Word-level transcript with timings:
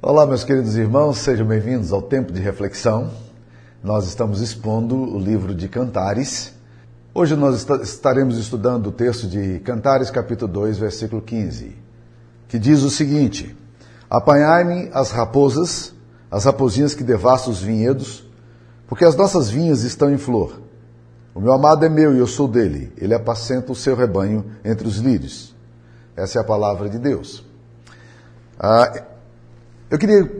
Olá, 0.00 0.24
meus 0.24 0.44
queridos 0.44 0.76
irmãos, 0.76 1.18
sejam 1.18 1.44
bem-vindos 1.44 1.92
ao 1.92 2.00
Tempo 2.00 2.32
de 2.32 2.40
Reflexão. 2.40 3.10
Nós 3.82 4.06
estamos 4.06 4.40
expondo 4.40 4.94
o 4.94 5.18
livro 5.18 5.52
de 5.52 5.66
Cantares. 5.66 6.54
Hoje 7.12 7.34
nós 7.34 7.66
estaremos 7.82 8.38
estudando 8.38 8.86
o 8.86 8.92
texto 8.92 9.26
de 9.26 9.58
Cantares, 9.58 10.08
capítulo 10.08 10.52
2, 10.52 10.78
versículo 10.78 11.20
15, 11.20 11.76
que 12.46 12.60
diz 12.60 12.84
o 12.84 12.90
seguinte: 12.90 13.56
Apanhai-me 14.08 14.88
as 14.92 15.10
raposas, 15.10 15.92
as 16.30 16.44
raposinhas 16.44 16.94
que 16.94 17.02
devastam 17.02 17.52
os 17.52 17.60
vinhedos, 17.60 18.24
porque 18.86 19.04
as 19.04 19.16
nossas 19.16 19.50
vinhas 19.50 19.82
estão 19.82 20.12
em 20.12 20.16
flor. 20.16 20.60
O 21.34 21.40
meu 21.40 21.52
amado 21.52 21.84
é 21.84 21.88
meu 21.88 22.14
e 22.14 22.20
eu 22.20 22.26
sou 22.28 22.46
dele. 22.46 22.92
Ele 22.98 23.14
apacenta 23.14 23.72
o 23.72 23.74
seu 23.74 23.96
rebanho 23.96 24.44
entre 24.64 24.86
os 24.86 24.98
lírios. 24.98 25.56
Essa 26.14 26.38
é 26.38 26.40
a 26.40 26.44
palavra 26.44 26.88
de 26.88 27.00
Deus. 27.00 27.44
Ah, 28.60 29.07
eu 29.90 29.98
queria, 29.98 30.30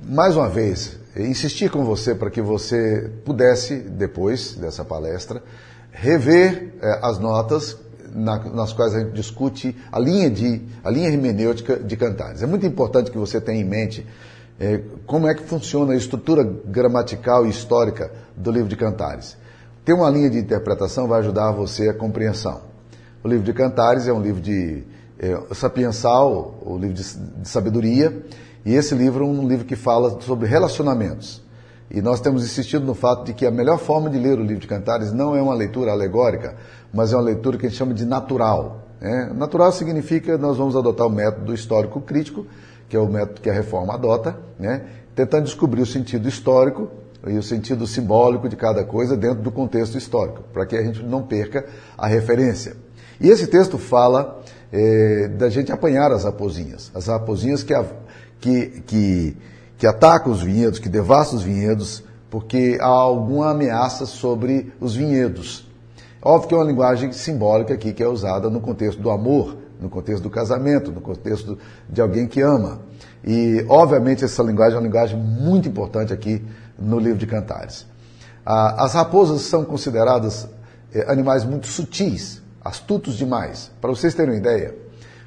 mais 0.00 0.36
uma 0.36 0.48
vez, 0.48 0.96
insistir 1.16 1.68
com 1.68 1.84
você 1.84 2.14
para 2.14 2.30
que 2.30 2.40
você 2.40 3.10
pudesse, 3.24 3.76
depois 3.76 4.54
dessa 4.54 4.84
palestra, 4.84 5.42
rever 5.90 6.74
eh, 6.80 7.00
as 7.02 7.18
notas 7.18 7.76
na, 8.14 8.38
nas 8.38 8.72
quais 8.72 8.94
a 8.94 9.00
gente 9.00 9.12
discute 9.12 9.76
a 9.90 9.98
linha, 9.98 10.30
de, 10.30 10.62
a 10.84 10.90
linha 10.90 11.08
hermenêutica 11.08 11.76
de 11.76 11.96
Cantares. 11.96 12.40
É 12.40 12.46
muito 12.46 12.64
importante 12.66 13.10
que 13.10 13.18
você 13.18 13.40
tenha 13.40 13.60
em 13.60 13.64
mente 13.64 14.06
eh, 14.60 14.80
como 15.06 15.26
é 15.26 15.34
que 15.34 15.42
funciona 15.42 15.92
a 15.92 15.96
estrutura 15.96 16.44
gramatical 16.44 17.46
e 17.46 17.50
histórica 17.50 18.12
do 18.36 18.52
livro 18.52 18.68
de 18.68 18.76
Cantares. 18.76 19.36
Ter 19.84 19.92
uma 19.92 20.08
linha 20.08 20.30
de 20.30 20.38
interpretação 20.38 21.08
vai 21.08 21.18
ajudar 21.18 21.50
você 21.50 21.88
a 21.88 21.94
compreensão. 21.94 22.60
O 23.24 23.28
livro 23.28 23.44
de 23.44 23.52
Cantares 23.52 24.06
é 24.06 24.12
um 24.12 24.22
livro 24.22 24.40
de 24.40 24.84
eh, 25.18 25.36
sapiensal, 25.52 26.60
o 26.64 26.74
um 26.74 26.78
livro 26.78 26.94
de, 26.94 27.02
de 27.02 27.48
sabedoria, 27.48 28.22
e 28.64 28.74
esse 28.74 28.94
livro 28.94 29.24
é 29.24 29.28
um 29.28 29.46
livro 29.46 29.64
que 29.64 29.76
fala 29.76 30.20
sobre 30.20 30.46
relacionamentos. 30.46 31.42
E 31.90 32.02
nós 32.02 32.20
temos 32.20 32.44
insistido 32.44 32.84
no 32.84 32.94
fato 32.94 33.24
de 33.24 33.32
que 33.32 33.46
a 33.46 33.50
melhor 33.50 33.78
forma 33.78 34.10
de 34.10 34.18
ler 34.18 34.38
o 34.38 34.42
livro 34.42 34.60
de 34.60 34.66
Cantares 34.66 35.12
não 35.12 35.34
é 35.34 35.40
uma 35.40 35.54
leitura 35.54 35.90
alegórica, 35.90 36.56
mas 36.92 37.12
é 37.12 37.16
uma 37.16 37.22
leitura 37.22 37.56
que 37.56 37.66
a 37.66 37.68
gente 37.68 37.78
chama 37.78 37.94
de 37.94 38.04
natural. 38.04 38.88
Né? 39.00 39.32
Natural 39.34 39.72
significa 39.72 40.36
nós 40.36 40.58
vamos 40.58 40.76
adotar 40.76 41.06
o 41.06 41.10
método 41.10 41.54
histórico 41.54 42.00
crítico, 42.00 42.46
que 42.88 42.96
é 42.96 43.00
o 43.00 43.08
método 43.08 43.40
que 43.40 43.48
a 43.48 43.54
reforma 43.54 43.94
adota, 43.94 44.38
né? 44.58 44.82
tentando 45.14 45.44
descobrir 45.44 45.80
o 45.80 45.86
sentido 45.86 46.28
histórico 46.28 46.90
e 47.26 47.38
o 47.38 47.42
sentido 47.42 47.86
simbólico 47.86 48.48
de 48.48 48.56
cada 48.56 48.84
coisa 48.84 49.16
dentro 49.16 49.42
do 49.42 49.50
contexto 49.50 49.96
histórico, 49.96 50.44
para 50.52 50.66
que 50.66 50.76
a 50.76 50.82
gente 50.82 51.02
não 51.02 51.22
perca 51.22 51.64
a 51.96 52.06
referência. 52.06 52.76
E 53.20 53.28
esse 53.28 53.46
texto 53.46 53.78
fala 53.78 54.42
é, 54.72 55.28
da 55.28 55.48
gente 55.48 55.72
apanhar 55.72 56.12
as 56.12 56.24
raposinhas, 56.24 56.90
as 56.94 57.06
raposinhas 57.06 57.62
que, 57.62 57.74
a, 57.74 57.84
que, 58.40 58.82
que, 58.86 59.36
que 59.78 59.86
atacam 59.86 60.32
os 60.32 60.42
vinhedos, 60.42 60.78
que 60.78 60.88
devastam 60.88 61.38
os 61.38 61.44
vinhedos, 61.44 62.02
porque 62.30 62.78
há 62.80 62.86
alguma 62.86 63.50
ameaça 63.50 64.06
sobre 64.06 64.72
os 64.80 64.94
vinhedos. 64.94 65.66
Óbvio 66.20 66.48
que 66.48 66.54
é 66.54 66.58
uma 66.58 66.66
linguagem 66.66 67.12
simbólica 67.12 67.74
aqui 67.74 67.92
que 67.92 68.02
é 68.02 68.08
usada 68.08 68.50
no 68.50 68.60
contexto 68.60 69.00
do 69.00 69.10
amor, 69.10 69.56
no 69.80 69.88
contexto 69.88 70.22
do 70.22 70.30
casamento, 70.30 70.90
no 70.90 71.00
contexto 71.00 71.56
de 71.88 72.00
alguém 72.00 72.26
que 72.26 72.40
ama. 72.40 72.80
E, 73.24 73.64
obviamente, 73.68 74.24
essa 74.24 74.42
linguagem 74.42 74.74
é 74.74 74.78
uma 74.78 74.86
linguagem 74.86 75.18
muito 75.18 75.68
importante 75.68 76.12
aqui 76.12 76.44
no 76.78 76.98
livro 76.98 77.18
de 77.18 77.26
Cantares. 77.26 77.86
As 78.44 78.94
raposas 78.94 79.42
são 79.42 79.64
consideradas 79.64 80.48
eh, 80.92 81.04
animais 81.08 81.44
muito 81.44 81.66
sutis, 81.66 82.40
astutos 82.64 83.16
demais. 83.16 83.70
Para 83.80 83.90
vocês 83.90 84.14
terem 84.14 84.34
uma 84.34 84.40
ideia, 84.40 84.74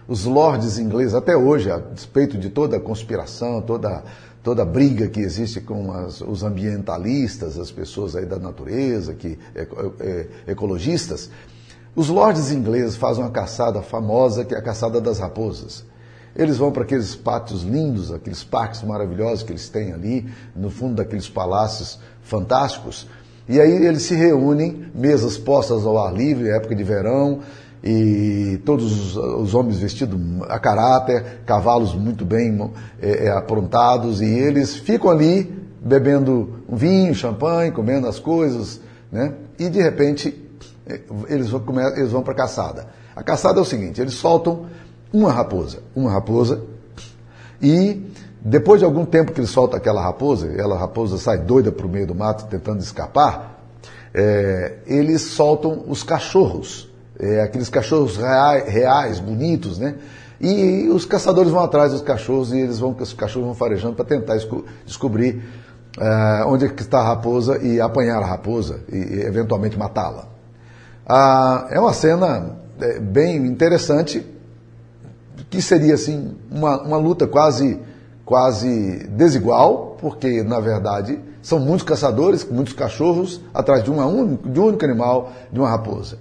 os 0.07 0.25
lords 0.25 0.77
ingleses, 0.77 1.13
até 1.13 1.35
hoje, 1.35 1.71
a 1.71 1.77
despeito 1.77 2.37
de 2.37 2.49
toda 2.49 2.77
a 2.77 2.79
conspiração, 2.79 3.61
toda, 3.61 4.03
toda 4.43 4.63
a 4.63 4.65
briga 4.65 5.07
que 5.07 5.19
existe 5.19 5.61
com 5.61 5.91
as, 5.91 6.21
os 6.21 6.43
ambientalistas, 6.43 7.57
as 7.57 7.71
pessoas 7.71 8.15
aí 8.15 8.25
da 8.25 8.37
natureza, 8.37 9.13
que, 9.13 9.37
é, 9.55 9.67
é, 9.99 10.27
ecologistas, 10.47 11.29
os 11.95 12.09
lords 12.09 12.51
ingleses 12.51 12.95
fazem 12.95 13.23
uma 13.23 13.31
caçada 13.31 13.81
famosa, 13.81 14.45
que 14.45 14.55
é 14.55 14.57
a 14.57 14.61
caçada 14.61 14.99
das 14.99 15.19
raposas. 15.19 15.85
Eles 16.35 16.57
vão 16.57 16.71
para 16.71 16.83
aqueles 16.83 17.13
pátios 17.15 17.63
lindos, 17.63 18.11
aqueles 18.11 18.43
parques 18.43 18.81
maravilhosos 18.83 19.43
que 19.43 19.51
eles 19.51 19.67
têm 19.67 19.91
ali, 19.91 20.31
no 20.55 20.69
fundo 20.69 20.95
daqueles 20.95 21.27
palácios 21.27 21.99
fantásticos, 22.21 23.07
e 23.51 23.59
aí 23.59 23.85
eles 23.85 24.03
se 24.03 24.15
reúnem, 24.15 24.85
mesas 24.95 25.37
postas 25.37 25.85
ao 25.85 25.97
ar 25.97 26.13
livre, 26.13 26.49
época 26.49 26.73
de 26.73 26.85
verão, 26.85 27.39
e 27.83 28.61
todos 28.63 29.17
os, 29.17 29.53
homens 29.53 29.77
vestidos 29.77 30.17
a 30.47 30.57
caráter, 30.57 31.41
cavalos 31.45 31.93
muito 31.93 32.23
bem 32.23 32.71
é, 33.01 33.25
é, 33.25 33.31
aprontados, 33.31 34.21
e 34.21 34.25
eles 34.25 34.77
ficam 34.77 35.09
ali 35.09 35.53
bebendo 35.81 36.61
vinho, 36.69 37.13
champanhe, 37.13 37.71
comendo 37.71 38.07
as 38.07 38.19
coisas, 38.19 38.79
né? 39.11 39.33
e 39.59 39.67
de 39.67 39.81
repente 39.81 40.49
é, 40.87 41.01
eles 41.27 41.49
vão, 41.49 41.61
eles 41.97 42.11
vão 42.11 42.23
para 42.23 42.31
a 42.31 42.37
caçada. 42.37 42.87
A 43.13 43.21
caçada 43.21 43.59
é 43.59 43.61
o 43.61 43.65
seguinte: 43.65 43.99
eles 43.99 44.13
soltam 44.13 44.67
uma 45.11 45.29
raposa, 45.29 45.79
uma 45.93 46.09
raposa, 46.09 46.63
e 47.61 48.01
depois 48.41 48.79
de 48.79 48.85
algum 48.85 49.05
tempo 49.05 49.31
que 49.31 49.39
eles 49.39 49.51
soltam 49.51 49.77
aquela 49.77 50.01
raposa, 50.01 50.51
ela 50.57 50.77
raposa 50.77 51.17
sai 51.17 51.37
doida 51.37 51.71
para 51.71 51.85
o 51.85 51.89
meio 51.89 52.07
do 52.07 52.15
mato 52.15 52.45
tentando 52.47 52.79
escapar, 52.79 53.59
é, 54.13 54.79
eles 54.85 55.21
soltam 55.21 55.85
os 55.87 56.03
cachorros 56.03 56.91
é, 57.21 57.41
aqueles 57.41 57.69
cachorros 57.69 58.17
reais, 58.17 58.67
reais, 58.67 59.19
bonitos, 59.19 59.77
né? 59.77 59.95
E 60.39 60.89
os 60.89 61.05
caçadores 61.05 61.51
vão 61.51 61.63
atrás 61.63 61.91
dos 61.91 62.01
cachorros 62.01 62.51
e 62.51 62.57
eles 62.57 62.79
vão, 62.79 62.95
os 62.99 63.13
cachorros 63.13 63.45
vão 63.45 63.53
farejando 63.53 63.93
para 63.93 64.05
tentar 64.05 64.37
descobrir 64.83 65.35
uh, 65.99 66.47
onde 66.47 66.65
é 66.65 66.67
está 66.67 66.99
a 66.99 67.03
raposa 67.03 67.59
e 67.59 67.79
apanhar 67.79 68.23
a 68.23 68.25
raposa 68.25 68.79
e, 68.91 68.97
e 68.97 69.21
eventualmente 69.21 69.77
matá-la. 69.77 70.25
Uh, 71.05 71.67
é 71.69 71.79
uma 71.79 71.93
cena 71.93 72.55
é, 72.79 72.99
bem 72.99 73.35
interessante, 73.45 74.25
que 75.47 75.61
seria 75.61 75.93
assim 75.93 76.35
uma, 76.49 76.81
uma 76.81 76.97
luta 76.97 77.27
quase, 77.27 77.79
quase 78.25 79.07
desigual, 79.09 79.97
porque 79.99 80.43
na 80.43 80.59
verdade 80.59 81.19
são 81.41 81.59
muitos 81.59 81.83
caçadores, 81.83 82.45
muitos 82.45 82.73
cachorros 82.73 83.41
atrás 83.53 83.83
de, 83.83 83.89
uma, 83.89 84.03
de 84.45 84.59
um 84.59 84.65
único 84.65 84.85
animal, 84.85 85.31
de 85.51 85.59
uma 85.59 85.69
raposa. 85.69 86.17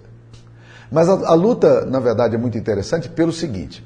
Mas 0.91 1.09
a, 1.09 1.12
a, 1.12 1.34
luta, 1.34 1.84
na 1.84 2.00
verdade, 2.00 2.34
é 2.34 2.39
muito 2.39 2.59
interessante 2.59 3.09
pelo 3.09 3.33
seguinte: 3.33 3.84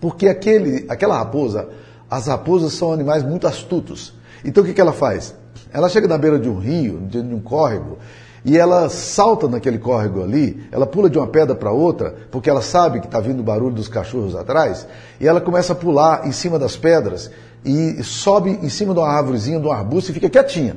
porque 0.00 0.28
aquele, 0.28 0.84
aquela 0.88 1.16
raposa, 1.16 1.68
as 2.10 2.26
raposas 2.26 2.72
são 2.74 2.92
animais 2.92 3.22
muito 3.22 3.46
astutos. 3.46 4.12
Então 4.44 4.62
o 4.62 4.66
que, 4.66 4.74
que 4.74 4.80
ela 4.80 4.92
faz? 4.92 5.34
Ela 5.72 5.88
chega 5.88 6.06
na 6.06 6.18
beira 6.18 6.38
de 6.38 6.48
um 6.48 6.58
rio, 6.58 7.00
de 7.00 7.18
um 7.18 7.40
córrego, 7.40 7.98
e 8.44 8.58
ela 8.58 8.90
salta 8.90 9.48
naquele 9.48 9.78
córrego 9.78 10.22
ali, 10.22 10.68
ela 10.70 10.86
pula 10.86 11.08
de 11.08 11.16
uma 11.16 11.26
pedra 11.26 11.54
para 11.54 11.72
outra, 11.72 12.14
porque 12.30 12.50
ela 12.50 12.60
sabe 12.60 13.00
que 13.00 13.06
está 13.06 13.18
vindo 13.18 13.40
o 13.40 13.42
barulho 13.42 13.74
dos 13.74 13.88
cachorros 13.88 14.36
atrás, 14.36 14.86
e 15.18 15.26
ela 15.26 15.40
começa 15.40 15.72
a 15.72 15.76
pular 15.76 16.26
em 16.26 16.32
cima 16.32 16.58
das 16.58 16.76
pedras 16.76 17.30
e 17.64 18.02
sobe 18.02 18.50
em 18.50 18.68
cima 18.68 18.92
de 18.92 19.00
uma 19.00 19.08
árvorezinha, 19.08 19.58
de 19.58 19.66
um 19.66 19.72
arbusto 19.72 20.10
e 20.10 20.14
fica 20.14 20.28
quietinha. 20.28 20.76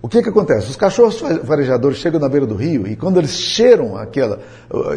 O 0.00 0.08
que, 0.08 0.22
que 0.22 0.28
acontece? 0.28 0.68
Os 0.68 0.76
cachorros 0.76 1.18
farejadores 1.46 1.96
chegam 1.96 2.20
na 2.20 2.28
beira 2.28 2.46
do 2.46 2.54
rio 2.54 2.86
e 2.86 2.94
quando 2.94 3.16
eles 3.16 3.30
cheiram 3.30 3.96
aquela, 3.96 4.38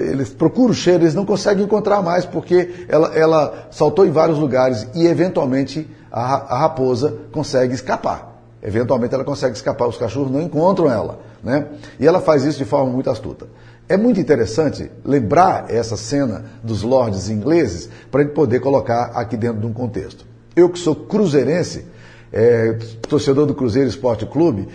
eles 0.01 0.29
procuram 0.29 0.71
o 0.71 0.75
cheiro, 0.75 1.03
eles 1.03 1.15
não 1.15 1.25
conseguem 1.25 1.63
encontrar 1.63 2.01
mais 2.01 2.25
porque 2.25 2.85
ela, 2.89 3.15
ela 3.15 3.67
saltou 3.71 4.05
em 4.05 4.11
vários 4.11 4.37
lugares 4.37 4.85
e 4.93 5.07
eventualmente 5.07 5.89
a, 6.11 6.55
a, 6.55 6.59
raposa 6.59 7.19
consegue 7.31 7.73
escapar. 7.73 8.37
Eventualmente 8.61 9.15
ela 9.15 9.23
consegue 9.23 9.55
escapar, 9.55 9.87
os 9.87 9.95
cachorros 9.95 10.29
não 10.29 10.41
encontram 10.41 10.91
ela. 10.91 11.19
Né? 11.47 11.65
E 11.97 12.05
ela 12.05 12.19
faz 12.19 12.43
isso 12.43 12.57
de 12.57 12.65
forma 12.65 12.91
muito 12.91 13.09
astuta. 13.09 13.47
É 13.87 13.95
muito 13.95 14.19
interessante 14.19 14.91
lembrar 15.05 15.67
essa 15.69 15.95
cena 15.95 16.43
dos 16.61 16.83
lords 16.83 17.29
ingleses 17.29 17.89
para 18.11 18.19
a 18.19 18.23
gente 18.25 18.33
poder 18.33 18.59
colocar 18.59 19.11
aqui 19.15 19.37
dentro 19.37 19.61
de 19.61 19.65
um 19.65 19.71
contexto. 19.71 20.25
Eu 20.53 20.69
que 20.69 20.77
sou 20.77 20.93
cruzeirense, 20.93 21.85
é, 22.33 22.73
torcedor 23.07 23.45
do 23.45 23.55
Cruzeiro 23.55 23.87
Esporte 23.87 24.25
Clube, 24.25 24.67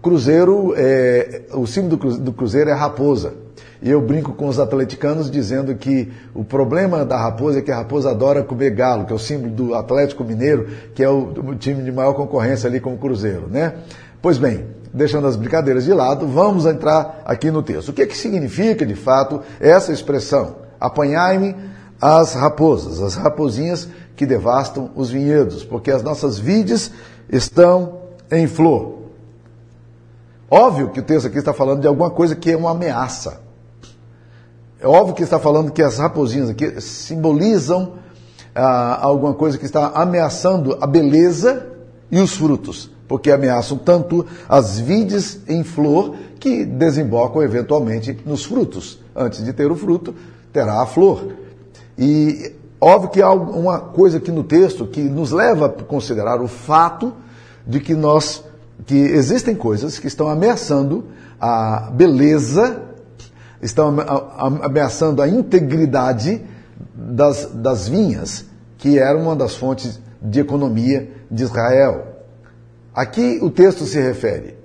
Cruzeiro, 0.00 0.72
é, 0.74 1.42
o 1.52 1.66
símbolo 1.66 2.16
do 2.16 2.32
Cruzeiro 2.32 2.70
é 2.70 2.72
a 2.72 2.76
raposa. 2.76 3.34
E 3.82 3.90
eu 3.90 4.00
brinco 4.00 4.32
com 4.32 4.48
os 4.48 4.58
atleticanos 4.58 5.30
dizendo 5.30 5.74
que 5.74 6.10
o 6.34 6.42
problema 6.42 7.04
da 7.04 7.18
raposa 7.18 7.58
é 7.58 7.62
que 7.62 7.70
a 7.70 7.76
raposa 7.76 8.10
adora 8.10 8.42
comer 8.42 8.70
galo, 8.70 9.04
que 9.04 9.12
é 9.12 9.16
o 9.16 9.18
símbolo 9.18 9.52
do 9.52 9.74
Atlético 9.74 10.24
Mineiro, 10.24 10.66
que 10.94 11.04
é 11.04 11.10
o, 11.10 11.28
o 11.28 11.54
time 11.54 11.82
de 11.82 11.92
maior 11.92 12.14
concorrência 12.14 12.70
ali 12.70 12.80
com 12.80 12.94
o 12.94 12.96
Cruzeiro, 12.96 13.48
né? 13.50 13.74
Pois 14.22 14.38
bem, 14.38 14.64
deixando 14.96 15.26
as 15.26 15.36
brincadeiras 15.36 15.84
de 15.84 15.92
lado, 15.92 16.26
vamos 16.26 16.64
entrar 16.64 17.22
aqui 17.24 17.50
no 17.50 17.62
texto. 17.62 17.90
O 17.90 17.92
que, 17.92 18.02
é 18.02 18.06
que 18.06 18.16
significa, 18.16 18.86
de 18.86 18.94
fato, 18.94 19.42
essa 19.60 19.92
expressão? 19.92 20.56
Apanhai-me 20.80 21.54
as 22.00 22.34
raposas, 22.34 23.02
as 23.02 23.14
raposinhas 23.14 23.88
que 24.16 24.24
devastam 24.24 24.90
os 24.96 25.10
vinhedos, 25.10 25.62
porque 25.62 25.90
as 25.90 26.02
nossas 26.02 26.38
vides 26.38 26.90
estão 27.28 28.00
em 28.30 28.46
flor. 28.46 28.96
Óbvio 30.50 30.88
que 30.88 31.00
o 31.00 31.02
texto 31.02 31.26
aqui 31.26 31.38
está 31.38 31.52
falando 31.52 31.82
de 31.82 31.86
alguma 31.86 32.10
coisa 32.10 32.34
que 32.34 32.52
é 32.52 32.56
uma 32.56 32.70
ameaça. 32.70 33.40
É 34.80 34.86
óbvio 34.86 35.14
que 35.14 35.22
está 35.22 35.38
falando 35.38 35.72
que 35.72 35.82
as 35.82 35.98
raposinhas 35.98 36.48
aqui 36.48 36.80
simbolizam 36.80 37.94
ah, 38.54 38.98
alguma 39.02 39.34
coisa 39.34 39.58
que 39.58 39.66
está 39.66 39.88
ameaçando 39.88 40.78
a 40.80 40.86
beleza 40.86 41.66
e 42.10 42.18
os 42.18 42.34
frutos, 42.34 42.90
porque 43.08 43.30
ameaçam 43.30 43.78
tanto 43.78 44.26
as 44.48 44.78
vides 44.78 45.40
em 45.48 45.62
flor 45.62 46.14
que 46.38 46.64
desembocam 46.64 47.42
eventualmente 47.42 48.16
nos 48.24 48.44
frutos. 48.44 48.98
Antes 49.14 49.44
de 49.44 49.52
ter 49.52 49.70
o 49.70 49.76
fruto, 49.76 50.14
terá 50.52 50.82
a 50.82 50.86
flor. 50.86 51.32
E 51.98 52.52
óbvio 52.80 53.10
que 53.10 53.22
há 53.22 53.30
uma 53.30 53.78
coisa 53.78 54.18
aqui 54.18 54.30
no 54.30 54.44
texto 54.44 54.86
que 54.86 55.00
nos 55.00 55.32
leva 55.32 55.66
a 55.66 55.68
considerar 55.68 56.40
o 56.40 56.48
fato 56.48 57.12
de 57.66 57.80
que 57.80 57.94
nós 57.94 58.44
que 58.84 58.94
existem 58.94 59.54
coisas 59.54 59.98
que 59.98 60.06
estão 60.06 60.28
ameaçando 60.28 61.04
a 61.40 61.90
beleza, 61.92 62.82
estão 63.62 63.96
ameaçando 64.62 65.22
a 65.22 65.28
integridade 65.28 66.42
das, 66.94 67.50
das 67.54 67.88
vinhas, 67.88 68.44
que 68.76 68.98
era 68.98 69.16
uma 69.16 69.34
das 69.34 69.54
fontes 69.54 69.98
de 70.20 70.40
economia 70.40 71.10
de 71.30 71.42
Israel. 71.42 72.15
Aqui 72.96 73.38
o 73.42 73.50
texto 73.50 73.84
se 73.84 74.00
refere. 74.00 74.56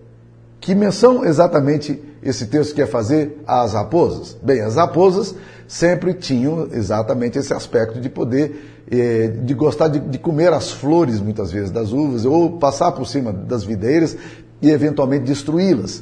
Que 0.61 0.73
menção 0.73 1.25
exatamente 1.25 2.01
esse 2.23 2.45
texto 2.45 2.73
quer 2.73 2.87
fazer 2.87 3.43
às 3.45 3.73
raposas? 3.73 4.37
Bem, 4.41 4.61
as 4.61 4.77
raposas 4.77 5.35
sempre 5.67 6.13
tinham 6.13 6.69
exatamente 6.71 7.37
esse 7.37 7.53
aspecto 7.53 7.99
de 7.99 8.07
poder, 8.09 8.85
eh, 8.89 9.27
de 9.43 9.53
gostar 9.53 9.89
de, 9.89 9.99
de 9.99 10.17
comer 10.17 10.53
as 10.53 10.71
flores, 10.71 11.19
muitas 11.19 11.51
vezes, 11.51 11.71
das 11.71 11.91
uvas, 11.91 12.23
ou 12.23 12.57
passar 12.57 12.93
por 12.93 13.05
cima 13.05 13.33
das 13.33 13.65
videiras 13.65 14.15
e 14.61 14.69
eventualmente 14.69 15.25
destruí-las. 15.25 16.01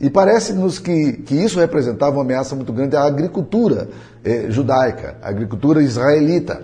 E 0.00 0.08
parece-nos 0.08 0.78
que, 0.78 1.12
que 1.12 1.34
isso 1.34 1.60
representava 1.60 2.16
uma 2.16 2.22
ameaça 2.22 2.56
muito 2.56 2.72
grande 2.72 2.96
à 2.96 3.02
agricultura 3.02 3.90
eh, 4.24 4.46
judaica, 4.48 5.18
à 5.20 5.28
agricultura 5.28 5.82
israelita. 5.82 6.62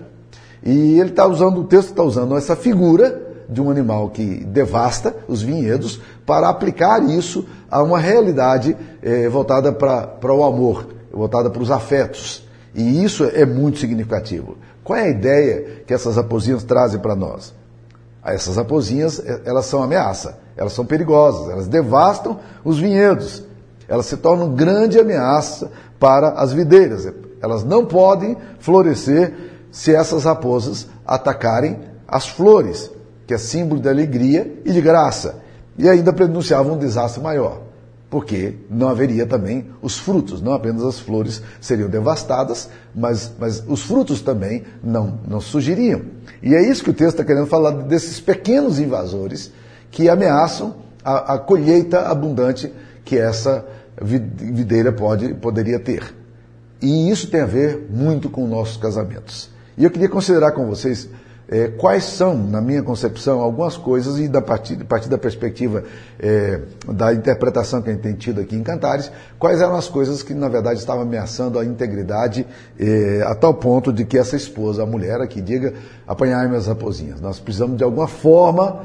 E 0.65 0.99
ele 0.99 1.11
está 1.11 1.27
usando, 1.27 1.61
o 1.61 1.65
texto 1.65 1.91
está 1.91 2.03
usando 2.03 2.35
essa 2.35 2.57
figura 2.57 3.26
de 3.49 3.61
um 3.61 3.71
animal 3.71 4.11
que 4.11 4.45
devasta 4.45 5.15
os 5.29 5.43
vinhedos 5.43 6.01
para 6.25 6.49
aplicar 6.49 7.03
isso 7.03 7.47
a 7.71 7.83
uma 7.83 7.99
realidade 7.99 8.77
eh, 9.03 9.29
voltada 9.29 9.73
para 9.73 10.35
o 10.35 10.45
amor, 10.45 10.89
voltada 11.13 11.51
para 11.51 11.63
os 11.63 11.71
afetos. 11.71 12.47
E 12.75 13.03
isso 13.03 13.25
é 13.25 13.47
muito 13.47 13.79
significativo. 13.79 14.57
Qual 14.83 14.99
é 14.99 15.05
a 15.05 15.09
ideia 15.09 15.83
que 15.87 15.95
essas 15.95 16.17
raposinhas 16.17 16.63
trazem 16.63 17.01
para 17.01 17.15
nós? 17.15 17.55
Essas 18.25 18.57
raposinhas, 18.57 19.21
eh, 19.25 19.43
elas 19.45 19.67
são 19.67 19.83
ameaça, 19.83 20.39
elas 20.57 20.73
são 20.73 20.85
perigosas, 20.85 21.51
elas 21.51 21.69
devastam 21.69 22.39
os 22.65 22.79
vinhedos, 22.79 23.45
elas 23.89 24.07
se 24.07 24.17
tornam 24.17 24.55
grande 24.55 24.99
ameaça 24.99 25.71
para 25.99 26.31
as 26.31 26.53
videiras. 26.53 27.09
Elas 27.41 27.63
não 27.63 27.85
podem 27.85 28.37
florescer 28.59 29.35
se 29.71 29.95
essas 29.95 30.25
raposas 30.25 30.89
atacarem 31.07 31.79
as 32.09 32.29
flores, 32.29 32.91
que 33.27 33.35
é 33.35 33.39
símbolo 33.39 33.81
de 33.81 33.89
alegria 33.89 34.61
e 34.65 34.73
de 34.73 34.81
graça. 34.81 35.41
E 35.79 35.89
ainda 35.89 36.13
prenunciavam 36.13 36.75
um 36.75 36.79
desastre 36.79 37.23
maior, 37.23 37.63
porque 38.09 38.55
não 38.71 38.89
haveria 38.89 39.27
também 39.27 39.67
os 39.83 39.99
frutos, 39.99 40.41
não 40.41 40.53
apenas 40.53 40.83
as 40.83 40.99
flores 40.99 41.43
seriam 41.61 41.89
devastadas, 41.89 42.71
mas, 42.95 43.33
mas 43.39 43.63
os 43.67 43.83
frutos 43.83 44.23
também 44.23 44.65
não, 44.83 45.19
não 45.29 45.41
surgiriam. 45.41 46.03
E 46.43 46.55
é 46.55 46.63
isso 46.63 46.83
que 46.83 46.91
o 46.91 46.95
texto 46.95 47.15
está 47.15 47.25
querendo 47.25 47.47
falar 47.47 47.71
desses 47.71 48.21
pequenos 48.21 48.79
invasores 48.79 49.53
que 49.91 50.09
ameaçam 50.09 50.77
a, 51.05 51.35
a 51.35 51.39
colheita 51.39 52.09
abundante 52.09 52.73
que 53.05 53.19
essa 53.19 53.65
videira 54.01 54.93
pode, 54.93 55.35
poderia 55.35 55.79
ter. 55.79 56.15
E 56.81 57.11
isso 57.11 57.31
tem 57.31 57.41
a 57.41 57.47
ver 57.47 57.87
muito 57.91 58.29
com 58.29 58.47
nossos 58.47 58.77
casamentos. 58.77 59.51
E 59.77 59.85
eu 59.85 59.91
queria 59.91 60.09
considerar 60.09 60.53
com 60.53 60.67
vocês 60.67 61.09
é, 61.49 61.69
quais 61.69 62.05
são, 62.05 62.37
na 62.37 62.61
minha 62.61 62.83
concepção, 62.83 63.41
algumas 63.41 63.77
coisas, 63.77 64.19
e 64.19 64.27
da 64.27 64.43
partir, 64.43 64.79
a 64.81 64.85
partir 64.85 65.09
da 65.09 65.17
perspectiva 65.17 65.85
é, 66.19 66.61
da 66.93 67.15
interpretação 67.15 67.81
que 67.81 67.89
a 67.89 67.93
gente 67.93 68.03
tem 68.03 68.15
tido 68.15 68.41
aqui 68.41 68.57
em 68.57 68.63
Cantares, 68.63 69.13
quais 69.39 69.61
eram 69.61 69.77
as 69.77 69.89
coisas 69.89 70.23
que, 70.23 70.35
na 70.35 70.49
verdade, 70.49 70.81
estavam 70.81 71.03
ameaçando 71.03 71.59
a 71.59 71.65
integridade 71.65 72.45
é, 72.79 73.23
a 73.25 73.35
tal 73.35 73.55
ponto 73.55 73.93
de 73.93 74.05
que 74.05 74.19
essa 74.19 74.35
esposa, 74.35 74.83
a 74.83 74.87
mulher 74.87 75.21
aqui, 75.21 75.41
diga, 75.41 75.75
apanhai 76.07 76.49
minhas 76.49 76.67
raposinhas. 76.67 77.21
Nós 77.21 77.39
precisamos, 77.39 77.77
de 77.77 77.85
alguma 77.85 78.09
forma, 78.09 78.85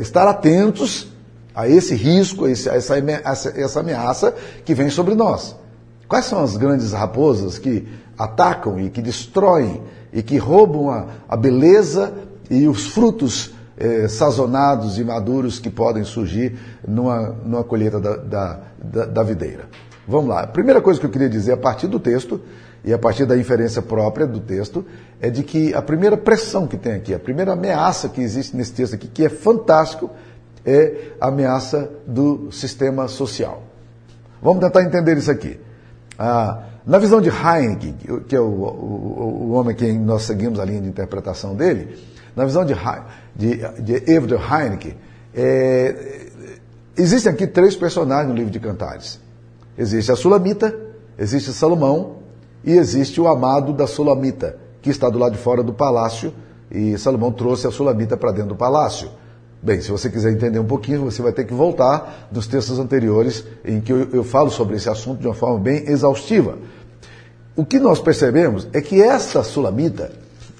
estar 0.00 0.26
atentos 0.26 1.12
a 1.54 1.68
esse 1.68 1.94
risco, 1.94 2.46
a 2.46 2.50
essa, 2.50 2.96
essa 2.96 3.80
ameaça 3.80 4.34
que 4.64 4.74
vem 4.74 4.88
sobre 4.90 5.14
nós. 5.14 5.54
Quais 6.08 6.24
são 6.24 6.42
as 6.42 6.56
grandes 6.56 6.92
raposas 6.92 7.58
que 7.58 7.86
atacam 8.16 8.80
e 8.80 8.88
que 8.88 9.02
destroem 9.02 9.82
e 10.12 10.22
que 10.22 10.38
roubam 10.38 10.90
a, 10.90 11.06
a 11.28 11.36
beleza 11.36 12.12
e 12.50 12.66
os 12.66 12.86
frutos 12.88 13.54
eh, 13.76 14.08
sazonados 14.08 14.98
e 14.98 15.04
maduros 15.04 15.58
que 15.58 15.70
podem 15.70 16.04
surgir 16.04 16.58
numa, 16.86 17.28
numa 17.44 17.64
colheita 17.64 18.00
da, 18.00 18.16
da, 18.16 18.60
da, 18.82 19.04
da 19.06 19.22
videira. 19.22 19.66
Vamos 20.06 20.30
lá. 20.30 20.40
A 20.40 20.46
primeira 20.46 20.80
coisa 20.80 20.98
que 20.98 21.06
eu 21.06 21.10
queria 21.10 21.28
dizer 21.28 21.52
a 21.52 21.56
partir 21.56 21.86
do 21.86 22.00
texto 22.00 22.40
e 22.84 22.92
a 22.92 22.98
partir 22.98 23.26
da 23.26 23.36
inferência 23.36 23.82
própria 23.82 24.26
do 24.26 24.40
texto 24.40 24.84
é 25.20 25.28
de 25.28 25.42
que 25.42 25.74
a 25.74 25.82
primeira 25.82 26.16
pressão 26.16 26.66
que 26.66 26.76
tem 26.76 26.94
aqui, 26.94 27.12
a 27.12 27.18
primeira 27.18 27.52
ameaça 27.52 28.08
que 28.08 28.20
existe 28.20 28.56
nesse 28.56 28.72
texto 28.72 28.94
aqui, 28.94 29.06
que 29.06 29.24
é 29.24 29.28
fantástico, 29.28 30.10
é 30.64 31.12
a 31.20 31.28
ameaça 31.28 31.90
do 32.06 32.50
sistema 32.50 33.06
social. 33.08 33.62
Vamos 34.40 34.60
tentar 34.60 34.82
entender 34.82 35.16
isso 35.16 35.30
aqui. 35.30 35.58
Ah, 36.18 36.64
na 36.88 36.98
visão 36.98 37.20
de 37.20 37.28
Heineken, 37.28 37.94
que 38.26 38.34
é 38.34 38.40
o, 38.40 38.44
o, 38.44 39.48
o 39.48 39.52
homem 39.52 39.76
que 39.76 39.92
nós 39.92 40.22
seguimos 40.22 40.58
a 40.58 40.64
linha 40.64 40.80
de 40.80 40.88
interpretação 40.88 41.54
dele, 41.54 41.98
na 42.34 42.46
visão 42.46 42.64
de, 42.64 42.74
de, 43.36 43.56
de 43.82 44.96
é, 45.34 46.28
existem 46.96 47.30
aqui 47.30 47.46
três 47.46 47.76
personagens 47.76 48.28
no 48.30 48.34
livro 48.34 48.50
de 48.50 48.58
Cantares. 48.58 49.20
Existe 49.76 50.10
a 50.10 50.16
Sulamita, 50.16 50.74
existe 51.18 51.52
Salomão 51.52 52.16
e 52.64 52.72
existe 52.72 53.20
o 53.20 53.28
amado 53.28 53.74
da 53.74 53.86
Sulamita, 53.86 54.56
que 54.80 54.88
está 54.88 55.10
do 55.10 55.18
lado 55.18 55.32
de 55.32 55.38
fora 55.38 55.62
do 55.62 55.74
palácio, 55.74 56.32
e 56.70 56.96
Salomão 56.96 57.30
trouxe 57.32 57.66
a 57.66 57.70
Sulamita 57.70 58.16
para 58.16 58.32
dentro 58.32 58.48
do 58.48 58.56
palácio. 58.56 59.10
Bem, 59.60 59.80
se 59.80 59.90
você 59.90 60.08
quiser 60.08 60.30
entender 60.32 60.60
um 60.60 60.64
pouquinho, 60.64 61.02
você 61.02 61.20
vai 61.20 61.32
ter 61.32 61.44
que 61.44 61.52
voltar 61.52 62.28
dos 62.30 62.46
textos 62.46 62.78
anteriores 62.78 63.44
em 63.64 63.80
que 63.80 63.92
eu, 63.92 64.08
eu 64.12 64.24
falo 64.24 64.50
sobre 64.50 64.76
esse 64.76 64.88
assunto 64.88 65.20
de 65.20 65.26
uma 65.26 65.34
forma 65.34 65.58
bem 65.58 65.88
exaustiva. 65.88 66.56
O 67.58 67.64
que 67.64 67.80
nós 67.80 67.98
percebemos 67.98 68.68
é 68.72 68.80
que 68.80 69.02
essa 69.02 69.42
sulamita, 69.42 70.12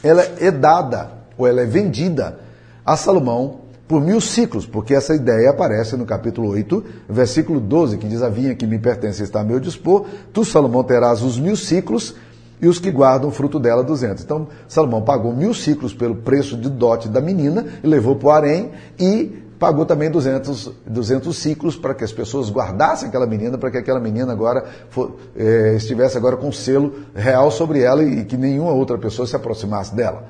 ela 0.02 0.20
é 0.40 0.50
dada, 0.50 1.12
ou 1.38 1.46
ela 1.46 1.60
é 1.60 1.64
vendida 1.64 2.40
a 2.84 2.96
Salomão 2.96 3.60
por 3.86 4.00
mil 4.00 4.20
ciclos, 4.20 4.66
porque 4.66 4.96
essa 4.96 5.14
ideia 5.14 5.50
aparece 5.50 5.96
no 5.96 6.04
capítulo 6.04 6.48
8, 6.48 6.84
versículo 7.08 7.60
12, 7.60 7.98
que 7.98 8.08
diz, 8.08 8.20
a 8.20 8.28
vinha 8.28 8.52
que 8.56 8.66
me 8.66 8.80
pertence 8.80 9.22
está 9.22 9.42
a 9.42 9.44
meu 9.44 9.60
dispor, 9.60 10.06
tu, 10.32 10.44
Salomão, 10.44 10.82
terás 10.82 11.22
os 11.22 11.38
mil 11.38 11.54
ciclos 11.54 12.16
e 12.60 12.66
os 12.66 12.80
que 12.80 12.90
guardam 12.90 13.28
o 13.28 13.32
fruto 13.32 13.60
dela 13.60 13.84
duzentos. 13.84 14.24
Então, 14.24 14.48
Salomão 14.66 15.02
pagou 15.02 15.32
mil 15.32 15.54
ciclos 15.54 15.94
pelo 15.94 16.16
preço 16.16 16.56
de 16.56 16.68
dote 16.68 17.08
da 17.08 17.20
menina 17.20 17.64
e 17.80 17.86
levou 17.86 18.16
para 18.16 18.26
o 18.26 18.32
harém 18.32 18.72
e 18.98 19.44
pagou 19.58 19.84
também 19.84 20.10
200, 20.10 20.70
200 20.86 21.36
ciclos 21.36 21.76
para 21.76 21.92
que 21.94 22.04
as 22.04 22.12
pessoas 22.12 22.50
guardassem 22.50 23.08
aquela 23.08 23.26
menina, 23.26 23.58
para 23.58 23.70
que 23.70 23.78
aquela 23.78 23.98
menina 23.98 24.32
agora 24.32 24.64
for, 24.88 25.16
é, 25.36 25.74
estivesse 25.76 26.16
agora 26.16 26.36
com 26.36 26.52
selo 26.52 26.92
real 27.14 27.50
sobre 27.50 27.82
ela 27.82 28.02
e, 28.02 28.24
que 28.24 28.36
nenhuma 28.36 28.72
outra 28.72 28.96
pessoa 28.96 29.26
se 29.26 29.34
aproximasse 29.34 29.94
dela. 29.94 30.24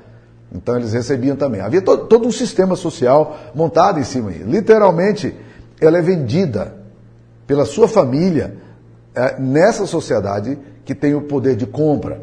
Então 0.51 0.75
eles 0.75 0.93
recebiam 0.93 1.35
também. 1.35 1.61
Havia 1.61 1.81
todo, 1.81 2.07
todo 2.07 2.27
um 2.27 2.31
sistema 2.31 2.75
social 2.75 3.37
montado 3.53 3.99
em 3.99 4.03
cima. 4.03 4.31
Literalmente, 4.31 5.35
ela 5.79 5.99
é 5.99 6.01
vendida 6.01 6.73
pela 7.45 7.65
sua 7.65 7.87
família 7.87 8.57
é, 9.13 9.39
nessa 9.39 9.85
sociedade 9.85 10.57
que 10.83 10.95
tem 10.95 11.13
o 11.13 11.21
poder 11.21 11.55
de 11.55 11.67
compra, 11.67 12.21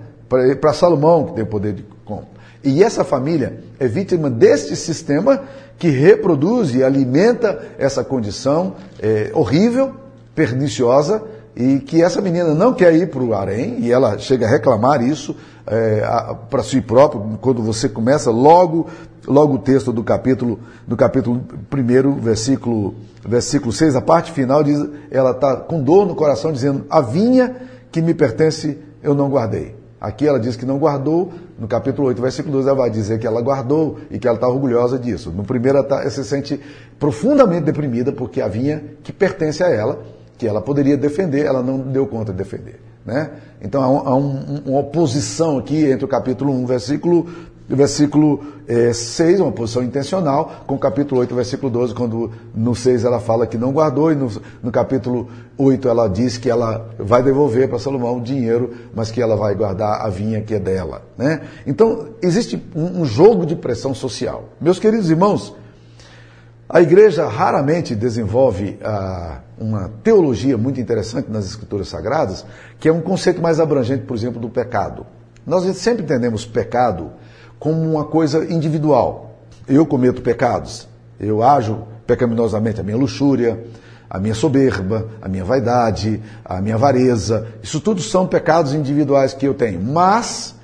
para 0.61 0.73
Salomão 0.73 1.27
que 1.27 1.35
tem 1.35 1.45
o 1.45 1.47
poder 1.47 1.73
de 1.73 1.85
compra. 2.05 2.37
E 2.65 2.83
essa 2.83 3.05
família 3.05 3.61
é 3.79 3.87
vítima 3.87 4.29
deste 4.29 4.75
sistema 4.75 5.45
que 5.79 5.89
reproduz 5.89 6.75
e 6.75 6.83
alimenta 6.83 7.63
essa 7.79 8.03
condição 8.03 8.75
é, 9.01 9.31
horrível, 9.35 9.95
perniciosa, 10.35 11.23
e 11.55 11.81
que 11.81 12.03
essa 12.03 12.21
menina 12.21 12.55
não 12.55 12.75
quer 12.75 12.95
ir 12.95 13.11
para 13.11 13.23
o 13.23 13.35
harém, 13.35 13.79
e 13.81 13.91
ela 13.91 14.19
chega 14.19 14.47
a 14.47 14.51
reclamar 14.51 15.03
isso 15.03 15.35
é, 15.67 16.03
para 16.51 16.63
si 16.63 16.81
própria, 16.81 17.21
quando 17.41 17.63
você 17.63 17.89
começa 17.89 18.31
logo, 18.31 18.87
logo 19.27 19.55
o 19.55 19.59
texto 19.59 19.93
do 19.93 20.05
capítulo, 20.05 20.61
do 20.87 20.97
capítulo 20.97 21.43
1, 21.73 22.13
versículo, 22.21 22.95
versículo 23.27 23.73
6, 23.73 23.97
a 23.97 24.03
parte 24.03 24.33
final 24.33 24.63
diz, 24.63 24.79
ela 25.11 25.31
está 25.31 25.57
com 25.57 25.83
dor 25.83 26.07
no 26.07 26.15
coração, 26.15 26.53
dizendo, 26.53 26.85
a 26.91 27.01
vinha 27.01 27.57
que 27.91 28.03
me 28.03 28.13
pertence 28.13 28.79
eu 29.03 29.15
não 29.15 29.31
guardei. 29.31 29.75
Aqui 30.01 30.27
ela 30.27 30.39
diz 30.39 30.57
que 30.57 30.67
não 30.67 30.79
guardou, 30.79 31.33
no 31.59 31.67
capítulo 31.67 32.09
8, 32.09 32.21
versículo 32.21 32.53
12, 32.57 32.69
ela 32.69 32.77
vai 32.77 32.91
dizer 32.91 33.19
que 33.19 33.27
ela 33.27 33.41
guardou 33.41 33.99
e 34.11 34.19
que 34.19 34.29
ela 34.29 34.37
está 34.37 34.47
orgulhosa 34.47 34.99
disso. 34.99 35.31
No 35.31 35.43
primeiro, 35.43 35.79
ela, 35.79 35.87
tá, 35.87 36.01
ela 36.03 36.11
se 36.11 36.23
sente 36.23 36.61
profundamente 36.99 37.65
deprimida 37.65 38.13
porque 38.13 38.41
a 38.41 38.49
vinha 38.49 38.85
que 39.03 39.13
pertence 39.13 39.63
a 39.65 39.69
ela, 39.69 40.03
que 40.37 40.47
ela 40.47 40.61
poderia 40.61 40.97
defender, 40.97 41.47
ela 41.47 41.63
não 41.63 41.79
deu 41.79 42.07
conta 42.07 42.31
de 42.31 42.39
defender. 42.39 42.79
Né? 43.07 43.31
Então 43.63 43.83
há, 43.83 43.89
um, 43.89 44.09
há 44.09 44.17
um, 44.17 44.63
uma 44.67 44.81
oposição 44.81 45.59
aqui 45.59 45.87
entre 45.87 46.05
o 46.05 46.09
capítulo 46.09 46.53
1, 46.53 46.67
versículo 46.67 47.27
versículo 47.75 48.45
é, 48.69 48.93
6, 48.93 49.41
uma 49.41 49.51
posição 49.51 49.83
intencional, 49.83 50.65
com 50.67 50.75
o 50.75 50.79
capítulo 50.79 51.21
8, 51.21 51.35
versículo 51.35 51.71
12, 51.71 51.95
quando 51.95 52.31
no 52.55 52.75
6 52.75 53.05
ela 53.05 53.19
fala 53.19 53.47
que 53.47 53.59
não 53.59 53.73
guardou, 53.73 54.13
e 54.13 54.15
no, 54.15 54.31
no 54.63 54.71
capítulo 54.71 55.29
8 55.59 55.89
ela 55.89 56.09
diz 56.09 56.39
que 56.39 56.49
ela 56.49 56.89
vai 56.99 57.23
devolver 57.23 57.69
para 57.69 57.79
Salomão 57.79 58.19
o 58.19 58.21
dinheiro, 58.23 58.73
mas 58.95 59.11
que 59.11 59.21
ela 59.21 59.37
vai 59.37 59.55
guardar 59.55 60.05
a 60.05 60.09
vinha 60.09 60.41
que 60.41 60.55
é 60.55 60.61
dela. 60.61 61.03
Né? 61.19 61.41
Então, 61.67 62.11
existe 62.23 62.63
um, 62.75 63.01
um 63.01 63.05
jogo 63.05 63.45
de 63.45 63.57
pressão 63.57 63.95
social. 63.95 64.51
Meus 64.61 64.79
queridos 64.79 65.11
irmãos, 65.11 65.55
a 66.69 66.81
igreja 66.81 67.29
raramente 67.29 67.95
desenvolve 67.95 68.79
ah, 68.83 69.41
uma 69.59 69.91
teologia 70.03 70.59
muito 70.59 70.81
interessante 70.81 71.31
nas 71.31 71.47
escrituras 71.47 71.89
sagradas, 71.89 72.45
que 72.79 72.89
é 72.89 72.93
um 72.93 73.01
conceito 73.01 73.41
mais 73.41 73.61
abrangente, 73.61 74.05
por 74.05 74.17
exemplo, 74.17 74.41
do 74.41 74.49
pecado. 74.49 75.07
Nós 75.47 75.65
sempre 75.77 76.03
entendemos 76.03 76.45
pecado 76.45 77.13
como 77.59 77.81
uma 77.83 78.05
coisa 78.05 78.45
individual. 78.53 79.35
Eu 79.69 79.85
cometo 79.85 80.23
pecados, 80.23 80.89
eu 81.19 81.43
ajo 81.43 81.87
pecaminosamente 82.07 82.81
a 82.81 82.85
minha 82.85 82.97
luxúria, 82.97 83.65
a 84.09 84.19
minha 84.19 84.35
soberba, 84.35 85.09
a 85.21 85.29
minha 85.29 85.45
vaidade, 85.45 86.23
a 86.45 86.61
minha 86.61 86.77
avareza. 86.77 87.49
Isso 87.63 87.81
tudo 87.81 88.01
são 88.01 88.27
pecados 88.27 88.73
individuais 88.73 89.35
que 89.35 89.47
eu 89.47 89.55
tenho. 89.55 89.81
Mas 89.83 90.55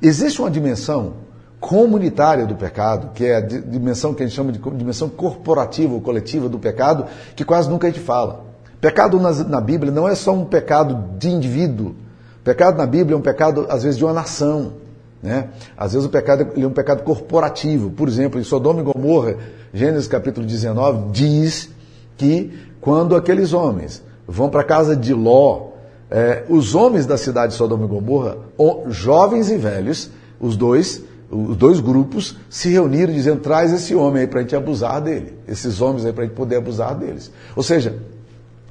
existe 0.00 0.40
uma 0.40 0.50
dimensão 0.50 1.24
comunitária 1.58 2.46
do 2.46 2.54
pecado, 2.54 3.10
que 3.14 3.24
é 3.24 3.36
a 3.36 3.40
dimensão 3.40 4.12
que 4.12 4.22
a 4.22 4.26
gente 4.26 4.36
chama 4.36 4.52
de 4.52 4.58
dimensão 4.76 5.08
corporativa 5.08 5.94
ou 5.94 6.00
coletiva 6.00 6.48
do 6.48 6.58
pecado, 6.58 7.06
que 7.34 7.44
quase 7.44 7.68
nunca 7.70 7.86
a 7.86 7.90
gente 7.90 8.02
fala. 8.02 8.44
Pecado 8.80 9.18
na, 9.18 9.60
Bíblia 9.62 9.90
não 9.90 10.06
é 10.06 10.14
só 10.14 10.34
um 10.34 10.44
pecado 10.44 11.16
de 11.18 11.30
indivíduo. 11.30 11.96
Pecado 12.44 12.76
na 12.76 12.84
Bíblia 12.84 13.14
é 13.14 13.18
um 13.18 13.22
pecado, 13.22 13.66
às 13.70 13.82
vezes, 13.82 13.96
de 13.96 14.04
uma 14.04 14.12
nação. 14.12 14.74
Né? 15.24 15.48
Às 15.74 15.94
vezes 15.94 16.06
o 16.06 16.10
pecado 16.10 16.48
é 16.54 16.66
um 16.66 16.70
pecado 16.70 17.02
corporativo. 17.02 17.88
Por 17.88 18.08
exemplo, 18.08 18.38
em 18.38 18.44
Sodoma 18.44 18.82
e 18.82 18.84
Gomorra, 18.84 19.36
Gênesis 19.72 20.06
capítulo 20.06 20.46
19, 20.46 21.12
diz 21.12 21.70
que 22.14 22.52
quando 22.78 23.16
aqueles 23.16 23.54
homens 23.54 24.02
vão 24.28 24.50
para 24.50 24.60
a 24.60 24.64
casa 24.64 24.94
de 24.94 25.14
Ló, 25.14 25.68
é, 26.10 26.44
os 26.46 26.74
homens 26.74 27.06
da 27.06 27.16
cidade 27.16 27.52
de 27.52 27.58
Sodoma 27.58 27.86
e 27.86 27.88
Gomorra, 27.88 28.36
jovens 28.88 29.50
e 29.50 29.56
velhos, 29.56 30.10
os 30.38 30.58
dois, 30.58 31.02
os 31.30 31.56
dois 31.56 31.80
grupos 31.80 32.36
se 32.50 32.68
reuniram 32.68 33.14
dizendo: 33.14 33.40
traz 33.40 33.72
esse 33.72 33.94
homem 33.94 34.20
aí 34.20 34.26
para 34.26 34.40
a 34.40 34.42
gente 34.42 34.54
abusar 34.54 35.00
dele, 35.00 35.38
esses 35.48 35.80
homens 35.80 36.04
aí 36.04 36.12
para 36.12 36.24
a 36.24 36.26
gente 36.26 36.36
poder 36.36 36.56
abusar 36.56 36.94
deles. 36.94 37.32
Ou 37.56 37.62
seja, 37.62 37.96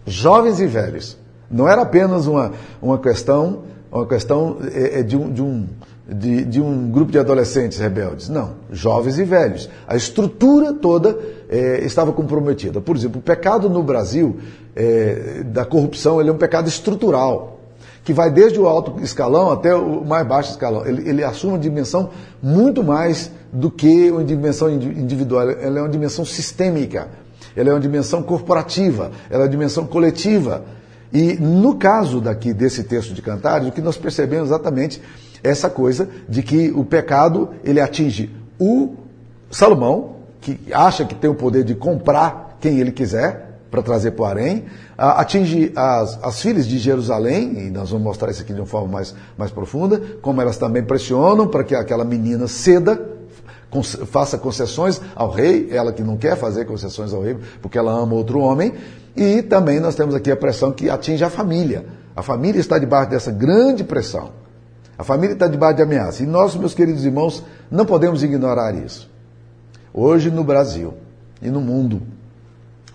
jovens 0.06 0.60
e 0.60 0.68
velhos. 0.68 1.18
Não 1.50 1.68
era 1.68 1.82
apenas 1.82 2.28
uma, 2.28 2.52
uma 2.80 3.00
questão, 3.00 3.64
uma 3.92 4.06
questão 4.06 4.58
é, 4.72 5.00
é 5.00 5.04
de, 5.04 5.18
um, 5.18 5.34
de, 5.34 5.42
um, 5.42 5.68
de, 6.08 6.44
de, 6.44 6.62
um 6.62 6.90
grupo 6.90 7.12
de 7.12 7.20
adolescentes 7.20 7.78
rebeldes. 7.78 8.30
Não, 8.30 8.56
jovens 8.72 9.18
e 9.18 9.24
velhos. 9.24 9.70
A 9.88 9.96
estrutura 9.96 10.74
toda 10.74 11.18
é, 11.50 11.84
estava 11.86 12.12
comprometida. 12.12 12.82
Por 12.82 12.96
exemplo, 12.96 13.20
o 13.20 13.24
pecado 13.24 13.70
no 13.70 13.82
Brasil 13.82 14.38
é, 14.76 15.44
da 15.46 15.66
corrupção 15.66 16.20
ele 16.20 16.30
é 16.30 16.34
um 16.34 16.38
pecado 16.38 16.68
estrutural 16.68 17.60
que 18.04 18.12
vai 18.12 18.30
desde 18.30 18.60
o 18.60 18.68
alto 18.68 19.02
escalão 19.02 19.50
até 19.50 19.74
o 19.74 20.04
mais 20.04 20.28
baixo 20.28 20.52
escalão. 20.52 20.86
Ele, 20.86 21.08
ele 21.10 21.24
assume 21.24 21.54
uma 21.54 21.60
dimensão 21.60 22.10
muito 22.42 22.84
mais 22.84 23.32
do 23.52 23.72
que 23.72 24.12
uma 24.12 24.24
dimensão 24.24 24.70
individual, 24.70 25.50
ela 25.50 25.80
é 25.80 25.82
uma 25.82 25.90
dimensão 25.90 26.26
sistêmica, 26.26 27.08
ela 27.56 27.70
é 27.70 27.74
uma 27.74 27.80
dimensão 27.80 28.22
corporativa, 28.22 29.12
ela 29.30 29.44
é 29.44 29.46
uma 29.46 29.52
dimensão 29.52 29.86
coletiva. 29.86 30.66
E 31.14 31.36
no 31.36 31.76
caso 31.76 32.20
daqui 32.20 32.54
desse 32.54 32.84
texto 32.84 33.14
de 33.14 33.22
Cantares, 33.22 33.68
o 33.68 33.72
que 33.72 33.82
nós 33.82 33.96
percebemos 33.96 34.50
exatamente 34.50 35.02
essa 35.44 35.70
coisa 35.70 36.08
de 36.28 36.42
que 36.42 36.72
o 36.72 36.86
pecado 36.86 37.50
ele 37.64 37.80
atinge 37.82 38.34
o 38.60 38.96
Salomão, 39.52 40.16
que 40.42 40.60
acha 40.72 41.06
que 41.06 41.14
tem 41.14 41.30
o 41.30 41.36
poder 41.36 41.64
de 41.64 41.76
comprar 41.76 42.58
quem 42.60 42.80
ele 42.80 42.92
quiser, 42.92 43.54
para 43.74 43.82
trazer 43.82 44.12
para 44.12 44.22
o 44.22 44.26
harém, 44.26 44.66
atinge 44.96 45.74
as, 45.76 46.20
as 46.22 46.40
filhas 46.40 46.68
de 46.68 46.78
Jerusalém, 46.78 47.58
e 47.58 47.70
nós 47.72 47.90
vamos 47.90 48.06
mostrar 48.06 48.30
isso 48.30 48.44
aqui 48.44 48.54
de 48.54 48.60
uma 48.60 48.68
forma 48.68 48.88
mais, 48.88 49.16
mais 49.36 49.50
profunda, 49.50 50.00
como 50.22 50.40
elas 50.40 50.58
também 50.58 50.84
pressionam 50.84 51.48
para 51.48 51.64
que 51.64 51.74
aquela 51.74 52.06
menina 52.06 52.48
ceda, 52.48 53.02
faça 54.06 54.38
concessões 54.38 55.02
ao 55.16 55.32
rei, 55.32 55.70
ela 55.72 55.92
que 55.92 56.04
não 56.04 56.16
quer 56.16 56.38
fazer 56.38 56.66
concessões 56.66 57.12
ao 57.12 57.24
rei, 57.24 57.36
porque 57.64 57.76
ela 57.76 57.92
ama 57.92 58.14
outro 58.14 58.38
homem, 58.38 58.74
e 59.16 59.42
também 59.42 59.80
nós 59.80 59.96
temos 59.96 60.14
aqui 60.14 60.30
a 60.30 60.38
pressão 60.38 60.72
que 60.72 60.88
atinge 60.88 61.24
a 61.24 61.30
família. 61.32 61.84
A 62.16 62.22
família 62.22 62.60
está 62.60 62.78
debaixo 62.78 63.10
dessa 63.10 63.32
grande 63.32 63.84
pressão. 63.84 64.43
A 64.98 65.04
família 65.04 65.34
está 65.34 65.48
debaixo 65.48 65.78
de 65.78 65.84
ameaça. 65.84 66.24
E 66.24 66.26
nós, 66.26 66.56
meus 66.56 66.74
queridos 66.74 67.06
irmãos, 67.06 67.44
não 67.70 67.86
podemos 67.86 68.24
ignorar 68.24 68.76
isso. 68.76 69.10
Hoje 69.94 70.30
no 70.32 70.44
Brasil 70.44 70.94
e 71.42 71.50
no 71.50 71.62
mundo, 71.62 72.02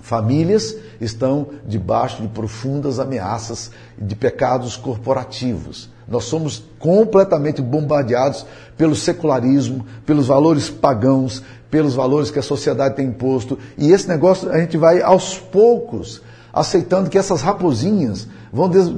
Famílias 0.08 0.74
estão 0.98 1.48
debaixo 1.66 2.22
de 2.22 2.28
profundas 2.28 2.98
ameaças 2.98 3.70
de 3.98 4.16
pecados 4.16 4.74
corporativos. 4.74 5.90
Nós 6.08 6.24
somos 6.24 6.64
completamente 6.78 7.60
bombardeados 7.60 8.46
pelo 8.74 8.96
secularismo, 8.96 9.84
pelos 10.06 10.26
valores 10.26 10.70
pagãos, 10.70 11.42
pelos 11.70 11.94
valores 11.94 12.30
que 12.30 12.38
a 12.38 12.42
sociedade 12.42 12.96
tem 12.96 13.08
imposto. 13.08 13.58
E 13.76 13.92
esse 13.92 14.08
negócio 14.08 14.50
a 14.50 14.58
gente 14.58 14.78
vai 14.78 15.02
aos 15.02 15.38
poucos 15.38 16.22
aceitando 16.54 17.10
que 17.10 17.18
essas 17.18 17.42
raposinhas 17.42 18.26
vão 18.52 18.68
des... 18.68 18.90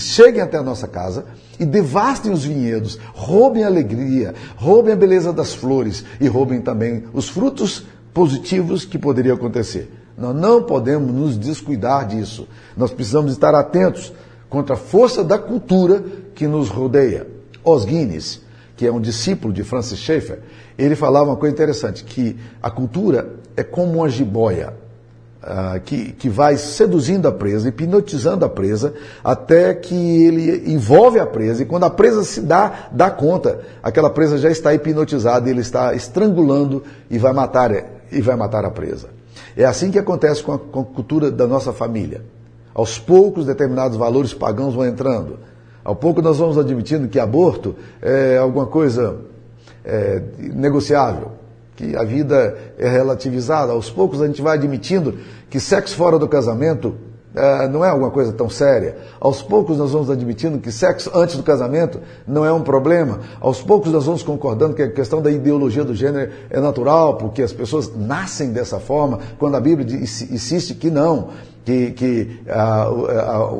cheguem 0.00 0.40
até 0.40 0.58
a 0.58 0.62
nossa 0.62 0.88
casa 0.88 1.24
e 1.58 1.64
devastem 1.64 2.32
os 2.32 2.44
vinhedos, 2.44 2.98
roubem 3.14 3.64
a 3.64 3.66
alegria, 3.66 4.34
roubem 4.56 4.92
a 4.92 4.96
beleza 4.96 5.32
das 5.32 5.54
flores 5.54 6.04
e 6.20 6.26
roubem 6.26 6.60
também 6.60 7.04
os 7.12 7.28
frutos 7.28 7.84
positivos 8.12 8.84
que 8.84 8.98
poderiam 8.98 9.36
acontecer. 9.36 9.90
Nós 10.16 10.34
não 10.36 10.62
podemos 10.62 11.12
nos 11.12 11.38
descuidar 11.38 12.06
disso. 12.06 12.46
Nós 12.76 12.90
precisamos 12.90 13.32
estar 13.32 13.54
atentos 13.54 14.12
contra 14.48 14.74
a 14.74 14.78
força 14.78 15.24
da 15.24 15.38
cultura 15.38 16.04
que 16.34 16.46
nos 16.46 16.68
rodeia. 16.68 17.26
Os 17.64 17.84
Guinness, 17.84 18.40
que 18.76 18.86
é 18.86 18.92
um 18.92 19.00
discípulo 19.00 19.52
de 19.52 19.64
Francis 19.64 19.98
Schaeffer, 19.98 20.40
ele 20.76 20.94
falava 20.94 21.30
uma 21.30 21.36
coisa 21.36 21.54
interessante, 21.54 22.04
que 22.04 22.36
a 22.62 22.70
cultura 22.70 23.36
é 23.56 23.62
como 23.62 23.98
uma 23.98 24.08
jiboia, 24.08 24.74
uh, 25.42 25.80
que, 25.80 26.12
que 26.12 26.28
vai 26.28 26.56
seduzindo 26.56 27.26
a 27.26 27.32
presa, 27.32 27.68
hipnotizando 27.68 28.44
a 28.44 28.48
presa, 28.48 28.94
até 29.22 29.74
que 29.74 30.24
ele 30.24 30.72
envolve 30.72 31.18
a 31.18 31.26
presa, 31.26 31.62
e 31.62 31.66
quando 31.66 31.84
a 31.84 31.90
presa 31.90 32.22
se 32.24 32.40
dá, 32.40 32.88
dá 32.92 33.10
conta, 33.10 33.60
aquela 33.82 34.10
presa 34.10 34.38
já 34.38 34.50
está 34.50 34.72
hipnotizada, 34.72 35.50
ele 35.50 35.60
está 35.60 35.94
estrangulando 35.94 36.82
e 37.10 37.18
vai 37.18 37.32
matar, 37.32 37.72
e 38.10 38.20
vai 38.20 38.36
matar 38.36 38.64
a 38.64 38.70
presa. 38.70 39.08
É 39.56 39.64
assim 39.64 39.90
que 39.90 39.98
acontece 39.98 40.42
com 40.42 40.52
a, 40.52 40.58
com 40.58 40.80
a 40.80 40.84
cultura 40.84 41.30
da 41.30 41.46
nossa 41.46 41.72
família. 41.72 42.22
Aos 42.74 42.98
poucos, 42.98 43.44
determinados 43.44 43.98
valores 43.98 44.32
pagãos 44.32 44.74
vão 44.74 44.86
entrando. 44.86 45.38
Ao 45.84 45.94
pouco, 45.94 46.22
nós 46.22 46.38
vamos 46.38 46.56
admitindo 46.56 47.08
que 47.08 47.18
aborto 47.18 47.74
é 48.00 48.38
alguma 48.38 48.66
coisa 48.66 49.16
é, 49.84 50.22
negociável, 50.38 51.32
que 51.82 51.96
a 51.96 52.04
vida 52.04 52.56
é 52.78 52.88
relativizada. 52.88 53.72
Aos 53.72 53.90
poucos, 53.90 54.22
a 54.22 54.26
gente 54.28 54.40
vai 54.40 54.56
admitindo 54.56 55.18
que 55.50 55.58
sexo 55.58 55.96
fora 55.96 56.16
do 56.16 56.28
casamento 56.28 56.94
é, 57.34 57.66
não 57.66 57.84
é 57.84 57.88
alguma 57.88 58.10
coisa 58.10 58.32
tão 58.32 58.48
séria. 58.48 58.96
Aos 59.18 59.42
poucos 59.42 59.78
nós 59.78 59.90
vamos 59.90 60.08
admitindo 60.08 60.58
que 60.58 60.70
sexo 60.70 61.10
antes 61.14 61.36
do 61.36 61.42
casamento 61.42 61.98
não 62.26 62.44
é 62.44 62.52
um 62.52 62.62
problema. 62.62 63.20
Aos 63.40 63.60
poucos 63.60 63.90
nós 63.90 64.04
vamos 64.04 64.22
concordando 64.22 64.74
que 64.74 64.82
a 64.82 64.90
questão 64.90 65.20
da 65.20 65.30
ideologia 65.30 65.82
do 65.82 65.94
gênero 65.94 66.30
é 66.48 66.60
natural, 66.60 67.16
porque 67.16 67.42
as 67.42 67.52
pessoas 67.52 67.90
nascem 67.96 68.52
dessa 68.52 68.78
forma, 68.78 69.18
quando 69.38 69.56
a 69.56 69.60
Bíblia 69.60 69.98
insiste 69.98 70.74
que 70.74 70.90
não, 70.90 71.30
que, 71.64 71.92
que 71.92 72.40
a, 72.48 72.82
a 72.82 73.50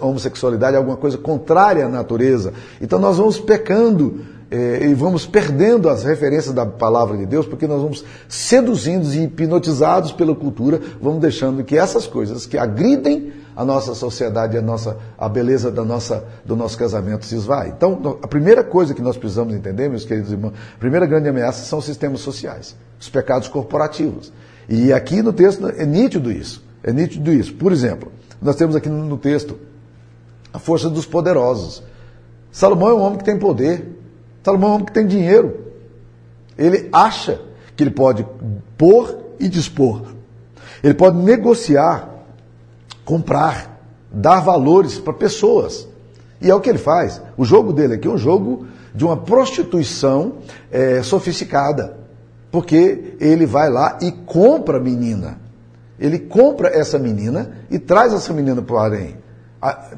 homossexualidade 0.00 0.74
é 0.74 0.78
alguma 0.78 0.96
coisa 0.96 1.16
contrária 1.16 1.86
à 1.86 1.88
natureza. 1.88 2.52
Então 2.80 2.98
nós 2.98 3.16
vamos 3.16 3.40
pecando 3.40 4.20
é, 4.52 4.84
e 4.84 4.92
vamos 4.92 5.24
perdendo 5.24 5.88
as 5.88 6.04
referências 6.04 6.54
da 6.54 6.66
palavra 6.66 7.16
de 7.16 7.24
Deus, 7.24 7.46
porque 7.46 7.66
nós 7.66 7.80
vamos 7.80 8.04
seduzindo 8.28 9.10
e 9.14 9.24
hipnotizados 9.24 10.12
pela 10.12 10.36
cultura, 10.36 10.78
vamos 11.00 11.22
deixando 11.22 11.64
que 11.64 11.78
essas 11.78 12.06
coisas 12.06 12.44
que 12.44 12.58
agridem 12.58 13.32
a 13.56 13.64
nossa 13.64 13.94
sociedade, 13.94 14.58
a, 14.58 14.60
nossa, 14.60 14.98
a 15.16 15.26
beleza 15.26 15.70
da 15.70 15.82
nossa, 15.82 16.24
do 16.44 16.54
nosso 16.54 16.76
casamento 16.76 17.24
se 17.24 17.34
esvai. 17.34 17.72
Então, 17.74 18.18
a 18.22 18.28
primeira 18.28 18.62
coisa 18.62 18.92
que 18.92 19.00
nós 19.00 19.16
precisamos 19.16 19.54
entender, 19.54 19.88
meus 19.88 20.04
queridos 20.04 20.30
irmãos, 20.30 20.52
a 20.74 20.78
primeira 20.78 21.06
grande 21.06 21.30
ameaça 21.30 21.64
são 21.64 21.78
os 21.78 21.86
sistemas 21.86 22.20
sociais, 22.20 22.76
os 23.00 23.08
pecados 23.08 23.48
corporativos. 23.48 24.30
E 24.68 24.92
aqui 24.92 25.22
no 25.22 25.32
texto 25.32 25.66
é 25.66 25.86
nítido 25.86 26.30
isso. 26.30 26.62
É 26.84 26.92
nítido 26.92 27.32
isso. 27.32 27.54
Por 27.54 27.72
exemplo, 27.72 28.12
nós 28.40 28.56
temos 28.56 28.76
aqui 28.76 28.90
no 28.90 29.16
texto 29.16 29.58
a 30.52 30.58
força 30.58 30.90
dos 30.90 31.06
poderosos. 31.06 31.82
Salomão 32.50 32.88
é 32.90 32.94
um 32.94 33.00
homem 33.00 33.18
que 33.18 33.24
tem 33.24 33.38
poder, 33.38 34.01
Salomão 34.42 34.68
é 34.68 34.72
um 34.72 34.74
homem 34.74 34.86
que 34.86 34.92
tem 34.92 35.06
dinheiro. 35.06 35.72
Ele 36.58 36.88
acha 36.92 37.40
que 37.76 37.82
ele 37.82 37.90
pode 37.90 38.26
pôr 38.76 39.16
e 39.38 39.48
dispor. 39.48 40.02
Ele 40.82 40.94
pode 40.94 41.16
negociar, 41.18 42.08
comprar, 43.04 43.80
dar 44.10 44.40
valores 44.40 44.98
para 44.98 45.12
pessoas. 45.12 45.88
E 46.40 46.50
é 46.50 46.54
o 46.54 46.60
que 46.60 46.68
ele 46.68 46.78
faz. 46.78 47.20
O 47.36 47.44
jogo 47.44 47.72
dele 47.72 47.94
aqui 47.94 48.08
é 48.08 48.10
um 48.10 48.18
jogo 48.18 48.66
de 48.94 49.04
uma 49.04 49.16
prostituição 49.16 50.34
é, 50.70 51.02
sofisticada. 51.02 51.96
Porque 52.50 53.14
ele 53.20 53.46
vai 53.46 53.70
lá 53.70 53.98
e 54.02 54.10
compra 54.10 54.78
a 54.78 54.80
menina. 54.80 55.40
Ele 55.98 56.18
compra 56.18 56.68
essa 56.68 56.98
menina 56.98 57.52
e 57.70 57.78
traz 57.78 58.12
essa 58.12 58.32
menina 58.32 58.60
para 58.60 58.74
o 58.74 58.78
harém. 58.78 59.16
A, 59.60 59.88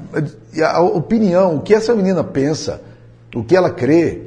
a, 0.63 0.77
a 0.77 0.81
opinião, 0.83 1.57
o 1.57 1.61
que 1.63 1.75
essa 1.75 1.95
menina 1.95 2.23
pensa, 2.23 2.83
o 3.35 3.43
que 3.43 3.57
ela 3.57 3.71
crê, 3.71 4.24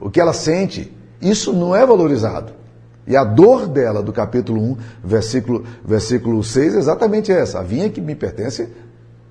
o 0.00 0.10
que 0.10 0.20
ela 0.20 0.32
sente, 0.32 0.92
isso 1.20 1.52
não 1.52 1.74
é 1.74 1.84
valorizado. 1.84 2.52
E 3.06 3.16
a 3.16 3.24
dor 3.24 3.66
dela, 3.66 4.02
do 4.02 4.12
capítulo 4.12 4.60
1, 4.60 4.76
versículo, 5.02 5.64
versículo 5.84 6.44
6, 6.44 6.74
é 6.74 6.78
exatamente 6.78 7.32
essa. 7.32 7.60
A 7.60 7.62
vinha 7.62 7.88
que 7.88 8.00
me 8.00 8.14
pertence, 8.14 8.68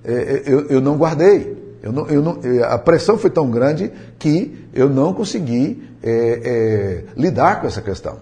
é, 0.04 0.12
é, 0.12 0.42
eu, 0.46 0.66
eu 0.66 0.80
não 0.80 0.96
guardei. 0.96 1.56
Eu 1.80 1.92
não, 1.92 2.06
eu 2.08 2.20
não, 2.20 2.38
é, 2.42 2.64
a 2.64 2.76
pressão 2.76 3.16
foi 3.16 3.30
tão 3.30 3.48
grande 3.50 3.92
que 4.18 4.66
eu 4.74 4.88
não 4.88 5.14
consegui 5.14 5.82
é, 6.02 6.10
é, 6.10 7.04
lidar 7.16 7.60
com 7.60 7.68
essa 7.68 7.80
questão. 7.80 8.18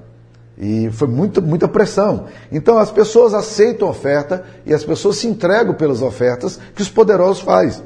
E 0.59 0.91
foi 0.91 1.09
muita, 1.09 1.41
muita 1.41 1.67
pressão. 1.67 2.27
Então 2.53 2.79
as 2.79 2.91
pessoas 2.91 3.33
aceitam 3.35 3.89
a 3.89 3.91
oferta 3.91 4.45
e 4.65 4.75
as 4.75 4.85
pessoas 4.85 5.17
se 5.17 5.27
entregam 5.27 5.75
pelas 5.75 6.03
ofertas 6.03 6.59
que 6.75 6.83
os 6.83 6.89
poderosos 6.91 7.43
fazem. 7.43 7.83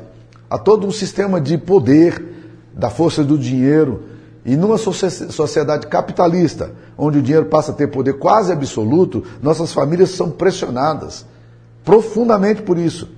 Há 0.48 0.58
todo 0.58 0.86
um 0.86 0.90
sistema 0.90 1.40
de 1.40 1.56
poder, 1.56 2.20
da 2.74 2.90
força 2.90 3.22
do 3.22 3.38
dinheiro. 3.38 4.09
E 4.44 4.56
numa 4.56 4.78
sociedade 4.78 5.86
capitalista, 5.86 6.72
onde 6.96 7.18
o 7.18 7.22
dinheiro 7.22 7.46
passa 7.46 7.72
a 7.72 7.74
ter 7.74 7.88
poder 7.88 8.14
quase 8.14 8.52
absoluto, 8.52 9.22
nossas 9.42 9.72
famílias 9.72 10.10
são 10.10 10.30
pressionadas 10.30 11.26
profundamente 11.84 12.62
por 12.62 12.78
isso. 12.78 13.08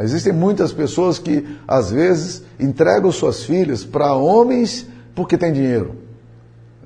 Existem 0.00 0.32
muitas 0.32 0.72
pessoas 0.72 1.18
que, 1.18 1.58
às 1.66 1.90
vezes, 1.90 2.42
entregam 2.58 3.10
suas 3.10 3.42
filhas 3.42 3.84
para 3.84 4.14
homens 4.14 4.86
porque 5.14 5.36
têm 5.36 5.52
dinheiro 5.52 6.08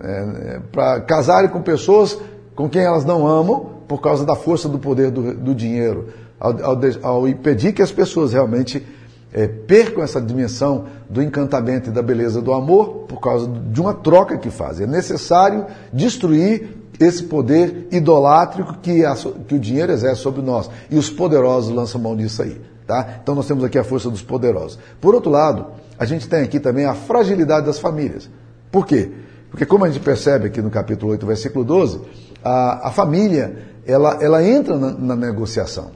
é, 0.02 0.57
é 0.57 0.61
para 0.71 1.00
casarem 1.00 1.49
com 1.49 1.62
pessoas 1.62 2.19
com 2.54 2.69
quem 2.69 2.83
elas 2.83 3.04
não 3.04 3.26
amam 3.26 3.83
por 3.87 4.00
causa 4.00 4.25
da 4.25 4.35
força 4.35 4.69
do 4.69 4.78
poder 4.78 5.11
do, 5.11 5.35
do 5.35 5.54
dinheiro, 5.54 6.09
ao, 6.38 6.52
ao, 6.64 6.78
ao, 7.02 7.28
impedir 7.28 7.73
que 7.73 7.83
as 7.83 7.92
pessoas 7.92 8.33
realmente 8.33 8.85
é, 9.33 9.47
percam 9.47 10.03
essa 10.03 10.21
dimensão 10.21 10.87
do 11.09 11.23
encantamento 11.23 11.91
e 11.91 11.93
da 11.93 12.03
beleza 12.03 12.41
do 12.41 12.53
amor 12.53 13.07
por 13.09 13.21
causa 13.21 13.49
de 13.49 13.81
uma 13.81 13.95
troca 13.95 14.37
que 14.37 14.51
fazem. 14.51 14.87
É 14.87 14.91
necessário 14.91 15.67
destruir 15.93 16.77
esse 17.01 17.25
poder 17.25 17.89
idolátrico 17.91 18.77
que, 18.83 19.05
a, 19.05 19.15
que 19.15 19.55
o 19.55 19.59
dinheiro 19.59 19.93
exerce 19.93 20.21
sobre 20.21 20.43
nós. 20.43 20.71
E 20.91 20.97
os 20.97 21.11
poderosos 21.11 21.75
lançam 21.75 22.01
mão 22.01 22.17
disso 22.17 22.43
aí. 22.43 22.61
Tá? 22.87 23.21
Então 23.23 23.35
nós 23.35 23.47
temos 23.47 23.65
aqui 23.65 23.79
a 23.79 23.85
força 23.85 24.11
dos 24.11 24.23
poderosos. 24.23 24.79
Por 25.01 25.15
outro 25.15 25.31
lado, 25.31 25.67
a 25.99 26.05
gente 26.05 26.29
tem 26.29 26.43
aqui 26.43 26.61
também 26.61 26.85
a 26.85 26.95
fragilidade 26.95 27.67
das 27.67 27.79
famílias. 27.79 28.29
Por 28.71 28.87
quê? 28.87 29.11
Porque 29.51 29.67
como 29.67 29.85
a 29.85 29.91
gente 29.91 30.03
percebe 30.03 30.47
aqui 30.47 30.61
no 30.62 30.71
capítulo 30.71 31.12
8, 31.12 31.27
versículo 31.27 31.65
12, 31.65 32.01
a, 32.43 32.89
a 32.89 32.91
família, 32.91 33.57
ela, 33.87 34.19
ela 34.21 34.43
entra 34.43 34.77
na, 34.79 34.93
na, 34.93 35.17
negociação. 35.17 35.91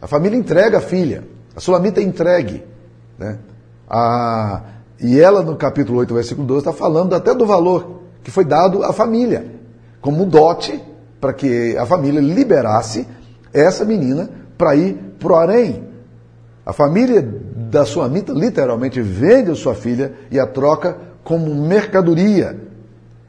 A 0.00 0.06
família 0.06 0.38
entrega 0.38 0.78
a 0.78 0.80
filha. 0.80 1.24
A 1.56 1.60
sulamita 1.60 2.00
é 2.00 2.04
entregue. 2.04 2.62
Né? 3.18 3.38
A, 3.88 4.62
e 5.00 5.18
ela, 5.18 5.42
no 5.42 5.56
capítulo 5.56 5.98
8, 6.00 6.14
versículo 6.14 6.46
12, 6.46 6.60
está 6.60 6.72
falando 6.72 7.14
até 7.14 7.34
do 7.34 7.46
valor 7.46 8.02
que 8.22 8.30
foi 8.30 8.44
dado 8.44 8.82
à 8.82 8.92
família, 8.92 9.46
como 10.00 10.24
um 10.24 10.28
dote 10.28 10.82
para 11.20 11.32
que 11.32 11.76
a 11.76 11.86
família 11.86 12.20
liberasse 12.20 13.06
essa 13.52 13.84
menina 13.84 14.28
para 14.58 14.76
ir 14.76 14.94
para 15.18 15.32
o 15.32 15.36
harém. 15.36 15.88
A 16.64 16.72
família 16.72 17.22
da 17.22 17.84
sulamita 17.84 18.32
literalmente 18.32 19.00
vende 19.00 19.50
a 19.50 19.54
sua 19.54 19.74
filha 19.74 20.12
e 20.30 20.38
a 20.38 20.46
troca 20.46 20.98
como 21.22 21.54
mercadoria 21.54 22.66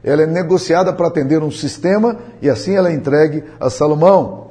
ela 0.02 0.22
é 0.22 0.26
negociada 0.26 0.92
para 0.92 1.08
atender 1.08 1.42
um 1.42 1.50
sistema 1.50 2.16
e 2.40 2.48
assim 2.48 2.74
ela 2.74 2.88
é 2.88 2.94
entregue 2.94 3.44
a 3.60 3.68
Salomão. 3.68 4.47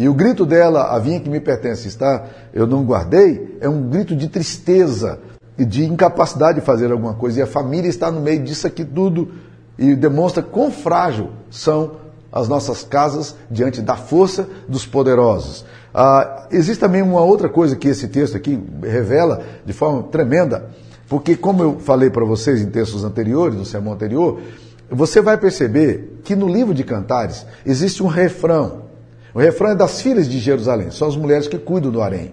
E 0.00 0.08
o 0.08 0.14
grito 0.14 0.46
dela, 0.46 0.94
a 0.94 0.98
vinha 0.98 1.20
que 1.20 1.28
me 1.28 1.38
pertence 1.38 1.86
está, 1.86 2.24
eu 2.54 2.66
não 2.66 2.82
guardei, 2.84 3.58
é 3.60 3.68
um 3.68 3.82
grito 3.82 4.16
de 4.16 4.28
tristeza 4.28 5.18
e 5.58 5.64
de 5.66 5.84
incapacidade 5.84 6.58
de 6.58 6.64
fazer 6.64 6.90
alguma 6.90 7.12
coisa. 7.12 7.38
E 7.38 7.42
a 7.42 7.46
família 7.46 7.86
está 7.86 8.10
no 8.10 8.18
meio 8.18 8.42
disso 8.42 8.66
aqui 8.66 8.82
tudo 8.82 9.30
e 9.78 9.94
demonstra 9.94 10.42
quão 10.42 10.70
frágil 10.70 11.28
são 11.50 11.96
as 12.32 12.48
nossas 12.48 12.82
casas 12.82 13.36
diante 13.50 13.82
da 13.82 13.94
força 13.94 14.48
dos 14.66 14.86
poderosos. 14.86 15.66
Ah, 15.92 16.46
existe 16.50 16.80
também 16.80 17.02
uma 17.02 17.20
outra 17.20 17.50
coisa 17.50 17.76
que 17.76 17.88
esse 17.88 18.08
texto 18.08 18.38
aqui 18.38 18.58
revela 18.82 19.42
de 19.66 19.74
forma 19.74 20.04
tremenda, 20.04 20.70
porque 21.10 21.36
como 21.36 21.62
eu 21.62 21.78
falei 21.78 22.08
para 22.08 22.24
vocês 22.24 22.62
em 22.62 22.70
textos 22.70 23.04
anteriores, 23.04 23.54
no 23.54 23.66
sermão 23.66 23.92
anterior, 23.92 24.40
você 24.88 25.20
vai 25.20 25.36
perceber 25.36 26.22
que 26.24 26.34
no 26.34 26.48
livro 26.48 26.72
de 26.72 26.84
Cantares 26.84 27.44
existe 27.66 28.02
um 28.02 28.06
refrão. 28.06 28.88
O 29.34 29.38
refrão 29.38 29.70
é 29.70 29.74
das 29.74 30.00
filhas 30.00 30.28
de 30.28 30.38
Jerusalém, 30.38 30.90
são 30.90 31.08
as 31.08 31.16
mulheres 31.16 31.46
que 31.46 31.58
cuidam 31.58 31.90
do 31.90 32.00
harém. 32.00 32.32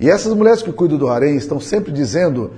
E 0.00 0.08
essas 0.08 0.32
mulheres 0.32 0.62
que 0.62 0.72
cuidam 0.72 0.96
do 0.96 1.08
harém 1.08 1.36
estão 1.36 1.58
sempre 1.58 1.90
dizendo 1.90 2.52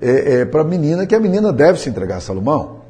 é, 0.00 0.40
é, 0.40 0.44
para 0.44 0.62
a 0.62 0.64
menina 0.64 1.06
que 1.06 1.14
a 1.14 1.20
menina 1.20 1.52
deve 1.52 1.78
se 1.78 1.88
entregar 1.88 2.16
a 2.16 2.20
Salomão. 2.20 2.80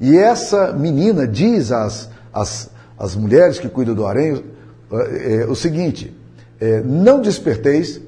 E 0.00 0.16
essa 0.18 0.72
menina 0.72 1.26
diz 1.26 1.72
às, 1.72 2.10
às, 2.32 2.70
às 2.98 3.14
mulheres 3.16 3.58
que 3.58 3.68
cuidam 3.68 3.94
do 3.94 4.06
harém 4.06 4.44
é, 4.92 5.42
é 5.42 5.46
o 5.46 5.54
seguinte: 5.54 6.14
é, 6.60 6.82
Não 6.82 7.20
desperteis, 7.20 8.00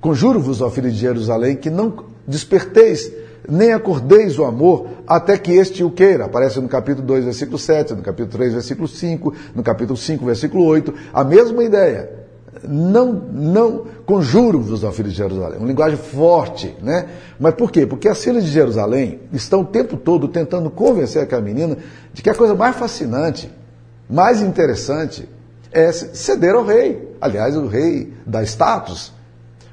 conjuro-vos, 0.00 0.60
ó 0.60 0.70
filho 0.70 0.90
de 0.90 0.96
Jerusalém, 0.96 1.56
que 1.56 1.70
não 1.70 2.04
desperteis 2.26 3.12
nem 3.48 3.72
acordeis 3.72 4.38
o 4.38 4.44
amor 4.44 4.86
até 5.06 5.38
que 5.38 5.52
este 5.52 5.84
o 5.84 5.90
queira. 5.90 6.24
Aparece 6.24 6.60
no 6.60 6.68
capítulo 6.68 7.06
2, 7.06 7.24
versículo 7.24 7.58
7, 7.58 7.94
no 7.94 8.02
capítulo 8.02 8.30
3, 8.30 8.54
versículo 8.54 8.88
5, 8.88 9.34
no 9.54 9.62
capítulo 9.62 9.96
5, 9.96 10.24
versículo 10.24 10.64
8. 10.64 10.94
A 11.12 11.24
mesma 11.24 11.62
ideia. 11.62 12.26
Não, 12.66 13.12
não 13.12 13.84
conjuro-vos 14.06 14.82
ao 14.82 14.90
filho 14.90 15.10
de 15.10 15.14
Jerusalém. 15.14 15.58
Uma 15.58 15.68
linguagem 15.68 15.98
forte, 15.98 16.74
né? 16.82 17.06
Mas 17.38 17.54
por 17.54 17.70
quê? 17.70 17.86
Porque 17.86 18.08
as 18.08 18.22
filhas 18.22 18.44
de 18.44 18.50
Jerusalém 18.50 19.20
estão 19.32 19.60
o 19.60 19.64
tempo 19.64 19.96
todo 19.96 20.26
tentando 20.26 20.70
convencer 20.70 21.22
aquela 21.22 21.42
menina 21.42 21.76
de 22.12 22.22
que 22.22 22.30
a 22.30 22.34
coisa 22.34 22.54
mais 22.54 22.74
fascinante, 22.74 23.52
mais 24.08 24.40
interessante, 24.40 25.28
é 25.70 25.92
ceder 25.92 26.54
ao 26.54 26.64
rei. 26.64 27.14
Aliás, 27.20 27.56
o 27.56 27.66
rei 27.66 28.14
dá 28.26 28.42
status, 28.42 29.12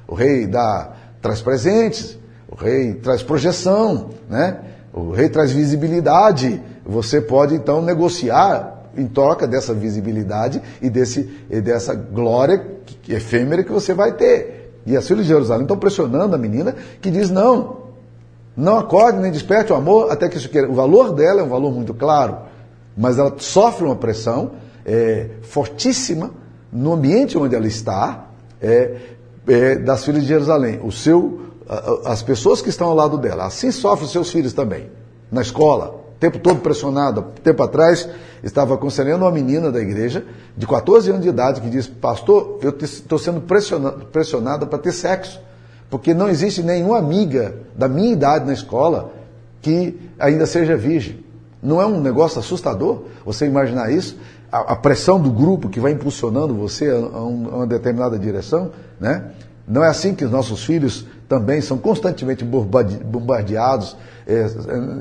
o 0.06 0.14
rei 0.14 0.46
dá, 0.46 0.92
traz 1.22 1.40
presentes, 1.40 2.18
o 2.54 2.56
rei 2.56 2.94
traz 2.94 3.22
projeção, 3.22 4.10
né? 4.30 4.60
O 4.92 5.10
rei 5.10 5.28
traz 5.28 5.50
visibilidade. 5.50 6.62
Você 6.86 7.20
pode 7.20 7.54
então 7.54 7.82
negociar 7.82 8.84
em 8.96 9.08
troca 9.08 9.44
dessa 9.44 9.74
visibilidade 9.74 10.62
e, 10.80 10.88
desse, 10.88 11.28
e 11.50 11.60
dessa 11.60 11.94
glória 11.94 12.64
efêmera 13.08 13.64
que 13.64 13.72
você 13.72 13.92
vai 13.92 14.12
ter. 14.12 14.72
E 14.86 14.96
as 14.96 15.06
filhas 15.08 15.24
de 15.24 15.32
Jerusalém 15.32 15.62
estão 15.62 15.76
pressionando 15.76 16.36
a 16.36 16.38
menina 16.38 16.76
que 17.00 17.10
diz: 17.10 17.28
não, 17.28 17.78
não 18.56 18.78
acorde 18.78 19.18
nem 19.18 19.32
desperte 19.32 19.72
o 19.72 19.76
amor 19.76 20.12
até 20.12 20.28
que 20.28 20.36
isso 20.36 20.48
queira. 20.48 20.70
O 20.70 20.74
valor 20.74 21.12
dela 21.12 21.40
é 21.40 21.42
um 21.42 21.48
valor 21.48 21.72
muito 21.72 21.92
claro, 21.92 22.38
mas 22.96 23.18
ela 23.18 23.34
sofre 23.38 23.84
uma 23.84 23.96
pressão 23.96 24.52
é, 24.86 25.30
fortíssima 25.42 26.30
no 26.72 26.92
ambiente 26.92 27.36
onde 27.36 27.56
ela 27.56 27.66
está 27.66 28.26
é, 28.62 28.94
é, 29.48 29.74
das 29.74 30.04
filhas 30.04 30.22
de 30.22 30.28
Jerusalém. 30.28 30.78
O 30.84 30.92
seu 30.92 31.40
as 32.04 32.22
pessoas 32.22 32.60
que 32.60 32.68
estão 32.68 32.88
ao 32.88 32.94
lado 32.94 33.18
dela. 33.18 33.46
Assim 33.46 33.70
sofrem 33.70 34.08
seus 34.08 34.30
filhos 34.30 34.52
também, 34.52 34.90
na 35.30 35.42
escola, 35.42 36.04
o 36.16 36.18
tempo 36.18 36.38
todo 36.38 36.60
pressionado. 36.60 37.26
Tempo 37.42 37.62
atrás, 37.62 38.08
estava 38.42 38.74
aconselhando 38.74 39.24
uma 39.24 39.30
menina 39.30 39.72
da 39.72 39.80
igreja, 39.80 40.24
de 40.56 40.66
14 40.66 41.10
anos 41.10 41.22
de 41.22 41.28
idade, 41.28 41.60
que 41.60 41.70
disse: 41.70 41.90
Pastor, 41.90 42.58
eu 42.62 42.70
estou 42.70 43.18
sendo 43.18 43.40
pressionada, 44.12 44.66
para 44.66 44.78
ter 44.78 44.92
sexo, 44.92 45.40
porque 45.88 46.12
não 46.12 46.28
existe 46.28 46.62
nenhuma 46.62 46.98
amiga 46.98 47.56
da 47.76 47.88
minha 47.88 48.12
idade 48.12 48.46
na 48.46 48.52
escola 48.52 49.12
que 49.62 49.98
ainda 50.18 50.46
seja 50.46 50.76
virgem. 50.76 51.24
Não 51.62 51.80
é 51.80 51.86
um 51.86 51.98
negócio 51.98 52.38
assustador 52.38 53.04
você 53.24 53.46
imaginar 53.46 53.90
isso? 53.90 54.18
A, 54.52 54.72
a 54.72 54.76
pressão 54.76 55.18
do 55.18 55.30
grupo 55.30 55.70
que 55.70 55.80
vai 55.80 55.92
impulsionando 55.92 56.54
você 56.54 56.90
a, 56.90 56.96
a, 56.96 57.24
um, 57.24 57.48
a 57.50 57.56
uma 57.56 57.66
determinada 57.66 58.18
direção, 58.18 58.70
né? 59.00 59.30
Não 59.66 59.82
é 59.82 59.88
assim 59.88 60.14
que 60.14 60.24
os 60.24 60.30
nossos 60.30 60.62
filhos 60.62 61.06
também 61.34 61.60
são 61.60 61.76
constantemente 61.76 62.44
bombardeados 62.44 63.96
é, 64.24 64.46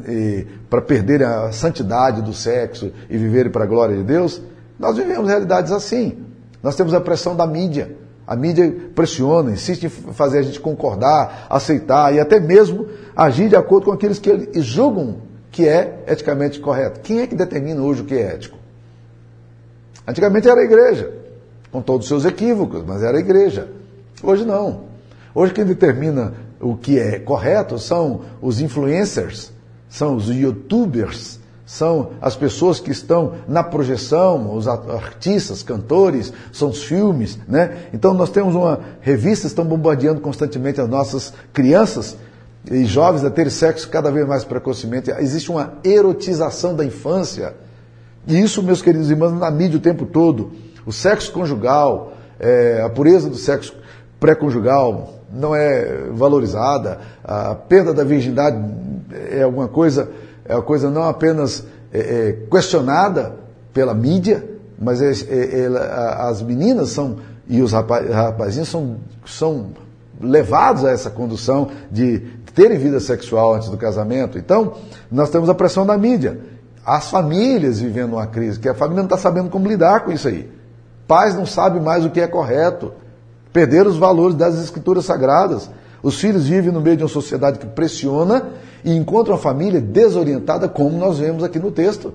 é, 0.08 0.46
para 0.68 0.82
perderem 0.82 1.28
a 1.28 1.52
santidade 1.52 2.24
do 2.24 2.34
sexo 2.34 2.92
e 3.08 3.16
viverem 3.16 3.52
para 3.52 3.66
a 3.66 3.68
glória 3.68 3.96
de 3.96 4.04
Deus? 4.04 4.42
Nós 4.80 4.98
vivemos 4.98 5.30
realidades 5.30 5.72
assim. 5.72 6.18
Nós 6.64 6.76
temos 6.76 6.92
a 6.96 7.00
pressão 7.00 7.36
da 7.36 7.46
mídia. 7.46 7.96
A 8.26 8.36
mídia 8.36 8.76
pressiona, 8.96 9.52
insiste 9.52 9.86
em 9.86 9.90
fazer 9.90 10.40
a 10.40 10.42
gente 10.42 10.60
concordar, 10.60 11.46
aceitar 11.52 12.12
e 12.16 12.20
até 12.20 12.40
mesmo 12.40 12.88
agir 13.16 13.48
de 13.48 13.56
acordo 13.56 13.86
com 13.86 13.92
aqueles 13.92 14.18
que 14.18 14.32
eles 14.32 14.66
julgam 14.66 15.18
que 15.52 15.68
é 15.68 16.04
eticamente 16.08 16.60
correto. 16.60 17.02
Quem 17.02 17.20
é 17.20 17.28
que 17.28 17.36
determina 17.36 17.80
hoje 17.80 18.02
o 18.02 18.06
que 18.06 18.16
é 18.16 18.34
ético? 18.34 18.58
Antigamente 20.08 20.50
era 20.50 20.62
a 20.62 20.64
igreja, 20.64 21.14
com 21.72 21.80
todos 21.80 22.06
os 22.06 22.10
seus 22.10 22.26
equívocos, 22.26 22.84
mas 22.88 23.04
era 23.04 23.18
a 23.18 23.20
igreja. 23.20 23.70
Hoje 24.24 24.44
não. 24.46 24.93
Hoje 25.36 25.54
quem 25.54 25.66
determina 25.66 26.34
o 26.62 26.76
que 26.76 27.00
é 27.00 27.20
correto 27.20 27.80
são 27.80 28.22
os 28.42 28.62
influencers, 28.62 29.52
são 29.90 30.16
os 30.16 30.28
youtubers, 30.28 31.40
são 31.66 32.12
as 32.22 32.36
pessoas 32.36 32.80
que 32.80 32.92
estão 32.92 33.34
na 33.48 33.64
projeção, 33.64 34.56
os 34.56 34.68
artistas, 34.68 35.64
cantores, 35.64 36.32
são 36.52 36.70
os 36.70 36.84
filmes, 36.84 37.40
né? 37.48 37.88
Então 37.94 38.14
nós 38.14 38.30
temos 38.30 38.54
uma 38.54 38.80
revista 39.02 39.48
estão 39.48 39.66
bombardeando 39.66 40.22
constantemente 40.22 40.80
as 40.80 40.88
nossas 40.88 41.34
crianças 41.52 42.16
e 42.70 42.86
jovens 42.86 43.24
a 43.24 43.32
ter 43.32 43.50
sexo 43.50 43.90
cada 43.90 44.12
vez 44.12 44.28
mais 44.28 44.44
precocemente. 44.44 45.10
Existe 45.12 45.50
uma 45.50 45.74
erotização 45.84 46.76
da 46.76 46.86
infância. 46.86 47.56
E 48.28 48.40
isso, 48.40 48.62
meus 48.62 48.82
queridos 48.82 49.10
irmãos, 49.10 49.34
na 49.34 49.50
mídia 49.50 49.78
o 49.78 49.82
tempo 49.82 50.06
todo. 50.06 50.52
O 50.86 50.92
sexo 50.92 51.32
conjugal, 51.32 52.14
é, 52.40 52.82
a 52.86 52.90
pureza 52.90 53.30
do 53.30 53.36
sexo 53.36 53.76
pré-conjugal 54.20 55.23
não 55.34 55.56
é 55.56 56.10
valorizada, 56.12 57.00
a 57.24 57.56
perda 57.56 57.94
da 57.94 58.04
virgindade 58.04 58.58
é 59.32 59.44
alguma 59.44 59.68
coisa 59.68 60.10
é 60.46 60.56
uma 60.56 60.62
coisa 60.62 60.90
não 60.90 61.04
apenas 61.04 61.66
é, 61.92 62.00
é, 62.00 62.32
questionada 62.52 63.36
pela 63.74 63.94
mídia, 63.94 64.44
mas 64.78 65.02
é, 65.02 65.12
é, 65.12 65.68
as 66.20 66.42
meninas 66.42 66.90
são 66.90 67.18
e 67.48 67.62
os 67.62 67.72
rapazinhos 67.72 68.70
são, 68.70 68.98
são 69.26 69.68
levados 70.20 70.86
a 70.86 70.92
essa 70.92 71.10
condução 71.10 71.70
de 71.92 72.20
terem 72.56 72.78
vida 72.78 73.00
sexual 73.00 73.56
antes 73.56 73.70
do 73.70 73.78
casamento. 73.78 74.38
Então, 74.38 74.76
nós 75.12 75.30
temos 75.30 75.50
a 75.50 75.54
pressão 75.54 75.86
da 75.86 75.98
mídia. 75.98 76.40
As 76.86 77.10
famílias 77.10 77.80
vivendo 77.80 78.14
uma 78.14 78.28
crise, 78.28 78.60
que 78.60 78.70
a 78.70 78.74
família 78.74 79.02
não 79.02 79.08
está 79.08 79.18
sabendo 79.18 79.50
como 79.50 79.68
lidar 79.68 80.02
com 80.06 80.12
isso 80.12 80.28
aí. 80.28 80.50
Pais 81.08 81.36
não 81.36 81.46
sabem 81.46 81.82
mais 81.82 82.06
o 82.06 82.10
que 82.10 82.22
é 82.22 82.28
correto. 82.28 82.94
Perderam 83.54 83.92
os 83.92 83.98
valores 83.98 84.36
das 84.36 84.62
escrituras 84.62 85.06
sagradas. 85.06 85.70
Os 86.02 86.20
filhos 86.20 86.48
vivem 86.48 86.72
no 86.72 86.82
meio 86.82 86.98
de 86.98 87.04
uma 87.04 87.10
sociedade 87.10 87.60
que 87.60 87.68
pressiona 87.68 88.50
e 88.84 88.94
encontram 88.94 89.36
a 89.36 89.38
família 89.38 89.80
desorientada, 89.80 90.68
como 90.68 90.98
nós 90.98 91.20
vemos 91.20 91.44
aqui 91.44 91.60
no 91.60 91.72
texto. 91.72 92.14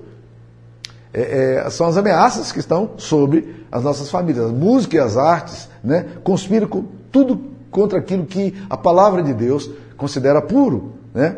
É, 1.11 1.63
é, 1.65 1.69
são 1.69 1.87
as 1.87 1.97
ameaças 1.97 2.51
que 2.51 2.59
estão 2.59 2.91
sobre 2.97 3.65
as 3.71 3.83
nossas 3.83 4.11
famílias. 4.11 4.45
A 4.45 4.53
música 4.53 4.97
e 4.97 4.99
as 4.99 5.17
artes 5.17 5.69
né, 5.83 6.05
conspiram 6.23 6.67
com 6.67 6.83
tudo 7.11 7.39
contra 7.71 7.99
aquilo 7.99 8.25
que 8.25 8.53
a 8.69 8.77
palavra 8.77 9.23
de 9.23 9.33
Deus 9.33 9.71
considera 9.97 10.41
puro. 10.41 10.93
Né? 11.13 11.37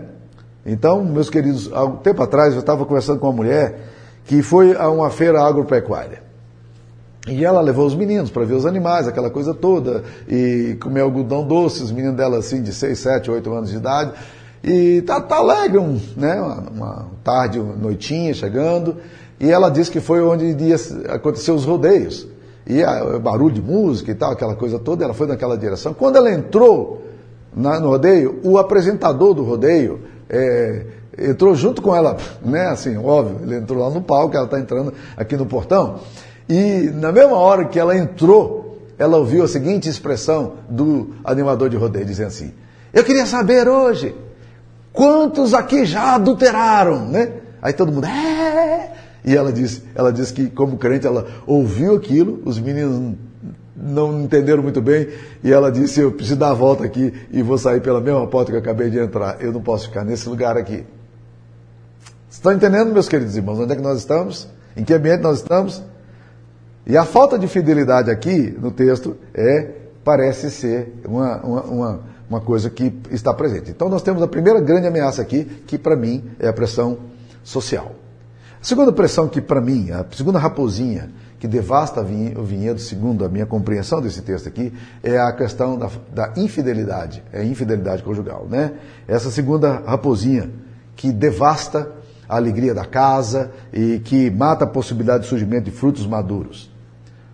Então, 0.66 1.06
meus 1.06 1.30
queridos, 1.30 1.72
há 1.72 1.86
um 1.86 1.98
tempo 1.98 2.22
atrás 2.22 2.54
eu 2.54 2.60
estava 2.60 2.86
conversando 2.86 3.20
com 3.20 3.28
uma 3.28 3.36
mulher 3.36 3.80
que 4.26 4.42
foi 4.42 4.76
a 4.76 4.90
uma 4.90 5.10
feira 5.10 5.42
agropecuária. 5.42 6.31
E 7.28 7.46
ela 7.46 7.62
levou 7.62 7.86
os 7.86 7.94
meninos 7.94 8.32
para 8.32 8.44
ver 8.46 8.56
os 8.56 8.66
animais, 8.66 9.08
aquela 9.08 9.30
coisa 9.30 9.54
toda, 9.54 10.04
e 10.28 10.76
comer 10.82 11.02
algodão 11.02 11.46
doce, 11.46 11.84
os 11.84 11.92
meninos 11.92 12.18
dela 12.18 12.40
assim 12.40 12.64
de 12.64 12.74
6, 12.74 12.98
7, 12.98 13.32
8 13.32 13.54
anos 13.54 13.70
de 13.70 13.78
idade. 13.78 14.14
E 14.64 15.02
tá, 15.04 15.22
tá 15.22 15.38
alegre, 15.38 15.78
um, 15.78 16.00
né? 16.18 16.40
Uma, 16.40 16.56
uma 16.72 17.06
tarde, 17.24 17.60
uma 17.60 17.76
noitinha 17.76 18.34
chegando. 18.34 18.98
E 19.40 19.52
ela 19.52 19.70
disse 19.70 19.92
que 19.92 20.00
foi 20.00 20.22
onde 20.22 20.46
ia 20.46 20.76
acontecer 21.10 21.52
os 21.52 21.64
rodeios. 21.64 22.28
E 22.66 22.84
a, 22.84 23.20
barulho 23.20 23.54
de 23.54 23.62
música 23.62 24.12
e 24.12 24.16
tal, 24.16 24.32
aquela 24.32 24.56
coisa 24.56 24.80
toda, 24.80 25.04
ela 25.04 25.14
foi 25.14 25.28
naquela 25.28 25.58
direção. 25.58 25.94
Quando 25.94 26.16
ela 26.16 26.32
entrou 26.32 27.04
na, 27.56 27.80
no 27.80 27.90
rodeio, 27.90 28.40
o 28.44 28.58
apresentador 28.58 29.34
do 29.34 29.44
rodeio 29.44 30.02
é, 30.30 30.86
entrou 31.20 31.54
junto 31.56 31.82
com 31.82 31.96
ela, 31.96 32.18
né? 32.44 32.68
Assim, 32.68 32.98
óbvio, 32.98 33.40
ele 33.44 33.58
entrou 33.58 33.80
lá 33.80 33.90
no 33.90 34.02
palco, 34.02 34.36
ela 34.36 34.46
está 34.46 34.60
entrando 34.60 34.94
aqui 35.18 35.36
no 35.36 35.46
portão. 35.46 36.00
E 36.52 36.92
na 36.94 37.14
mesma 37.14 37.38
hora 37.38 37.64
que 37.64 37.80
ela 37.80 37.98
entrou, 37.98 38.78
ela 38.98 39.18
ouviu 39.18 39.42
a 39.42 39.48
seguinte 39.48 39.88
expressão 39.88 40.56
do 40.68 41.12
animador 41.24 41.70
de 41.70 41.78
rodeio, 41.78 42.06
dizendo 42.06 42.28
assim: 42.28 42.54
Eu 42.92 43.06
queria 43.06 43.26
saber 43.26 43.70
hoje 43.70 44.14
quantos 44.92 45.54
aqui 45.54 45.86
já 45.86 46.16
adulteraram, 46.16 47.08
né? 47.08 47.36
Aí 47.62 47.72
todo 47.72 47.90
mundo, 47.90 48.06
é! 48.06 48.92
E 49.24 49.34
ela 49.34 49.54
disse, 49.54 49.84
ela 49.96 50.12
disse 50.12 50.34
que, 50.34 50.50
como 50.50 50.76
crente, 50.76 51.08
ela 51.08 51.26
ouviu 51.48 51.96
aquilo, 51.96 52.42
os 52.44 52.60
meninos 52.60 53.16
não 53.74 54.20
entenderam 54.20 54.62
muito 54.62 54.82
bem, 54.82 55.08
e 55.42 55.54
ela 55.54 55.72
disse: 55.72 56.02
Eu 56.02 56.12
preciso 56.12 56.38
dar 56.38 56.50
a 56.50 56.54
volta 56.54 56.84
aqui 56.84 57.14
e 57.32 57.42
vou 57.42 57.58
sair 57.58 57.80
pela 57.80 58.02
mesma 58.02 58.28
porta 58.28 58.52
que 58.52 58.58
eu 58.58 58.62
acabei 58.62 58.90
de 58.90 59.00
entrar. 59.00 59.42
Eu 59.42 59.54
não 59.54 59.62
posso 59.62 59.88
ficar 59.88 60.04
nesse 60.04 60.28
lugar 60.28 60.58
aqui. 60.58 60.84
Estão 62.30 62.52
entendendo, 62.52 62.92
meus 62.92 63.08
queridos 63.08 63.38
irmãos, 63.38 63.58
onde 63.58 63.72
é 63.72 63.76
que 63.78 63.82
nós 63.82 64.00
estamos? 64.00 64.50
Em 64.76 64.84
que 64.84 64.94
ambiente 64.94 65.22
nós 65.22 65.38
estamos? 65.38 65.82
E 66.86 66.98
a 66.98 67.06
falta 67.06 67.38
de 67.38 67.48
fidelidade 67.48 68.10
aqui 68.10 68.56
no 68.60 68.72
texto 68.72 69.16
é 69.34 69.72
parece 70.04 70.50
ser 70.50 70.94
uma, 71.06 71.38
uma, 71.38 71.62
uma, 71.64 72.00
uma 72.30 72.42
coisa 72.42 72.70
que 72.70 72.94
está 73.12 73.34
presente. 73.34 73.72
Então 73.72 73.88
nós 73.88 74.02
temos 74.02 74.22
a 74.24 74.28
primeira 74.28 74.60
grande 74.60 74.88
ameaça 74.88 75.22
aqui, 75.22 75.46
que 75.68 75.78
para 75.78 75.96
mim 75.96 76.24
é 76.40 76.48
a 76.48 76.54
pressão 76.54 76.98
social. 77.44 77.94
A 78.60 78.64
segunda 78.64 78.92
pressão 78.92 79.28
que 79.28 79.42
para 79.42 79.62
mim, 79.62 79.92
a 79.92 80.06
segunda 80.12 80.40
raposinha 80.40 81.10
que 81.40 81.48
devasta 81.48 82.02
o 82.02 82.44
vinhedo, 82.44 82.80
segundo 82.80 83.26
a 83.26 83.30
minha 83.30 83.48
compreensão 83.48 84.00
desse 84.00 84.22
texto 84.22 84.48
aqui, 84.48 84.72
é 85.02 85.18
a 85.18 85.32
questão 85.34 85.76
da, 85.76 85.90
da 86.14 86.34
infidelidade, 86.38 87.24
é 87.34 87.42
a 87.42 87.44
infidelidade 87.44 88.04
conjugal, 88.04 88.46
né? 88.48 88.74
Essa 89.08 89.32
segunda 89.32 89.82
raposinha 89.84 90.52
que 90.96 91.12
devasta 91.12 91.92
a 92.30 92.36
alegria 92.36 92.76
da 92.76 92.86
casa 92.86 93.52
e 93.74 94.00
que 94.00 94.30
mata 94.30 94.66
a 94.66 94.68
possibilidade 94.68 95.24
de 95.24 95.30
surgimento 95.30 95.66
de 95.66 95.72
frutos 95.72 96.06
maduros. 96.06 96.71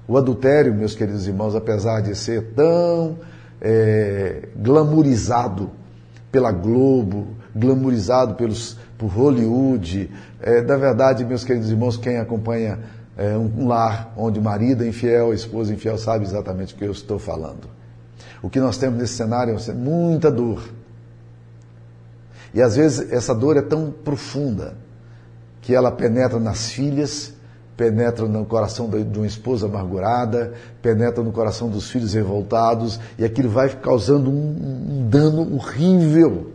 O 0.07 0.17
adultério, 0.17 0.73
meus 0.73 0.95
queridos 0.95 1.27
irmãos, 1.27 1.53
apesar 1.53 2.01
de 2.01 2.15
ser 2.15 2.53
tão 2.55 3.19
é, 3.59 4.47
glamorizado 4.55 5.69
pela 6.31 6.51
Globo, 6.51 7.27
glamorizado 7.53 8.35
pelos, 8.35 8.77
por 8.97 9.07
Hollywood, 9.07 10.09
é, 10.41 10.61
na 10.61 10.77
verdade, 10.77 11.25
meus 11.25 11.43
queridos 11.43 11.69
irmãos, 11.69 11.97
quem 11.97 12.17
acompanha 12.17 12.79
é, 13.17 13.37
um, 13.37 13.67
lar 13.67 14.13
onde 14.15 14.39
o 14.39 14.41
marido 14.41 14.83
é 14.83 14.87
infiel, 14.87 15.31
a 15.31 15.35
esposa 15.35 15.73
é 15.73 15.75
infiel, 15.75 15.97
sabe 15.97 16.23
exatamente 16.23 16.73
o 16.73 16.77
que 16.77 16.85
eu 16.85 16.91
estou 16.91 17.19
falando. 17.19 17.67
O 18.41 18.49
que 18.49 18.61
nós 18.61 18.77
temos 18.77 18.99
nesse 18.99 19.15
cenário 19.15 19.57
é 19.57 19.73
muita 19.73 20.31
dor. 20.31 20.63
E 22.53 22.61
às 22.61 22.77
vezes 22.77 23.11
essa 23.11 23.35
dor 23.35 23.57
é 23.57 23.61
tão 23.61 23.91
profunda 23.91 24.75
que 25.61 25.75
ela 25.75 25.91
penetra 25.91 26.39
nas 26.39 26.69
filhas 26.69 27.33
penetra 27.77 28.25
no 28.25 28.43
coração 28.43 28.89
de 28.89 29.19
uma 29.19 29.27
esposa 29.27 29.67
amargurada, 29.67 30.53
penetra 30.81 31.23
no 31.23 31.31
coração 31.31 31.69
dos 31.69 31.89
filhos 31.91 32.15
revoltados, 32.15 32.99
e 33.19 33.23
aquilo 33.23 33.49
vai 33.49 33.69
causando 33.69 34.31
um, 34.31 35.07
dano 35.07 35.55
horrível 35.55 36.51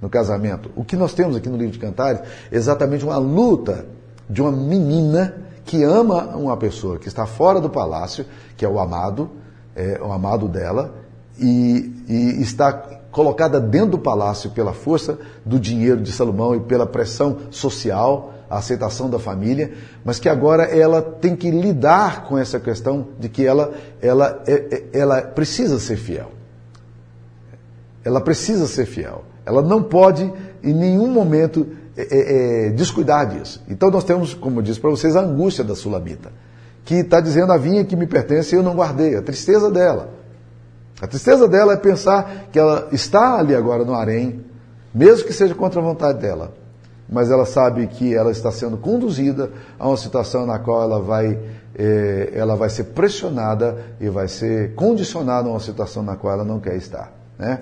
no 0.00 0.08
casamento. 0.08 0.70
O 0.74 0.82
que 0.82 0.96
nós 0.96 1.12
temos 1.12 1.36
aqui 1.36 1.48
no 1.48 1.58
livro 1.58 1.72
de 1.72 1.78
Cantares 1.78 2.22
é 2.50 2.56
exatamente 2.56 3.04
uma 3.04 3.18
luta 3.18 3.84
de 4.28 4.40
uma 4.40 4.50
menina 4.50 5.34
que 5.66 5.84
ama 5.84 6.34
uma 6.34 6.56
pessoa 6.56 6.98
que 6.98 7.06
está 7.06 7.26
fora 7.26 7.60
do 7.60 7.68
palácio, 7.68 8.24
que 8.56 8.64
é 8.64 8.68
o 8.68 8.80
amado, 8.80 9.30
é 9.76 10.00
o 10.02 10.10
amado 10.10 10.48
dela, 10.48 10.94
e, 11.38 11.92
e 12.08 12.40
está 12.40 12.72
colocada 13.10 13.60
dentro 13.60 13.90
do 13.90 13.98
palácio 13.98 14.50
pela 14.50 14.72
força 14.72 15.18
do 15.44 15.60
dinheiro 15.60 16.00
de 16.00 16.10
Salomão 16.12 16.54
e 16.54 16.60
pela 16.60 16.86
pressão 16.86 17.36
social 17.50 18.32
a 18.50 18.58
aceitação 18.58 19.08
da 19.08 19.20
família, 19.20 19.72
mas 20.04 20.18
que 20.18 20.28
agora 20.28 20.64
ela 20.64 21.00
tem 21.00 21.36
que 21.36 21.48
lidar 21.52 22.24
com 22.24 22.36
essa 22.36 22.58
questão 22.58 23.06
de 23.18 23.28
que 23.28 23.46
ela, 23.46 23.72
ela, 24.02 24.42
é, 24.44 24.52
é, 24.52 24.84
ela 24.92 25.22
precisa 25.22 25.78
ser 25.78 25.96
fiel. 25.96 26.32
Ela 28.04 28.20
precisa 28.20 28.66
ser 28.66 28.86
fiel. 28.86 29.24
Ela 29.46 29.62
não 29.62 29.84
pode, 29.84 30.30
em 30.64 30.74
nenhum 30.74 31.06
momento, 31.06 31.64
é, 31.96 32.66
é, 32.66 32.70
descuidar 32.70 33.28
disso. 33.28 33.62
Então 33.68 33.88
nós 33.88 34.02
temos, 34.02 34.34
como 34.34 34.58
eu 34.58 34.62
disse 34.62 34.80
para 34.80 34.90
vocês, 34.90 35.14
a 35.14 35.20
angústia 35.20 35.62
da 35.62 35.76
sulamita, 35.76 36.32
que 36.84 36.96
está 36.96 37.20
dizendo 37.20 37.52
a 37.52 37.56
vinha 37.56 37.84
que 37.84 37.94
me 37.94 38.06
pertence 38.06 38.54
eu 38.54 38.64
não 38.64 38.74
guardei, 38.74 39.16
a 39.16 39.22
tristeza 39.22 39.70
dela. 39.70 40.10
A 41.00 41.06
tristeza 41.06 41.46
dela 41.46 41.74
é 41.74 41.76
pensar 41.76 42.48
que 42.50 42.58
ela 42.58 42.88
está 42.90 43.38
ali 43.38 43.54
agora 43.54 43.84
no 43.84 43.94
harém, 43.94 44.44
mesmo 44.92 45.24
que 45.24 45.32
seja 45.32 45.54
contra 45.54 45.80
a 45.80 45.84
vontade 45.84 46.18
dela, 46.18 46.52
mas 47.10 47.30
ela 47.30 47.44
sabe 47.44 47.88
que 47.88 48.14
ela 48.14 48.30
está 48.30 48.52
sendo 48.52 48.76
conduzida 48.76 49.50
a 49.78 49.88
uma 49.88 49.96
situação 49.96 50.46
na 50.46 50.58
qual 50.60 50.82
ela 50.82 51.00
vai, 51.00 51.36
eh, 51.74 52.30
ela 52.32 52.54
vai 52.54 52.70
ser 52.70 52.84
pressionada 52.84 53.76
e 54.00 54.08
vai 54.08 54.28
ser 54.28 54.74
condicionada 54.74 55.48
a 55.48 55.50
uma 55.50 55.60
situação 55.60 56.04
na 56.04 56.14
qual 56.14 56.34
ela 56.34 56.44
não 56.44 56.60
quer 56.60 56.76
estar. 56.76 57.12
Né? 57.36 57.60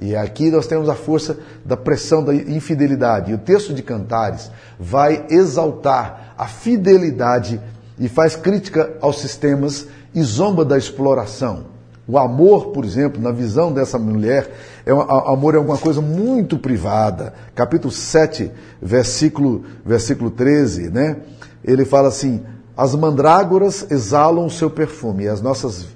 E 0.00 0.16
aqui 0.16 0.50
nós 0.50 0.66
temos 0.66 0.88
a 0.88 0.94
força 0.94 1.38
da 1.64 1.76
pressão 1.76 2.24
da 2.24 2.34
infidelidade. 2.34 3.30
E 3.30 3.34
o 3.34 3.38
texto 3.38 3.74
de 3.74 3.82
Cantares 3.82 4.50
vai 4.80 5.26
exaltar 5.28 6.34
a 6.36 6.46
fidelidade 6.46 7.60
e 7.98 8.08
faz 8.08 8.34
crítica 8.34 8.94
aos 9.00 9.20
sistemas 9.20 9.86
e 10.14 10.22
zomba 10.22 10.64
da 10.64 10.78
exploração. 10.78 11.73
O 12.06 12.18
amor, 12.18 12.66
por 12.66 12.84
exemplo, 12.84 13.20
na 13.20 13.32
visão 13.32 13.72
dessa 13.72 13.98
mulher, 13.98 14.52
é 14.84 14.90
amor 14.92 15.54
é 15.54 15.58
uma 15.58 15.78
coisa 15.78 16.02
muito 16.02 16.58
privada. 16.58 17.32
Capítulo 17.54 17.92
7, 17.92 18.50
versículo, 18.80 19.64
versículo 19.84 20.30
13, 20.30 20.90
né? 20.90 21.16
Ele 21.64 21.86
fala 21.86 22.08
assim: 22.08 22.42
As 22.76 22.94
mandrágoras 22.94 23.86
exalam 23.90 24.44
o 24.44 24.50
seu 24.50 24.68
perfume, 24.68 25.24
e 25.24 25.28
as 25.28 25.40
nossas 25.40 25.86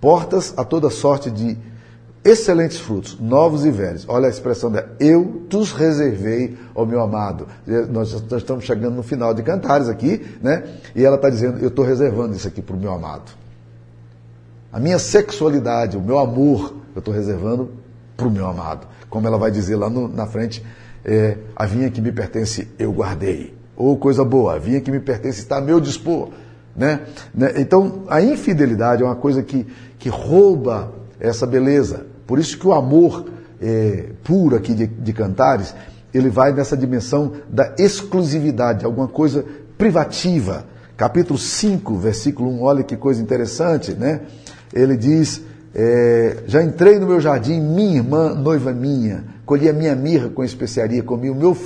portas 0.00 0.54
a 0.56 0.64
toda 0.64 0.88
sorte 0.88 1.30
de 1.30 1.58
excelentes 2.24 2.78
frutos, 2.78 3.18
novos 3.20 3.66
e 3.66 3.70
velhos. 3.70 4.06
Olha 4.08 4.26
a 4.26 4.30
expressão 4.30 4.70
dela. 4.70 4.90
Eu 4.98 5.42
tus 5.50 5.72
reservei 5.72 6.56
ao 6.74 6.86
meu 6.86 7.02
amado. 7.02 7.46
Nós, 7.90 8.12
nós 8.22 8.40
estamos 8.40 8.64
chegando 8.64 8.94
no 8.94 9.02
final 9.02 9.34
de 9.34 9.42
Cantares 9.42 9.88
aqui, 9.88 10.24
né? 10.42 10.64
E 10.96 11.04
ela 11.04 11.16
está 11.16 11.28
dizendo: 11.28 11.58
Eu 11.58 11.68
estou 11.68 11.84
reservando 11.84 12.34
isso 12.34 12.48
aqui 12.48 12.62
para 12.62 12.74
o 12.74 12.78
meu 12.78 12.92
amado. 12.92 13.30
A 14.70 14.78
minha 14.78 14.98
sexualidade, 14.98 15.96
o 15.96 16.00
meu 16.00 16.18
amor, 16.18 16.74
eu 16.94 16.98
estou 16.98 17.14
reservando 17.14 17.70
para 18.16 18.26
o 18.26 18.30
meu 18.30 18.46
amado. 18.46 18.86
Como 19.08 19.26
ela 19.26 19.38
vai 19.38 19.50
dizer 19.50 19.76
lá 19.76 19.88
no, 19.88 20.06
na 20.08 20.26
frente, 20.26 20.62
é, 21.04 21.38
a 21.56 21.64
vinha 21.64 21.90
que 21.90 22.02
me 22.02 22.12
pertence 22.12 22.68
eu 22.78 22.92
guardei. 22.92 23.54
Ou 23.74 23.96
coisa 23.96 24.24
boa, 24.24 24.56
a 24.56 24.58
vinha 24.58 24.80
que 24.80 24.90
me 24.90 25.00
pertence 25.00 25.38
está 25.38 25.56
a 25.56 25.60
meu 25.60 25.80
dispor. 25.80 26.28
Né? 26.76 27.00
né? 27.34 27.54
Então, 27.56 28.02
a 28.08 28.20
infidelidade 28.20 29.02
é 29.02 29.06
uma 29.06 29.16
coisa 29.16 29.42
que, 29.42 29.66
que 29.98 30.10
rouba 30.10 30.92
essa 31.18 31.46
beleza. 31.46 32.06
Por 32.26 32.38
isso 32.38 32.58
que 32.58 32.66
o 32.66 32.74
amor 32.74 33.24
é, 33.60 34.10
puro 34.22 34.54
aqui 34.54 34.74
de, 34.74 34.86
de 34.86 35.12
Cantares, 35.14 35.74
ele 36.12 36.28
vai 36.28 36.52
nessa 36.52 36.76
dimensão 36.76 37.32
da 37.48 37.74
exclusividade, 37.78 38.84
alguma 38.84 39.08
coisa 39.08 39.44
privativa. 39.78 40.66
Capítulo 40.96 41.38
5, 41.38 41.96
versículo 41.96 42.50
1, 42.50 42.62
olha 42.62 42.82
que 42.82 42.96
coisa 42.96 43.22
interessante, 43.22 43.92
né? 43.92 44.20
Ele 44.72 44.96
diz, 44.96 45.42
é, 45.74 46.38
já 46.46 46.62
entrei 46.62 46.98
no 46.98 47.06
meu 47.06 47.20
jardim, 47.20 47.60
minha 47.60 47.96
irmã, 47.96 48.34
noiva 48.34 48.72
minha, 48.72 49.24
colhi 49.44 49.68
a 49.68 49.72
minha 49.72 49.94
mirra 49.94 50.28
com 50.28 50.42
especiaria, 50.42 51.02
comi 51.02 51.30
o 51.30 51.34
meu 51.34 51.56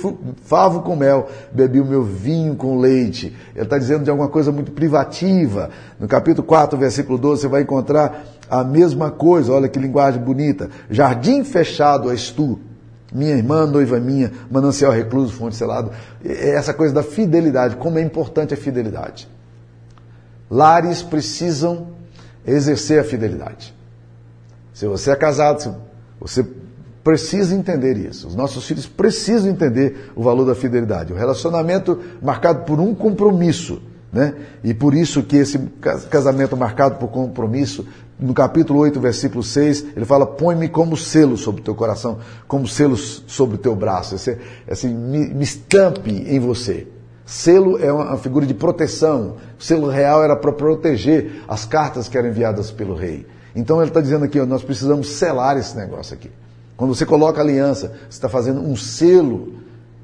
favo 0.43 0.81
com 0.81 0.95
mel, 0.95 1.29
bebi 1.51 1.79
o 1.79 1.85
meu 1.85 2.03
vinho 2.03 2.55
com 2.55 2.77
leite. 2.77 3.35
Ele 3.55 3.63
está 3.63 3.77
dizendo 3.77 4.03
de 4.03 4.09
alguma 4.09 4.29
coisa 4.29 4.51
muito 4.51 4.71
privativa. 4.71 5.69
No 5.99 6.07
capítulo 6.07 6.45
4, 6.45 6.77
versículo 6.77 7.17
12, 7.17 7.41
você 7.41 7.47
vai 7.47 7.61
encontrar 7.61 8.23
a 8.49 8.63
mesma 8.63 9.09
coisa, 9.09 9.51
olha 9.51 9.67
que 9.67 9.79
linguagem 9.79 10.21
bonita. 10.21 10.69
Jardim 10.89 11.43
fechado 11.43 12.11
és 12.11 12.29
tu, 12.29 12.59
minha 13.13 13.35
irmã, 13.35 13.65
noiva 13.65 13.99
minha, 13.99 14.31
manancial 14.51 14.91
recluso, 14.91 15.33
fonte 15.33 15.55
selado. 15.55 15.91
Essa 16.23 16.73
coisa 16.73 16.93
da 16.93 17.03
fidelidade, 17.03 17.77
como 17.77 17.97
é 17.99 18.01
importante 18.01 18.53
a 18.53 18.57
fidelidade. 18.57 19.29
Lares 20.51 21.01
precisam 21.01 22.02
exercer 22.45 22.99
a 22.99 23.03
fidelidade. 23.03 23.73
Se 24.73 24.87
você 24.87 25.11
é 25.11 25.15
casado, 25.15 25.75
você 26.19 26.45
precisa 27.03 27.55
entender 27.55 27.97
isso. 27.97 28.27
Os 28.27 28.35
nossos 28.35 28.65
filhos 28.65 28.87
precisam 28.87 29.49
entender 29.49 30.11
o 30.15 30.23
valor 30.23 30.45
da 30.45 30.55
fidelidade. 30.55 31.13
O 31.13 31.15
relacionamento 31.15 31.99
marcado 32.21 32.63
por 32.63 32.79
um 32.79 32.95
compromisso. 32.95 33.81
Né? 34.11 34.35
E 34.63 34.73
por 34.73 34.93
isso 34.93 35.23
que 35.23 35.37
esse 35.37 35.57
casamento 36.09 36.55
marcado 36.55 36.97
por 36.97 37.09
compromisso, 37.09 37.85
no 38.19 38.33
capítulo 38.33 38.79
8, 38.79 38.99
versículo 38.99 39.43
6, 39.43 39.85
ele 39.95 40.05
fala: 40.05 40.25
põe-me 40.25 40.69
como 40.69 40.95
selo 40.95 41.35
sobre 41.35 41.61
o 41.61 41.63
teu 41.63 41.75
coração, 41.75 42.19
como 42.47 42.67
selo 42.67 42.95
sobre 42.95 43.55
o 43.55 43.59
teu 43.59 43.75
braço. 43.75 44.15
Esse, 44.15 44.37
assim, 44.69 44.93
me, 44.93 45.33
me 45.33 45.43
estampe 45.43 46.11
em 46.11 46.39
você. 46.39 46.87
Selo 47.25 47.77
é 47.77 47.91
uma 47.91 48.17
figura 48.17 48.45
de 48.45 48.53
proteção. 48.53 49.37
O 49.59 49.63
selo 49.63 49.89
real 49.89 50.23
era 50.23 50.35
para 50.35 50.51
proteger 50.51 51.43
as 51.47 51.65
cartas 51.65 52.07
que 52.07 52.17
eram 52.17 52.29
enviadas 52.29 52.71
pelo 52.71 52.95
rei. 52.95 53.25
Então 53.55 53.79
ele 53.79 53.89
está 53.89 54.01
dizendo 54.01 54.25
aqui, 54.25 54.39
ó, 54.39 54.45
nós 54.45 54.63
precisamos 54.63 55.09
selar 55.09 55.57
esse 55.57 55.75
negócio 55.77 56.13
aqui. 56.13 56.29
Quando 56.75 56.93
você 56.93 57.05
coloca 57.05 57.39
aliança, 57.39 57.89
você 58.09 58.09
está 58.09 58.27
fazendo 58.27 58.59
um 58.61 58.75
selo. 58.75 59.53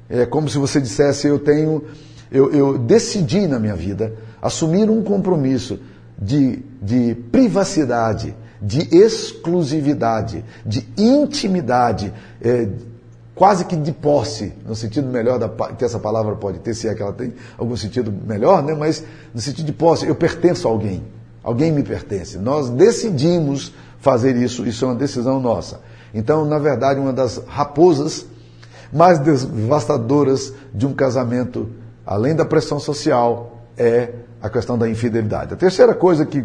É 0.08 0.24
como 0.24 0.48
se 0.48 0.56
você 0.56 0.80
dissesse, 0.80 1.26
eu 1.26 1.38
tenho, 1.38 1.84
eu, 2.30 2.50
eu 2.52 2.78
decidi 2.78 3.46
na 3.46 3.58
minha 3.58 3.74
vida 3.74 4.14
assumir 4.40 4.88
um 4.88 5.02
compromisso 5.02 5.78
de, 6.18 6.62
de 6.80 7.14
privacidade, 7.30 8.34
de 8.60 8.94
exclusividade, 8.94 10.44
de 10.64 10.86
intimidade, 10.96 12.12
é, 12.40 12.68
quase 13.34 13.64
que 13.64 13.76
de 13.76 13.92
posse, 13.92 14.52
no 14.66 14.74
sentido 14.74 15.08
melhor 15.08 15.38
da, 15.38 15.48
que 15.48 15.84
essa 15.84 15.98
palavra 15.98 16.34
pode 16.36 16.58
ter, 16.58 16.74
se 16.74 16.88
é 16.88 16.94
que 16.94 17.02
ela 17.02 17.12
tem 17.12 17.32
algum 17.56 17.76
sentido 17.76 18.12
melhor, 18.12 18.62
né? 18.62 18.74
mas 18.74 19.02
no 19.34 19.40
sentido 19.40 19.66
de 19.66 19.72
posse, 19.72 20.06
eu 20.06 20.14
pertenço 20.14 20.68
a 20.68 20.70
alguém, 20.70 21.02
alguém 21.42 21.72
me 21.72 21.82
pertence. 21.82 22.38
Nós 22.38 22.68
decidimos 22.68 23.72
fazer 23.98 24.36
isso, 24.36 24.66
isso 24.66 24.84
é 24.84 24.88
uma 24.88 24.94
decisão 24.94 25.40
nossa. 25.40 25.80
Então, 26.12 26.44
na 26.44 26.58
verdade, 26.58 26.98
uma 26.98 27.12
das 27.12 27.40
raposas 27.46 28.26
mais 28.92 29.18
devastadoras 29.18 30.52
de 30.74 30.86
um 30.86 30.92
casamento, 30.92 31.70
além 32.04 32.34
da 32.34 32.44
pressão 32.44 32.80
social, 32.80 33.64
é 33.76 34.10
a 34.42 34.48
questão 34.48 34.76
da 34.76 34.88
infidelidade. 34.88 35.54
A 35.54 35.56
terceira 35.56 35.94
coisa 35.94 36.26
que, 36.26 36.44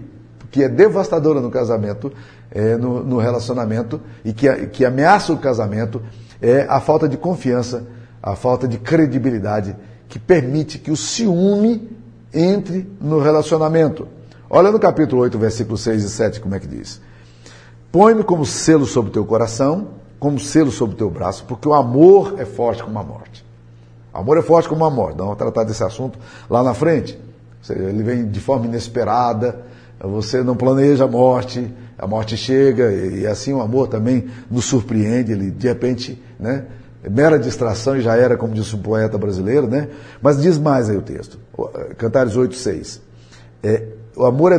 que 0.51 0.63
é 0.63 0.69
devastadora 0.69 1.41
no 1.41 1.49
casamento, 1.49 2.11
é, 2.51 2.77
no, 2.77 3.03
no 3.03 3.17
relacionamento, 3.17 3.99
e 4.23 4.31
que, 4.33 4.67
que 4.67 4.85
ameaça 4.85 5.33
o 5.33 5.37
casamento, 5.37 6.01
é 6.45 6.67
a 6.69 6.79
falta 6.79 7.09
de 7.09 7.17
confiança, 7.17 7.87
a 8.21 8.35
falta 8.35 8.67
de 8.67 8.77
credibilidade 8.77 9.75
que 10.07 10.19
permite 10.19 10.77
que 10.77 10.91
o 10.91 10.95
ciúme 10.95 11.89
entre 12.31 12.87
no 13.01 13.19
relacionamento. 13.19 14.07
Olha 14.47 14.71
no 14.71 14.79
capítulo 14.79 15.23
8, 15.23 15.39
versículos 15.39 15.81
6 15.81 16.03
e 16.03 16.09
7, 16.09 16.39
como 16.39 16.53
é 16.53 16.59
que 16.59 16.67
diz. 16.67 17.01
Põe-me 17.91 18.23
como 18.23 18.45
selo 18.45 18.85
sobre 18.85 19.09
o 19.09 19.13
teu 19.13 19.25
coração, 19.25 19.87
como 20.19 20.39
selo 20.39 20.71
sobre 20.71 20.93
o 20.93 20.97
teu 20.97 21.09
braço, 21.09 21.45
porque 21.47 21.67
o 21.67 21.73
amor 21.73 22.35
é 22.37 22.45
forte 22.45 22.83
como 22.83 22.99
a 22.99 23.03
morte. 23.03 23.43
O 24.13 24.19
amor 24.19 24.37
é 24.37 24.43
forte 24.43 24.69
como 24.69 24.85
a 24.85 24.89
morte. 24.91 25.17
Vamos 25.17 25.37
tratar 25.37 25.63
desse 25.63 25.83
assunto 25.83 26.19
lá 26.47 26.61
na 26.61 26.75
frente. 26.75 27.19
Ele 27.67 28.03
vem 28.03 28.29
de 28.29 28.39
forma 28.39 28.67
inesperada, 28.67 29.63
você 29.99 30.43
não 30.43 30.55
planeja 30.55 31.05
a 31.05 31.07
morte, 31.07 31.73
a 31.97 32.05
morte 32.05 32.35
chega 32.35 32.91
e 32.91 33.25
assim 33.25 33.53
o 33.53 33.61
amor 33.61 33.87
também 33.87 34.25
nos 34.49 34.65
surpreende, 34.65 35.31
ele 35.31 35.51
de 35.51 35.67
repente, 35.67 36.21
né? 36.39 36.65
É 37.03 37.09
mera 37.09 37.37
distração 37.37 37.95
e 37.95 38.01
já 38.01 38.15
era, 38.15 38.35
como 38.35 38.53
disse 38.53 38.75
um 38.75 38.81
poeta 38.81 39.15
brasileiro, 39.17 39.67
né? 39.67 39.89
Mas 40.21 40.41
diz 40.41 40.57
mais 40.57 40.89
aí 40.89 40.97
o 40.97 41.01
texto, 41.01 41.37
Cantares 41.97 42.35
8, 42.35 42.55
6. 42.55 43.01
É, 43.63 43.83
o 44.15 44.25
amor 44.25 44.51
é, 44.51 44.55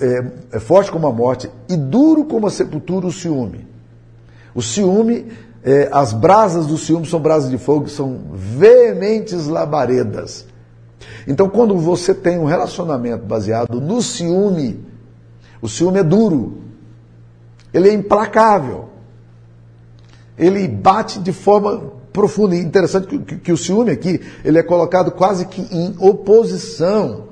é, 0.00 0.24
é 0.52 0.60
forte 0.60 0.90
como 0.90 1.06
a 1.06 1.12
morte 1.12 1.50
e 1.68 1.76
duro 1.76 2.24
como 2.24 2.46
a 2.46 2.50
sepultura 2.50 3.06
o 3.06 3.12
ciúme. 3.12 3.66
O 4.54 4.62
ciúme, 4.62 5.26
é, 5.62 5.88
as 5.92 6.12
brasas 6.12 6.66
do 6.66 6.78
ciúme 6.78 7.06
são 7.06 7.20
brasas 7.20 7.50
de 7.50 7.58
fogo, 7.58 7.88
são 7.88 8.20
veementes 8.32 9.46
labaredas. 9.46 10.46
Então, 11.26 11.48
quando 11.48 11.76
você 11.76 12.14
tem 12.14 12.38
um 12.38 12.44
relacionamento 12.44 13.26
baseado 13.26 13.80
no 13.80 14.00
ciúme, 14.00 14.84
o 15.60 15.68
ciúme 15.68 15.98
é 15.98 16.02
duro, 16.02 16.63
ele 17.74 17.88
é 17.88 17.92
implacável, 17.92 18.88
ele 20.38 20.68
bate 20.68 21.18
de 21.18 21.32
forma 21.32 21.92
profunda. 22.12 22.54
E 22.54 22.60
interessante 22.60 23.08
que, 23.08 23.18
que, 23.18 23.36
que 23.36 23.52
o 23.52 23.56
ciúme 23.56 23.90
aqui, 23.90 24.20
ele 24.44 24.58
é 24.58 24.62
colocado 24.62 25.10
quase 25.10 25.46
que 25.46 25.60
em 25.60 25.96
oposição 25.98 27.24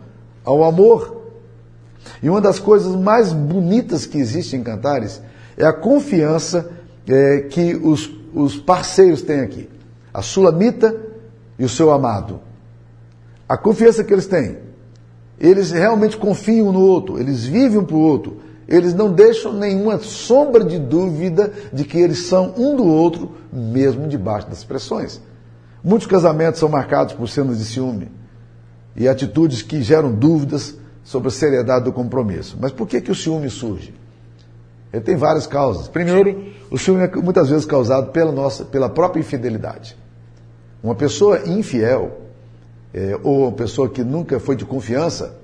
ao 0.45 0.65
amor. 0.65 1.23
E 2.21 2.29
uma 2.29 2.41
das 2.41 2.59
coisas 2.59 2.97
mais 2.97 3.33
bonitas 3.33 4.05
que 4.05 4.19
existe 4.19 4.57
em 4.57 4.65
Cantares 4.65 5.23
é 5.57 5.65
a 5.65 5.73
confiança 5.73 6.69
é, 7.07 7.43
que 7.43 7.77
os, 7.77 8.11
os 8.35 8.57
parceiros 8.57 9.23
têm 9.23 9.41
aqui. 9.41 9.71
A 10.13 10.23
Sulamita 10.23 10.95
e 11.57 11.65
o 11.65 11.69
seu 11.69 11.93
amado. 11.93 12.41
A 13.49 13.57
confiança 13.57 14.03
que 14.03 14.13
eles 14.13 14.27
têm. 14.27 14.59
Eles 15.39 15.71
realmente 15.71 16.17
confiam 16.17 16.73
no 16.73 16.81
outro, 16.81 17.19
eles 17.19 17.45
vivem 17.45 17.79
um 17.79 17.85
para 17.85 17.97
o 17.97 18.01
outro. 18.01 18.39
Eles 18.73 18.95
não 18.95 19.13
deixam 19.13 19.53
nenhuma 19.53 19.99
sombra 19.99 20.65
de 20.65 20.79
dúvida 20.79 21.53
de 21.71 21.85
que 21.85 21.99
eles 21.99 22.21
são 22.21 22.55
um 22.57 22.75
do 22.75 22.87
outro, 22.87 23.33
mesmo 23.53 24.09
debaixo 24.09 24.49
das 24.49 24.65
pressões. 24.65 25.21
Muitos 25.85 26.07
casamentos 26.07 26.59
são 26.59 26.71
marcados 26.71 27.13
por 27.13 27.29
cenas 27.29 27.59
de 27.59 27.67
ciúme 27.67 28.11
e 28.97 29.07
atitudes 29.07 29.61
que 29.61 29.83
geram 29.83 30.11
dúvidas 30.11 30.75
sobre 31.05 31.29
a 31.29 31.31
seriedade 31.31 31.85
do 31.85 31.93
compromisso. 31.93 32.57
Mas 32.59 32.73
por 32.73 32.89
que, 32.89 33.03
que 33.03 33.11
o 33.11 33.15
ciúme 33.15 33.51
surge? 33.51 33.93
Ele 34.91 35.03
tem 35.03 35.17
várias 35.17 35.47
causas. 35.47 35.87
Primeiro, 35.87 36.43
o 36.71 36.79
ciúme 36.79 37.03
é 37.03 37.17
muitas 37.17 37.51
vezes 37.51 37.67
causado 37.67 38.11
pela, 38.11 38.33
nossa, 38.33 38.65
pela 38.65 38.89
própria 38.89 39.21
infidelidade. 39.21 39.99
Uma 40.83 40.95
pessoa 40.95 41.47
infiel, 41.47 42.23
é, 42.95 43.19
ou 43.23 43.49
uma 43.49 43.53
pessoa 43.53 43.91
que 43.91 44.03
nunca 44.03 44.41
foi 44.41 44.57
de 44.57 44.65
confiança, 44.65 45.42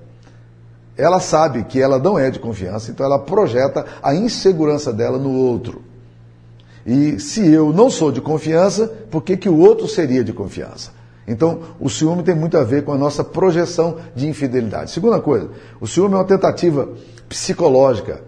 ela 0.99 1.21
sabe 1.21 1.63
que 1.65 1.81
ela 1.81 1.99
não 1.99 2.19
é 2.19 2.29
de 2.29 2.41
confiança, 2.41 2.91
então 2.91 3.07
ela 3.07 3.21
projeta 3.21 3.87
a 4.03 4.15
insegurança 4.15 4.93
dela 4.93 5.17
no 5.17 5.33
outro. 5.33 5.83
E 6.85 7.21
se 7.21 7.47
eu 7.49 7.73
não 7.73 7.89
sou 7.89 8.11
de 8.11 8.21
confiança, 8.21 8.89
por 9.11 9.23
que, 9.23 9.37
que 9.37 9.49
o 9.49 9.59
outro 9.59 9.87
seria 9.87 10.25
de 10.25 10.33
confiança? 10.33 10.91
Então, 11.27 11.61
o 11.79 11.89
ciúme 11.89 12.23
tem 12.23 12.35
muito 12.35 12.57
a 12.57 12.65
ver 12.65 12.85
com 12.85 12.93
a 12.93 12.99
nossa 12.99 13.23
projeção 13.23 13.99
de 14.17 14.27
infidelidade. 14.27 14.91
Segunda 14.91 15.21
coisa, 15.21 15.51
o 15.81 15.87
ciúme 15.87 16.15
é 16.15 16.17
uma 16.17 16.25
tentativa 16.25 16.89
psicológica, 17.29 18.23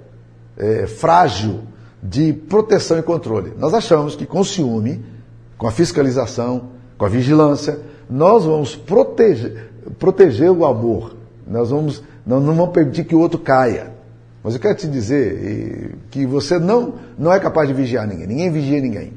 é, 0.57 0.87
frágil, 0.87 1.61
de 2.03 2.33
proteção 2.33 2.99
e 2.99 3.03
controle. 3.03 3.53
Nós 3.59 3.75
achamos 3.75 4.15
que 4.15 4.27
com 4.27 4.41
o 4.41 4.45
ciúme, 4.45 5.05
com 5.59 5.67
a 5.67 5.73
fiscalização, 5.73 6.71
com 6.97 7.05
a 7.05 7.09
vigilância, 7.09 7.81
nós 8.09 8.45
vamos 8.45 8.77
proteger, 8.77 9.71
proteger 9.99 10.51
o 10.51 10.65
amor. 10.65 11.20
Nós, 11.51 11.71
vamos, 11.71 12.03
nós 12.25 12.43
não 12.43 12.55
vamos 12.55 12.73
permitir 12.73 13.05
que 13.05 13.15
o 13.15 13.19
outro 13.19 13.39
caia. 13.39 13.93
Mas 14.43 14.55
eu 14.55 14.61
quero 14.61 14.77
te 14.77 14.87
dizer 14.87 15.99
que 16.11 16.25
você 16.25 16.59
não, 16.59 16.95
não 17.19 17.33
é 17.33 17.41
capaz 17.41 17.69
de 17.69 17.75
vigiar 17.75 18.07
ninguém. 18.07 18.27
Ninguém 18.27 18.51
vigia 18.51 18.81
ninguém. 18.81 19.13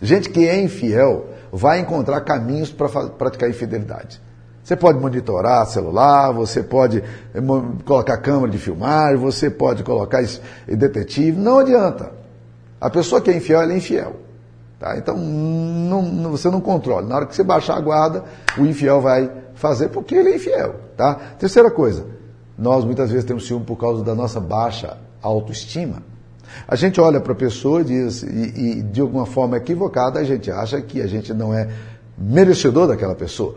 Gente 0.00 0.30
que 0.30 0.48
é 0.48 0.60
infiel 0.60 1.28
vai 1.52 1.78
encontrar 1.78 2.20
caminhos 2.22 2.72
para 2.72 2.88
praticar 3.10 3.48
infidelidade. 3.48 4.20
Você 4.64 4.74
pode 4.74 4.98
monitorar 4.98 5.64
celular, 5.66 6.32
você 6.32 6.60
pode 6.60 6.98
eh, 6.98 7.40
colocar 7.84 8.16
câmera 8.16 8.50
de 8.50 8.58
filmar, 8.58 9.16
você 9.16 9.48
pode 9.48 9.84
colocar 9.84 10.24
detetive, 10.66 11.38
não 11.38 11.60
adianta. 11.60 12.10
A 12.80 12.90
pessoa 12.90 13.20
que 13.20 13.30
é 13.30 13.36
infiel, 13.36 13.60
ela 13.60 13.72
é 13.72 13.76
infiel. 13.76 14.16
Tá? 14.80 14.98
Então, 14.98 15.16
não, 15.16 16.30
você 16.30 16.50
não 16.50 16.60
controla. 16.60 17.06
Na 17.06 17.16
hora 17.16 17.26
que 17.26 17.36
você 17.36 17.44
baixar 17.44 17.76
a 17.76 17.80
guarda, 17.80 18.24
o 18.58 18.62
infiel 18.62 19.00
vai 19.00 19.30
fazer 19.56 19.88
porque 19.88 20.14
ele 20.14 20.30
é 20.30 20.36
infiel. 20.36 20.76
Tá? 20.96 21.14
Terceira 21.38 21.70
coisa, 21.70 22.06
nós 22.56 22.84
muitas 22.84 23.10
vezes 23.10 23.24
temos 23.24 23.46
ciúme 23.46 23.64
por 23.64 23.76
causa 23.76 24.04
da 24.04 24.14
nossa 24.14 24.38
baixa 24.38 24.96
autoestima. 25.20 26.02
A 26.68 26.76
gente 26.76 27.00
olha 27.00 27.20
para 27.20 27.32
a 27.32 27.36
pessoa 27.36 27.80
e, 27.80 27.84
diz, 27.84 28.22
e, 28.22 28.78
e 28.78 28.82
de 28.82 29.00
alguma 29.00 29.26
forma 29.26 29.56
equivocada 29.56 30.20
a 30.20 30.24
gente 30.24 30.50
acha 30.50 30.80
que 30.80 31.02
a 31.02 31.06
gente 31.06 31.34
não 31.34 31.52
é 31.52 31.68
merecedor 32.16 32.86
daquela 32.86 33.14
pessoa. 33.14 33.56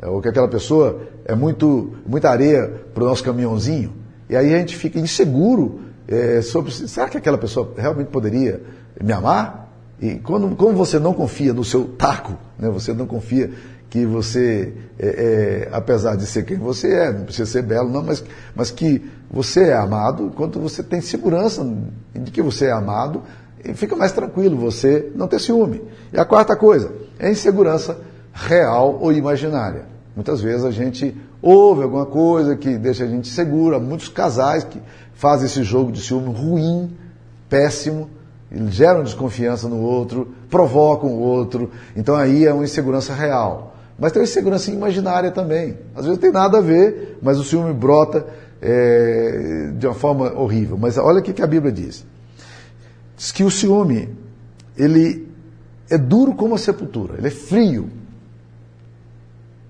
É, 0.00 0.06
ou 0.06 0.20
que 0.20 0.28
aquela 0.28 0.48
pessoa 0.48 1.00
é 1.24 1.34
muito, 1.34 1.94
muita 2.06 2.30
areia 2.30 2.68
para 2.94 3.02
o 3.02 3.06
nosso 3.06 3.24
caminhãozinho. 3.24 3.92
E 4.28 4.36
aí 4.36 4.54
a 4.54 4.58
gente 4.58 4.76
fica 4.76 4.98
inseguro 4.98 5.80
é, 6.06 6.40
sobre 6.42 6.70
será 6.70 7.08
que 7.08 7.18
aquela 7.18 7.38
pessoa 7.38 7.72
realmente 7.76 8.08
poderia 8.08 8.62
me 9.02 9.12
amar? 9.12 9.68
E 10.00 10.14
quando, 10.16 10.54
como 10.54 10.74
você 10.74 10.98
não 10.98 11.12
confia 11.12 11.52
no 11.52 11.64
seu 11.64 11.84
taco, 11.84 12.34
né, 12.58 12.68
você 12.70 12.92
não 12.92 13.06
confia 13.06 13.50
que 13.90 14.04
você, 14.04 14.72
é, 14.98 15.06
é, 15.06 15.68
apesar 15.72 16.16
de 16.16 16.26
ser 16.26 16.44
quem 16.44 16.58
você 16.58 16.92
é, 16.92 17.12
não 17.12 17.24
precisa 17.24 17.50
ser 17.50 17.62
belo, 17.62 17.90
não, 17.90 18.02
mas, 18.02 18.22
mas 18.54 18.70
que 18.70 19.02
você 19.30 19.68
é 19.68 19.74
amado, 19.74 20.32
quando 20.36 20.60
você 20.60 20.82
tem 20.82 21.00
segurança 21.00 21.66
de 22.14 22.30
que 22.30 22.42
você 22.42 22.66
é 22.66 22.72
amado, 22.72 23.22
fica 23.74 23.96
mais 23.96 24.12
tranquilo 24.12 24.56
você 24.56 25.10
não 25.14 25.26
ter 25.26 25.40
ciúme. 25.40 25.82
E 26.12 26.18
a 26.18 26.24
quarta 26.24 26.54
coisa 26.54 26.92
é 27.18 27.30
insegurança 27.30 27.98
real 28.32 28.98
ou 29.00 29.12
imaginária. 29.12 29.86
Muitas 30.14 30.40
vezes 30.40 30.64
a 30.64 30.70
gente 30.70 31.16
ouve 31.40 31.82
alguma 31.82 32.06
coisa 32.06 32.56
que 32.56 32.76
deixa 32.76 33.04
a 33.04 33.06
gente 33.06 33.28
seguro. 33.28 33.76
Há 33.76 33.80
muitos 33.80 34.08
casais 34.08 34.64
que 34.64 34.80
fazem 35.14 35.46
esse 35.46 35.62
jogo 35.62 35.92
de 35.92 36.00
ciúme 36.00 36.34
ruim, 36.34 36.96
péssimo, 37.48 38.10
geram 38.68 39.02
desconfiança 39.02 39.68
no 39.68 39.80
outro, 39.80 40.34
provocam 40.50 41.10
o 41.10 41.20
outro. 41.20 41.70
Então 41.96 42.16
aí 42.16 42.46
é 42.46 42.52
uma 42.52 42.64
insegurança 42.64 43.14
real. 43.14 43.76
Mas 43.98 44.12
tem 44.12 44.20
uma 44.20 44.28
insegurança 44.28 44.70
imaginária 44.70 45.30
também. 45.30 45.78
Às 45.94 46.04
vezes 46.04 46.10
não 46.10 46.16
tem 46.16 46.30
nada 46.30 46.58
a 46.58 46.60
ver, 46.60 47.18
mas 47.20 47.38
o 47.38 47.44
ciúme 47.44 47.72
brota 47.74 48.26
é, 48.62 49.72
de 49.76 49.86
uma 49.86 49.94
forma 49.94 50.32
horrível. 50.34 50.76
Mas 50.78 50.96
olha 50.96 51.18
o 51.18 51.22
que 51.22 51.42
a 51.42 51.46
Bíblia 51.46 51.72
diz. 51.72 52.06
Diz 53.16 53.32
que 53.32 53.42
o 53.42 53.50
ciúme, 53.50 54.16
ele 54.76 55.28
é 55.90 55.98
duro 55.98 56.34
como 56.34 56.54
a 56.54 56.58
sepultura, 56.58 57.14
ele 57.18 57.26
é 57.26 57.30
frio, 57.30 57.90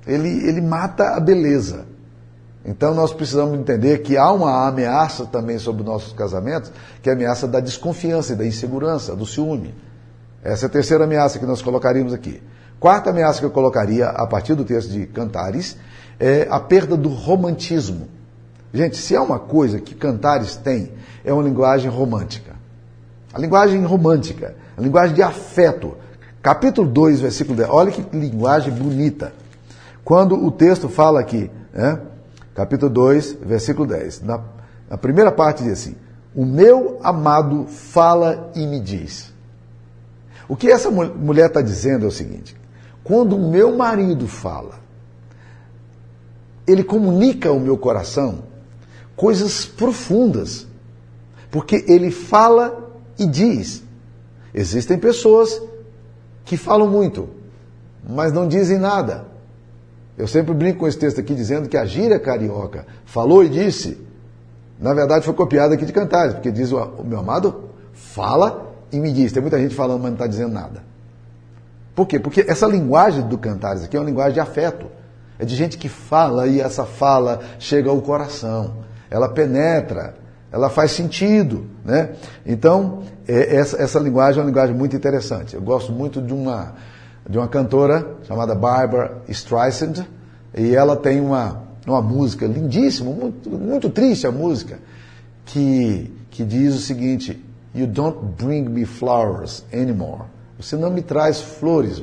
ele, 0.07 0.29
ele 0.47 0.61
mata 0.61 1.17
a 1.17 1.21
beleza. 1.21 1.87
Então 2.65 2.95
nós 2.95 3.15
precisamos 3.15 3.59
entender 3.59 3.99
que 3.99 4.19
há 4.19 4.31
uma 4.31 4.69
ameaça 4.69 5.25
também 5.25 5.59
sobre 5.59 5.83
nossos 5.83 6.13
casamentos, 6.13 6.71
que 7.03 7.09
é 7.09 7.13
a 7.13 7.17
ameaça 7.17 7.49
da 7.49 7.61
desconfiança 7.61 8.35
e 8.35 8.37
da 8.37 8.47
insegurança, 8.47 9.17
do 9.17 9.25
ciúme. 9.25 9.75
Essa 10.43 10.67
é 10.67 10.69
a 10.69 10.71
terceira 10.71 11.05
ameaça 11.05 11.39
que 11.39 11.47
nós 11.47 11.63
colocaríamos 11.63 12.13
aqui. 12.13 12.43
Quarta 12.81 13.11
ameaça 13.11 13.41
que 13.41 13.47
eu 13.47 13.51
colocaria 13.51 14.07
a 14.09 14.27
partir 14.27 14.55
do 14.55 14.65
texto 14.65 14.91
de 14.91 15.07
Cantares 15.07 15.77
é 16.19 16.47
a 16.49 16.61
perda 16.61 16.97
do 16.97 17.09
romantismo. 17.09 18.09
Gente, 18.73 18.97
se 18.97 19.17
há 19.17 19.23
uma 19.23 19.39
coisa 19.39 19.81
que 19.81 19.95
Cantares 19.95 20.57
tem, 20.57 20.93
é 21.25 21.33
uma 21.33 21.43
linguagem 21.43 21.91
romântica. 21.91 22.55
A 23.33 23.39
linguagem 23.39 23.83
romântica, 23.85 24.55
a 24.77 24.81
linguagem 24.81 25.15
de 25.15 25.23
afeto. 25.23 25.97
Capítulo 26.41 26.89
2, 26.89 27.21
versículo 27.21 27.57
10. 27.57 27.69
Olha 27.69 27.91
que 27.91 28.17
linguagem 28.17 28.73
bonita. 28.73 29.33
Quando 30.05 30.35
o 30.37 30.51
texto 30.51 30.89
fala 30.89 31.21
aqui, 31.21 31.51
né, 31.73 32.01
capítulo 32.55 32.91
2, 32.91 33.39
versículo 33.43 33.89
10, 33.89 34.23
na, 34.23 34.41
na 34.89 34.97
primeira 34.97 35.33
parte 35.33 35.63
diz 35.63 35.73
assim: 35.73 35.97
O 36.35 36.47
meu 36.47 37.01
amado 37.03 37.67
fala 37.67 38.51
e 38.55 38.67
me 38.67 38.81
diz. 38.81 39.33
O 40.49 40.57
que 40.57 40.71
essa 40.71 40.91
mulher 40.91 41.49
está 41.49 41.61
dizendo 41.61 42.05
é 42.05 42.09
o 42.09 42.13
seguinte: 42.13 42.58
quando 43.09 43.37
o 43.37 43.51
meu 43.51 43.75
marido 43.75 44.29
fala, 44.29 44.79
ele 46.67 46.85
comunica 46.85 47.49
ao 47.49 47.59
meu 47.59 47.79
coração 47.79 48.41
coisas 49.17 49.65
profundas, 49.65 50.67
porque 51.51 51.87
ele 51.89 52.11
fala 52.11 52.93
e 53.19 53.25
diz. 53.25 53.83
Existem 54.53 54.99
pessoas 54.99 55.63
que 56.45 56.59
falam 56.59 56.87
muito, 56.87 57.31
mas 58.07 58.31
não 58.31 58.47
dizem 58.47 58.77
nada. 58.79 59.27
Eu 60.19 60.29
sempre 60.29 60.53
brinco 60.53 60.81
com 60.81 60.87
esse 60.87 60.99
texto 60.99 61.19
aqui 61.19 61.35
dizendo 61.35 61.67
que 61.67 61.79
a 61.79 61.87
gíria 61.87 62.21
carioca 62.21 62.87
falou 63.07 63.43
e 63.43 63.49
disse, 63.49 63.99
na 64.79 64.93
verdade 64.93 65.25
foi 65.25 65.33
copiada 65.33 65.75
aqui 65.75 65.87
de 65.87 65.95
Cantares, 65.95 66.35
porque 66.35 66.51
diz 66.51 66.73
o, 66.73 66.79
o 66.79 67.05
meu 67.05 67.21
amado 67.21 67.71
fala 67.95 68.71
e 68.93 69.01
me 69.01 69.11
diz. 69.13 69.33
Tem 69.33 69.41
muita 69.41 69.59
gente 69.59 69.75
falando, 69.75 70.03
mas 70.03 70.11
não 70.11 70.17
está 70.17 70.27
dizendo 70.27 70.53
nada. 70.53 70.98
Por 71.99 72.07
quê? 72.07 72.21
Porque 72.21 72.45
essa 72.47 72.65
linguagem 72.65 73.27
do 73.27 73.37
Cantares 73.37 73.83
aqui 73.83 73.97
é 73.97 73.99
uma 73.99 74.07
linguagem 74.07 74.35
de 74.35 74.39
afeto. 74.39 74.87
É 75.37 75.45
de 75.45 75.57
gente 75.57 75.77
que 75.77 75.89
fala 75.89 76.47
e 76.47 76.61
essa 76.61 76.85
fala 76.85 77.41
chega 77.59 77.91
ao 77.91 78.01
coração. 78.01 78.85
Ela 79.11 79.29
penetra, 79.29 80.15
ela 80.53 80.71
faz 80.71 80.93
sentido. 80.93 81.67
Né? 81.85 82.11
Então, 82.47 83.03
é, 83.27 83.57
essa, 83.57 83.83
essa 83.83 83.99
linguagem 83.99 84.39
é 84.39 84.43
uma 84.45 84.49
linguagem 84.49 84.77
muito 84.77 84.95
interessante. 84.95 85.57
Eu 85.57 85.61
gosto 85.61 85.91
muito 85.91 86.23
de 86.23 86.33
uma 86.33 86.75
de 87.29 87.37
uma 87.37 87.49
cantora 87.49 88.15
chamada 88.23 88.55
Barbara 88.55 89.21
Streisand, 89.27 90.07
e 90.57 90.77
ela 90.77 90.95
tem 90.95 91.21
uma, 91.21 91.65
uma 91.85 92.01
música 92.01 92.47
lindíssima, 92.47 93.11
muito, 93.11 93.51
muito 93.51 93.91
triste 93.91 94.25
a 94.25 94.31
música, 94.31 94.79
que, 95.45 96.15
que 96.31 96.45
diz 96.45 96.77
o 96.77 96.79
seguinte: 96.79 97.45
You 97.75 97.89
don't 97.89 98.19
bring 98.41 98.69
me 98.69 98.85
flowers 98.85 99.65
anymore. 99.75 100.38
Você 100.59 100.77
não 100.77 100.91
me 100.91 101.03
traz 101.03 101.41
flores. 101.41 102.03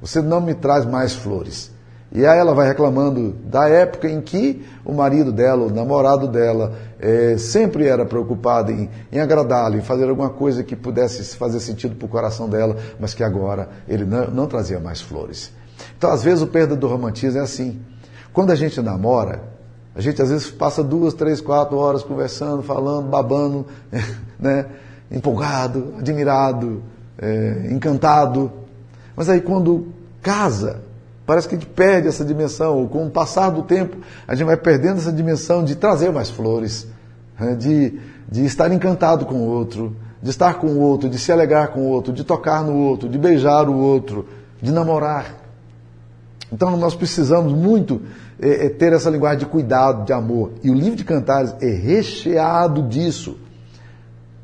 Você 0.00 0.20
não 0.20 0.40
me 0.40 0.54
traz 0.54 0.84
mais 0.84 1.14
flores. 1.14 1.72
E 2.12 2.24
aí 2.24 2.38
ela 2.38 2.54
vai 2.54 2.68
reclamando 2.68 3.32
da 3.44 3.68
época 3.68 4.08
em 4.08 4.20
que 4.20 4.64
o 4.84 4.92
marido 4.92 5.32
dela, 5.32 5.66
o 5.66 5.70
namorado 5.70 6.28
dela, 6.28 6.72
é, 7.00 7.36
sempre 7.36 7.88
era 7.88 8.04
preocupado 8.04 8.70
em, 8.70 8.88
em 9.10 9.18
agradá-la, 9.18 9.76
em 9.76 9.80
fazer 9.80 10.08
alguma 10.08 10.30
coisa 10.30 10.62
que 10.62 10.76
pudesse 10.76 11.36
fazer 11.36 11.58
sentido 11.58 11.96
para 11.96 12.06
o 12.06 12.08
coração 12.08 12.48
dela, 12.48 12.76
mas 13.00 13.14
que 13.14 13.24
agora 13.24 13.68
ele 13.88 14.04
não, 14.04 14.30
não 14.30 14.46
trazia 14.46 14.78
mais 14.78 15.00
flores. 15.00 15.50
Então, 15.98 16.10
às 16.10 16.22
vezes, 16.22 16.40
o 16.40 16.46
perda 16.46 16.76
do 16.76 16.86
romantismo 16.86 17.40
é 17.40 17.42
assim. 17.42 17.80
Quando 18.32 18.52
a 18.52 18.54
gente 18.54 18.80
namora, 18.80 19.42
a 19.92 20.00
gente 20.00 20.22
às 20.22 20.30
vezes 20.30 20.50
passa 20.50 20.84
duas, 20.84 21.14
três, 21.14 21.40
quatro 21.40 21.76
horas 21.78 22.04
conversando, 22.04 22.62
falando, 22.62 23.08
babando, 23.08 23.66
né? 24.38 24.66
empolgado, 25.10 25.94
admirado, 25.98 26.82
é, 27.18 27.68
encantado. 27.70 28.52
Mas 29.16 29.28
aí 29.28 29.40
quando 29.40 29.88
casa, 30.22 30.82
Parece 31.26 31.48
que 31.48 31.54
a 31.54 31.58
gente 31.58 31.68
perde 31.70 32.08
essa 32.08 32.24
dimensão. 32.24 32.86
Com 32.86 33.06
o 33.06 33.10
passar 33.10 33.50
do 33.50 33.62
tempo, 33.62 33.96
a 34.28 34.34
gente 34.34 34.46
vai 34.46 34.56
perdendo 34.56 34.98
essa 34.98 35.12
dimensão 35.12 35.64
de 35.64 35.74
trazer 35.74 36.12
mais 36.12 36.30
flores, 36.30 36.86
né? 37.38 37.54
de, 37.54 37.98
de 38.30 38.44
estar 38.44 38.70
encantado 38.72 39.24
com 39.24 39.36
o 39.36 39.46
outro, 39.46 39.96
de 40.22 40.30
estar 40.30 40.54
com 40.54 40.66
o 40.66 40.80
outro, 40.80 41.08
de 41.08 41.18
se 41.18 41.32
alegrar 41.32 41.68
com 41.68 41.80
o 41.80 41.88
outro, 41.88 42.12
de 42.12 42.24
tocar 42.24 42.62
no 42.62 42.76
outro, 42.76 43.08
de 43.08 43.18
beijar 43.18 43.68
o 43.68 43.76
outro, 43.76 44.28
de 44.60 44.70
namorar. 44.70 45.34
Então 46.52 46.76
nós 46.76 46.94
precisamos 46.94 47.52
muito 47.54 48.02
é, 48.38 48.66
é, 48.66 48.68
ter 48.68 48.92
essa 48.92 49.08
linguagem 49.08 49.38
de 49.38 49.46
cuidado, 49.46 50.04
de 50.04 50.12
amor. 50.12 50.52
E 50.62 50.70
o 50.70 50.74
livro 50.74 50.94
de 50.94 51.04
Cantares 51.04 51.54
é 51.60 51.70
recheado 51.70 52.82
disso. 52.82 53.38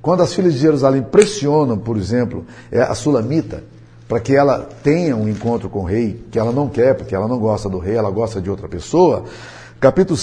Quando 0.03 0.23
as 0.23 0.33
filhas 0.33 0.55
de 0.55 0.61
Jerusalém 0.61 1.03
pressionam, 1.03 1.77
por 1.77 1.97
exemplo, 1.97 2.47
é, 2.73 2.81
a 2.81 2.95
Sulamita, 2.95 3.63
para 4.09 4.19
que 4.19 4.35
ela 4.35 4.69
tenha 4.83 5.15
um 5.15 5.29
encontro 5.29 5.69
com 5.69 5.81
o 5.81 5.85
rei, 5.85 6.25
que 6.31 6.39
ela 6.39 6.51
não 6.51 6.69
quer, 6.69 6.95
porque 6.95 7.15
ela 7.15 7.29
não 7.29 7.39
gosta 7.39 7.69
do 7.69 7.79
rei, 7.79 7.97
ela 7.97 8.11
gosta 8.11 8.41
de 8.41 8.51
outra 8.51 8.69
pessoa. 8.69 9.25
Capítulo 9.79 10.19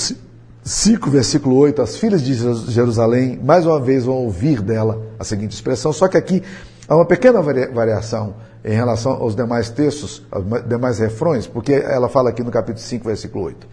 5, 0.63 1.09
versículo 1.09 1.55
8, 1.55 1.82
as 1.82 1.95
filhas 1.95 2.21
de 2.21 2.34
Jerusalém, 2.69 3.39
mais 3.41 3.65
uma 3.65 3.80
vez, 3.80 4.03
vão 4.03 4.15
ouvir 4.15 4.61
dela 4.61 5.01
a 5.17 5.23
seguinte 5.23 5.53
expressão, 5.53 5.93
só 5.93 6.07
que 6.07 6.17
aqui 6.17 6.43
há 6.88 6.95
uma 6.95 7.05
pequena 7.05 7.41
variação 7.41 8.36
em 8.65 8.73
relação 8.73 9.13
aos 9.13 9.36
demais 9.36 9.69
textos, 9.69 10.23
aos 10.30 10.43
demais 10.67 10.99
refrões, 10.99 11.47
porque 11.47 11.71
ela 11.71 12.09
fala 12.09 12.32
aqui 12.32 12.43
no 12.43 12.51
capítulo 12.51 12.84
5, 12.84 13.05
versículo 13.05 13.45
8. 13.45 13.67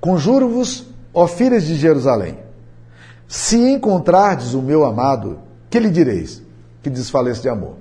Conjuro-vos, 0.00 0.86
ó 1.14 1.26
filhas 1.26 1.62
de 1.62 1.76
Jerusalém, 1.76 2.36
se 3.32 3.56
encontrardes 3.56 4.52
o 4.52 4.60
meu 4.60 4.84
amado, 4.84 5.38
que 5.70 5.78
lhe 5.78 5.90
direis? 5.90 6.42
Que 6.82 6.90
desfaleça 6.90 7.40
de 7.40 7.48
amor 7.48 7.76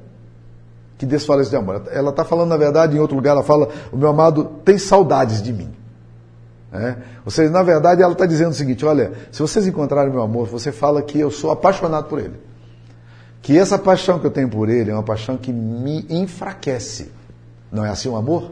que 1.02 1.06
desfaleça 1.08 1.50
de 1.50 1.56
amor. 1.56 1.86
Ela 1.92 2.12
está 2.12 2.24
falando, 2.24 2.50
na 2.50 2.58
verdade, 2.58 2.96
em 2.96 3.00
outro 3.00 3.16
lugar, 3.16 3.32
ela 3.32 3.42
fala: 3.42 3.70
O 3.92 3.98
meu 3.98 4.08
amado 4.08 4.44
tem 4.64 4.78
saudades 4.78 5.42
de 5.42 5.52
mim. 5.52 5.68
Né? 6.72 6.96
Ou 7.26 7.32
seja, 7.32 7.50
na 7.50 7.64
verdade, 7.64 8.04
ela 8.04 8.14
está 8.14 8.28
dizendo 8.28 8.52
o 8.52 8.54
seguinte: 8.54 8.86
olha, 8.86 9.12
se 9.32 9.42
vocês 9.42 9.66
encontrarem 9.66 10.12
meu 10.12 10.22
amor, 10.22 10.46
você 10.46 10.72
fala 10.72 11.02
que 11.02 11.20
eu 11.20 11.32
sou 11.32 11.50
apaixonado 11.50 12.08
por 12.08 12.20
ele. 12.20 12.36
Que 13.42 13.58
essa 13.58 13.80
paixão 13.80 14.20
que 14.20 14.28
eu 14.28 14.30
tenho 14.30 14.48
por 14.48 14.70
ele 14.70 14.92
é 14.92 14.94
uma 14.94 15.02
paixão 15.02 15.38
que 15.38 15.52
me 15.52 16.06
enfraquece. 16.08 17.12
Não 17.72 17.84
é 17.84 17.90
assim 17.90 18.08
o 18.08 18.16
amor? 18.16 18.52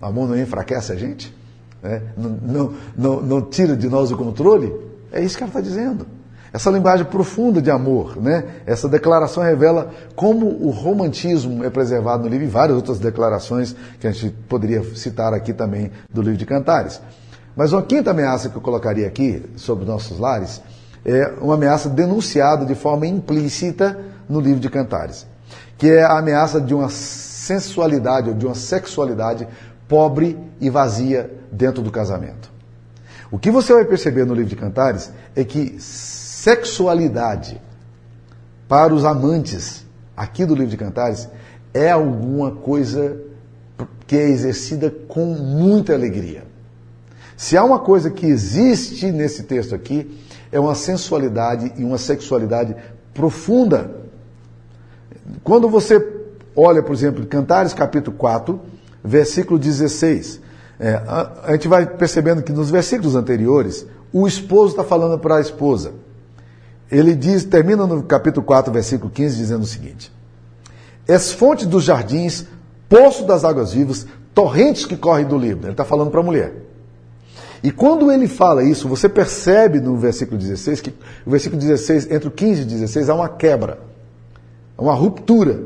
O 0.00 0.06
amor 0.06 0.26
não 0.30 0.38
enfraquece 0.38 0.90
a 0.90 0.96
gente? 0.96 1.36
É? 1.82 2.00
Não, 2.16 2.30
não, 2.30 2.74
não, 2.96 3.20
não 3.20 3.42
tira 3.42 3.76
de 3.76 3.90
nós 3.90 4.10
o 4.10 4.16
controle? 4.16 4.72
É 5.12 5.22
isso 5.22 5.36
que 5.36 5.42
ela 5.42 5.50
está 5.50 5.60
dizendo. 5.60 6.06
Essa 6.52 6.70
linguagem 6.70 7.06
profunda 7.06 7.62
de 7.62 7.70
amor, 7.70 8.20
né? 8.20 8.44
essa 8.66 8.86
declaração 8.86 9.42
revela 9.42 9.90
como 10.14 10.46
o 10.46 10.70
romantismo 10.70 11.64
é 11.64 11.70
preservado 11.70 12.24
no 12.24 12.28
livro 12.28 12.44
e 12.44 12.48
várias 12.48 12.76
outras 12.76 12.98
declarações 12.98 13.74
que 13.98 14.06
a 14.06 14.10
gente 14.10 14.34
poderia 14.48 14.82
citar 14.94 15.32
aqui 15.32 15.54
também 15.54 15.90
do 16.12 16.20
livro 16.20 16.36
de 16.36 16.44
Cantares. 16.44 17.00
Mas 17.56 17.72
uma 17.72 17.82
quinta 17.82 18.10
ameaça 18.10 18.50
que 18.50 18.56
eu 18.56 18.60
colocaria 18.60 19.06
aqui 19.06 19.42
sobre 19.56 19.86
nossos 19.86 20.18
lares 20.18 20.60
é 21.06 21.32
uma 21.40 21.54
ameaça 21.54 21.88
denunciada 21.88 22.66
de 22.66 22.74
forma 22.74 23.06
implícita 23.06 23.98
no 24.28 24.38
livro 24.38 24.60
de 24.60 24.68
Cantares, 24.68 25.26
que 25.78 25.88
é 25.88 26.02
a 26.02 26.18
ameaça 26.18 26.60
de 26.60 26.74
uma 26.74 26.90
sensualidade 26.90 28.28
ou 28.28 28.34
de 28.34 28.44
uma 28.44 28.54
sexualidade 28.54 29.48
pobre 29.88 30.38
e 30.60 30.68
vazia 30.68 31.30
dentro 31.50 31.82
do 31.82 31.90
casamento. 31.90 32.51
O 33.32 33.38
que 33.38 33.50
você 33.50 33.72
vai 33.72 33.86
perceber 33.86 34.26
no 34.26 34.34
livro 34.34 34.50
de 34.50 34.56
Cantares 34.56 35.10
é 35.34 35.42
que 35.42 35.80
sexualidade 35.80 37.58
para 38.68 38.92
os 38.92 39.06
amantes 39.06 39.86
aqui 40.14 40.44
do 40.44 40.54
livro 40.54 40.70
de 40.70 40.76
Cantares 40.76 41.30
é 41.72 41.90
alguma 41.90 42.50
coisa 42.50 43.16
que 44.06 44.18
é 44.18 44.28
exercida 44.28 44.90
com 45.08 45.24
muita 45.24 45.94
alegria. 45.94 46.44
Se 47.34 47.56
há 47.56 47.64
uma 47.64 47.78
coisa 47.78 48.10
que 48.10 48.26
existe 48.26 49.10
nesse 49.10 49.44
texto 49.44 49.74
aqui, 49.74 50.20
é 50.52 50.60
uma 50.60 50.74
sensualidade 50.74 51.72
e 51.78 51.84
uma 51.84 51.96
sexualidade 51.96 52.76
profunda. 53.14 53.96
Quando 55.42 55.70
você 55.70 56.06
olha, 56.54 56.82
por 56.82 56.92
exemplo, 56.92 57.26
Cantares 57.26 57.72
capítulo 57.72 58.14
4, 58.14 58.60
versículo 59.02 59.58
16, 59.58 60.38
é, 60.78 60.94
a, 60.94 61.32
a 61.44 61.52
gente 61.52 61.68
vai 61.68 61.86
percebendo 61.86 62.42
que 62.42 62.52
nos 62.52 62.70
versículos 62.70 63.14
anteriores, 63.14 63.86
o 64.12 64.26
esposo 64.26 64.72
está 64.72 64.84
falando 64.84 65.18
para 65.18 65.36
a 65.36 65.40
esposa. 65.40 65.92
Ele 66.90 67.14
diz, 67.14 67.44
termina 67.44 67.86
no 67.86 68.02
capítulo 68.02 68.44
4, 68.44 68.72
versículo 68.72 69.10
15, 69.10 69.36
dizendo 69.36 69.62
o 69.62 69.66
seguinte: 69.66 70.12
És 71.08 71.32
fonte 71.32 71.66
dos 71.66 71.84
jardins, 71.84 72.46
poço 72.88 73.24
das 73.24 73.44
águas 73.44 73.72
vivas, 73.72 74.06
torrentes 74.34 74.84
que 74.84 74.96
correm 74.96 75.24
do 75.24 75.38
Líbano. 75.38 75.66
Ele 75.66 75.72
está 75.72 75.84
falando 75.84 76.10
para 76.10 76.20
a 76.20 76.24
mulher. 76.24 76.52
E 77.62 77.70
quando 77.70 78.10
ele 78.10 78.26
fala 78.26 78.64
isso, 78.64 78.88
você 78.88 79.08
percebe 79.08 79.80
no 79.80 79.96
versículo 79.96 80.36
16 80.36 80.80
que 80.80 80.90
o 81.24 81.30
versículo 81.30 81.60
16, 81.60 82.10
entre 82.10 82.28
o 82.28 82.30
15 82.30 82.62
e 82.62 82.64
16, 82.64 83.08
há 83.08 83.14
uma 83.14 83.28
quebra, 83.28 83.78
uma 84.76 84.94
ruptura, 84.94 85.62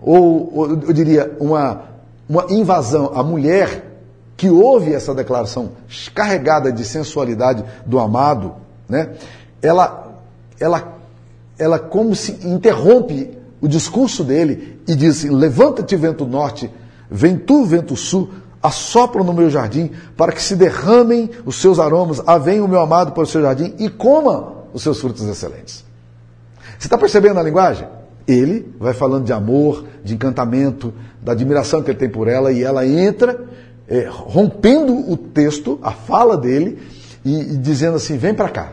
ou, 0.00 0.50
ou 0.54 0.70
eu 0.70 0.92
diria, 0.92 1.36
uma, 1.38 1.82
uma 2.28 2.46
invasão. 2.48 3.12
A 3.14 3.22
mulher 3.22 3.95
que 4.36 4.50
ouve 4.50 4.92
essa 4.92 5.14
declaração 5.14 5.72
carregada 6.14 6.70
de 6.70 6.84
sensualidade 6.84 7.64
do 7.86 7.98
amado, 7.98 8.54
né, 8.88 9.14
ela, 9.62 10.22
ela, 10.60 10.98
ela 11.58 11.78
como 11.78 12.14
se 12.14 12.46
interrompe 12.46 13.36
o 13.60 13.66
discurso 13.66 14.22
dele 14.22 14.80
e 14.86 14.94
diz 14.94 15.24
levanta-te 15.24 15.96
vento 15.96 16.26
norte, 16.26 16.70
vem 17.10 17.36
tu 17.36 17.64
vento 17.64 17.96
sul, 17.96 18.30
assopram 18.62 19.24
no 19.24 19.32
meu 19.32 19.48
jardim, 19.48 19.90
para 20.16 20.32
que 20.32 20.42
se 20.42 20.56
derramem 20.56 21.30
os 21.44 21.56
seus 21.56 21.78
aromas, 21.78 22.20
ah, 22.26 22.36
o 22.36 22.68
meu 22.68 22.80
amado 22.80 23.12
para 23.12 23.22
o 23.22 23.26
seu 23.26 23.40
jardim 23.40 23.74
e 23.78 23.88
coma 23.88 24.52
os 24.72 24.82
seus 24.82 25.00
frutos 25.00 25.24
excelentes. 25.24 25.84
Você 26.78 26.86
está 26.86 26.98
percebendo 26.98 27.40
a 27.40 27.42
linguagem? 27.42 27.88
Ele 28.26 28.74
vai 28.78 28.92
falando 28.92 29.24
de 29.24 29.32
amor, 29.32 29.84
de 30.04 30.14
encantamento, 30.14 30.92
da 31.22 31.32
admiração 31.32 31.82
que 31.82 31.90
ele 31.90 31.98
tem 31.98 32.08
por 32.08 32.28
ela, 32.28 32.52
e 32.52 32.62
ela 32.62 32.86
entra, 32.86 33.46
é, 33.88 34.06
rompendo 34.08 35.10
o 35.10 35.16
texto, 35.16 35.78
a 35.82 35.92
fala 35.92 36.36
dele, 36.36 36.78
e, 37.24 37.54
e 37.54 37.56
dizendo 37.56 37.96
assim: 37.96 38.16
vem 38.16 38.34
para 38.34 38.48
cá, 38.48 38.72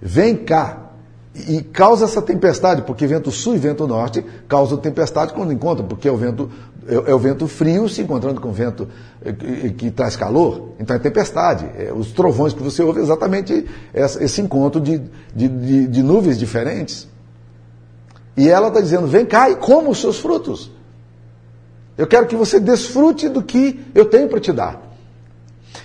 vem 0.00 0.36
cá, 0.36 0.86
e 1.48 1.62
causa 1.62 2.04
essa 2.06 2.22
tempestade, 2.22 2.82
porque 2.82 3.06
vento 3.06 3.30
sul 3.30 3.54
e 3.54 3.58
vento 3.58 3.86
norte 3.86 4.24
causam 4.48 4.78
tempestade 4.78 5.34
quando 5.34 5.52
encontram, 5.52 5.86
porque 5.86 6.08
é 6.08 6.10
o 6.10 6.16
vento, 6.16 6.50
é, 6.88 6.94
é 6.94 7.14
o 7.14 7.18
vento 7.18 7.46
frio 7.46 7.88
se 7.88 8.00
encontrando 8.00 8.40
com 8.40 8.48
o 8.48 8.52
vento 8.52 8.88
eh, 9.22 9.32
que, 9.32 9.70
que 9.70 9.90
traz 9.90 10.16
calor, 10.16 10.70
então 10.80 10.96
é 10.96 10.98
tempestade. 10.98 11.66
É, 11.76 11.92
os 11.92 12.12
trovões 12.12 12.54
que 12.54 12.62
você 12.62 12.82
ouve 12.82 13.00
é 13.00 13.02
exatamente 13.02 13.66
essa, 13.92 14.22
esse 14.24 14.40
encontro 14.40 14.80
de, 14.80 15.02
de, 15.34 15.48
de, 15.48 15.86
de 15.88 16.02
nuvens 16.02 16.38
diferentes. 16.38 17.06
E 18.36 18.48
ela 18.48 18.68
está 18.68 18.80
dizendo: 18.80 19.06
vem 19.06 19.26
cá 19.26 19.50
e 19.50 19.56
coma 19.56 19.90
os 19.90 20.00
seus 20.00 20.18
frutos. 20.18 20.70
Eu 21.96 22.06
quero 22.06 22.26
que 22.26 22.36
você 22.36 22.60
desfrute 22.60 23.28
do 23.28 23.42
que 23.42 23.80
eu 23.94 24.04
tenho 24.04 24.28
para 24.28 24.40
te 24.40 24.52
dar. 24.52 24.82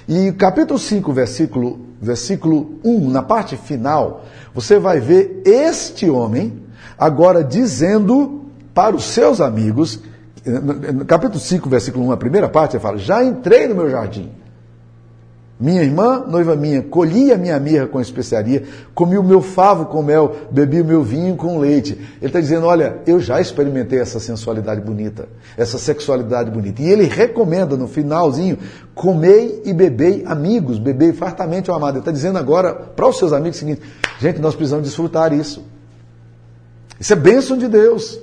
E 0.08 0.32
capítulo 0.34 0.78
5, 0.78 1.12
versículo, 1.14 1.80
versículo 2.02 2.80
1, 2.84 3.10
na 3.10 3.22
parte 3.24 3.56
final, 3.56 4.26
você 4.54 4.78
vai 4.78 5.00
ver 5.00 5.42
este 5.46 6.10
homem 6.10 6.62
agora 6.98 7.44
dizendo 7.44 8.42
para 8.74 8.96
os 8.96 9.06
seus 9.06 9.40
amigos, 9.40 10.00
no 10.46 11.06
capítulo 11.06 11.40
5, 11.40 11.70
versículo 11.70 12.06
1, 12.08 12.12
a 12.12 12.18
primeira 12.18 12.50
parte, 12.50 12.76
ele 12.76 12.84
fala: 12.84 12.98
Já 12.98 13.24
entrei 13.24 13.68
no 13.68 13.76
meu 13.76 13.90
jardim. 13.90 14.32
Minha 15.62 15.84
irmã, 15.84 16.26
noiva 16.28 16.56
minha, 16.56 16.82
colhi 16.82 17.32
a 17.32 17.38
minha 17.38 17.60
mirra 17.60 17.86
com 17.86 18.02
especiaria, 18.02 18.64
comi 18.96 19.16
o 19.16 19.22
meu 19.22 19.44
favo 19.44 19.86
com 19.86 20.02
mel, 20.02 20.36
bebi 20.50 20.82
o 20.82 20.86
meu 20.86 21.04
vinho 21.04 21.36
com 21.36 21.60
leite. 21.60 21.92
Ele 21.92 22.26
está 22.26 22.40
dizendo: 22.40 22.66
Olha, 22.66 22.98
eu 23.06 23.20
já 23.20 23.40
experimentei 23.40 24.00
essa 24.00 24.20
sensualidade 24.20 24.82
bonita, 24.82 25.30
essa 25.56 25.78
sexualidade 25.78 26.50
bonita. 26.50 26.82
E 26.82 26.90
ele 26.90 27.04
recomenda 27.04 27.78
no 27.78 27.88
finalzinho: 27.88 28.58
comei 28.96 29.62
e 29.64 29.72
bebei 29.72 30.24
amigos, 30.26 30.80
bebei 30.80 31.14
fartamente 31.14 31.70
o 31.70 31.76
amado. 31.76 31.94
Ele 31.94 32.00
está 32.00 32.12
dizendo 32.12 32.40
agora 32.40 32.74
para 32.74 33.08
os 33.08 33.20
seus 33.20 33.32
amigos 33.32 33.58
o 33.58 33.60
seguinte: 33.60 33.82
gente, 34.20 34.40
nós 34.40 34.56
precisamos 34.56 34.88
desfrutar 34.88 35.32
isso. 35.32 35.64
Isso 37.00 37.14
é 37.14 37.16
bênção 37.16 37.56
de 37.56 37.68
Deus. 37.68 38.20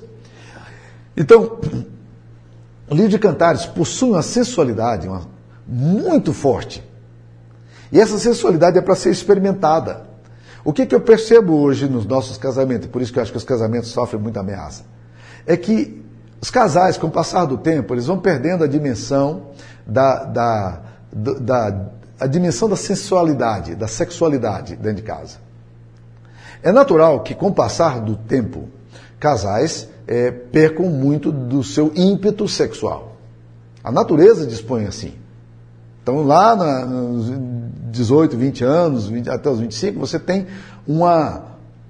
Então, 1.16 1.60
o 2.90 2.94
livro 2.96 3.10
de 3.10 3.18
Cantares 3.20 3.64
possui 3.64 4.10
uma 4.10 4.22
sensualidade 4.22 5.06
uma, 5.06 5.22
muito 5.68 6.32
forte. 6.32 6.87
E 7.90 8.00
essa 8.00 8.18
sensualidade 8.18 8.78
é 8.78 8.80
para 8.80 8.94
ser 8.94 9.10
experimentada. 9.10 10.06
O 10.64 10.72
que, 10.72 10.84
que 10.84 10.94
eu 10.94 11.00
percebo 11.00 11.54
hoje 11.54 11.88
nos 11.88 12.04
nossos 12.04 12.36
casamentos, 12.36 12.88
por 12.88 13.00
isso 13.00 13.12
que 13.12 13.18
eu 13.18 13.22
acho 13.22 13.32
que 13.32 13.38
os 13.38 13.44
casamentos 13.44 13.90
sofrem 13.90 14.20
muita 14.20 14.40
ameaça, 14.40 14.84
é 15.46 15.56
que 15.56 16.04
os 16.40 16.50
casais, 16.50 16.96
com 16.96 17.06
o 17.06 17.10
passar 17.10 17.46
do 17.46 17.58
tempo, 17.58 17.94
eles 17.94 18.06
vão 18.06 18.18
perdendo 18.18 18.62
a 18.62 18.66
dimensão 18.66 19.46
da, 19.86 20.24
da, 20.24 20.82
da, 21.12 21.86
a 22.20 22.26
dimensão 22.26 22.68
da 22.68 22.76
sensualidade, 22.76 23.74
da 23.74 23.88
sexualidade 23.88 24.76
dentro 24.76 24.96
de 24.96 25.02
casa. 25.02 25.38
É 26.62 26.70
natural 26.70 27.20
que, 27.20 27.34
com 27.34 27.48
o 27.48 27.54
passar 27.54 28.00
do 28.00 28.16
tempo, 28.16 28.68
casais 29.18 29.88
é, 30.06 30.30
percam 30.30 30.86
muito 30.86 31.32
do 31.32 31.62
seu 31.62 31.92
ímpeto 31.94 32.46
sexual. 32.46 33.16
A 33.82 33.90
natureza 33.90 34.46
dispõe 34.46 34.86
assim. 34.86 35.14
Então, 36.08 36.24
lá 36.24 36.56
na, 36.56 36.86
nos 36.86 37.30
18, 37.90 38.34
20 38.34 38.64
anos, 38.64 39.08
20, 39.08 39.28
até 39.28 39.50
os 39.50 39.60
25, 39.60 40.00
você 40.00 40.18
tem 40.18 40.46
uma, 40.86 41.42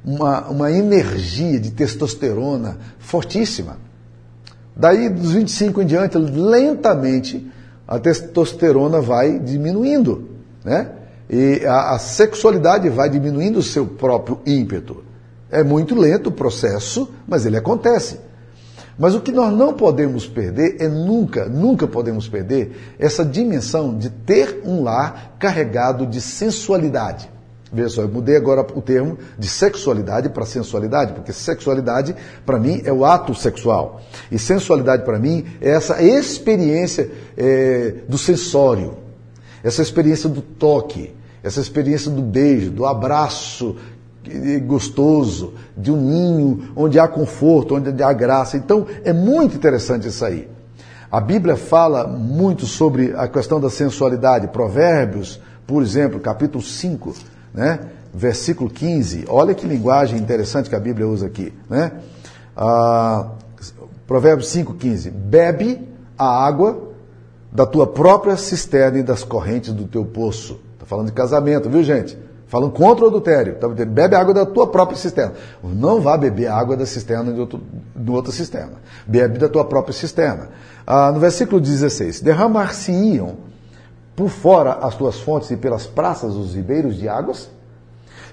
uma, 0.04 0.48
uma 0.48 0.72
energia 0.72 1.60
de 1.60 1.70
testosterona 1.70 2.78
fortíssima. 2.98 3.76
Daí, 4.74 5.08
dos 5.08 5.30
25 5.30 5.82
em 5.82 5.86
diante, 5.86 6.18
lentamente, 6.18 7.48
a 7.86 8.00
testosterona 8.00 9.00
vai 9.00 9.38
diminuindo, 9.38 10.28
né? 10.64 10.90
E 11.30 11.64
a, 11.64 11.94
a 11.94 11.98
sexualidade 12.00 12.88
vai 12.88 13.08
diminuindo 13.08 13.60
o 13.60 13.62
seu 13.62 13.86
próprio 13.86 14.40
ímpeto. 14.44 15.04
É 15.48 15.62
muito 15.62 15.94
lento 15.94 16.26
o 16.26 16.32
processo, 16.32 17.08
mas 17.24 17.46
ele 17.46 17.56
acontece. 17.56 18.18
Mas 18.98 19.14
o 19.14 19.20
que 19.20 19.30
nós 19.30 19.56
não 19.56 19.74
podemos 19.74 20.26
perder 20.26 20.76
é 20.80 20.88
nunca, 20.88 21.44
nunca 21.48 21.86
podemos 21.86 22.26
perder 22.26 22.94
essa 22.98 23.24
dimensão 23.24 23.96
de 23.96 24.10
ter 24.10 24.62
um 24.64 24.82
lar 24.82 25.36
carregado 25.38 26.04
de 26.04 26.20
sensualidade. 26.20 27.30
Veja 27.72 27.90
só, 27.90 28.02
eu 28.02 28.08
mudei 28.08 28.34
agora 28.34 28.66
o 28.74 28.80
termo 28.80 29.18
de 29.38 29.46
sexualidade 29.46 30.30
para 30.30 30.44
sensualidade, 30.46 31.12
porque 31.12 31.32
sexualidade 31.32 32.16
para 32.44 32.58
mim 32.58 32.80
é 32.84 32.92
o 32.92 33.04
ato 33.04 33.34
sexual. 33.34 34.00
E 34.32 34.38
sensualidade 34.38 35.04
para 35.04 35.18
mim 35.18 35.44
é 35.60 35.70
essa 35.70 36.02
experiência 36.02 37.10
é, 37.36 37.94
do 38.08 38.16
sensório, 38.16 38.96
essa 39.62 39.82
experiência 39.82 40.28
do 40.28 40.40
toque, 40.40 41.14
essa 41.42 41.60
experiência 41.60 42.10
do 42.10 42.22
beijo, 42.22 42.70
do 42.70 42.86
abraço 42.86 43.76
gostoso, 44.66 45.54
de 45.76 45.90
um 45.90 45.96
ninho 45.96 46.72
onde 46.76 46.98
há 46.98 47.08
conforto, 47.08 47.74
onde 47.74 48.02
há 48.02 48.12
graça. 48.12 48.56
Então, 48.56 48.86
é 49.04 49.12
muito 49.12 49.56
interessante 49.56 50.08
isso 50.08 50.24
aí. 50.24 50.48
A 51.10 51.20
Bíblia 51.20 51.56
fala 51.56 52.06
muito 52.06 52.66
sobre 52.66 53.14
a 53.16 53.26
questão 53.26 53.58
da 53.58 53.70
sensualidade. 53.70 54.48
Provérbios, 54.48 55.40
por 55.66 55.82
exemplo, 55.82 56.20
capítulo 56.20 56.62
5, 56.62 57.14
né? 57.54 57.80
versículo 58.12 58.68
15. 58.68 59.24
Olha 59.28 59.54
que 59.54 59.66
linguagem 59.66 60.18
interessante 60.18 60.68
que 60.68 60.76
a 60.76 60.80
Bíblia 60.80 61.08
usa 61.08 61.26
aqui. 61.26 61.52
Né? 61.68 61.92
Ah, 62.56 63.30
Provérbios 64.06 64.48
5, 64.48 64.74
15. 64.74 65.10
Bebe 65.10 65.88
a 66.16 66.46
água 66.46 66.88
da 67.50 67.64
tua 67.64 67.86
própria 67.86 68.36
cisterna 68.36 68.98
e 68.98 69.02
das 69.02 69.24
correntes 69.24 69.72
do 69.72 69.84
teu 69.84 70.04
poço. 70.04 70.60
Está 70.74 70.84
falando 70.84 71.06
de 71.06 71.12
casamento, 71.12 71.70
viu 71.70 71.82
gente? 71.82 72.18
Falando 72.48 72.72
contra 72.72 73.04
o 73.04 73.08
adultério. 73.08 73.56
Tá? 73.56 73.68
Bebe 73.68 74.16
água 74.16 74.34
da 74.34 74.46
tua 74.46 74.66
própria 74.66 74.96
cisterna. 74.96 75.34
Não 75.62 76.00
vá 76.00 76.16
beber 76.16 76.48
água 76.48 76.76
da 76.76 76.86
cisterna 76.86 77.32
de, 77.32 77.38
outro, 77.38 77.60
de 77.94 78.10
outra 78.10 78.32
cisterna. 78.32 78.74
Bebe 79.06 79.38
da 79.38 79.48
tua 79.48 79.64
própria 79.64 79.92
cisterna. 79.92 80.48
Ah, 80.86 81.12
no 81.12 81.20
versículo 81.20 81.60
16: 81.60 82.22
Derramar-se-iam 82.22 83.36
por 84.16 84.30
fora 84.30 84.78
as 84.80 84.96
tuas 84.96 85.20
fontes 85.20 85.50
e 85.50 85.56
pelas 85.56 85.86
praças 85.86 86.34
os 86.34 86.54
ribeiros 86.54 86.96
de 86.96 87.08
águas? 87.08 87.50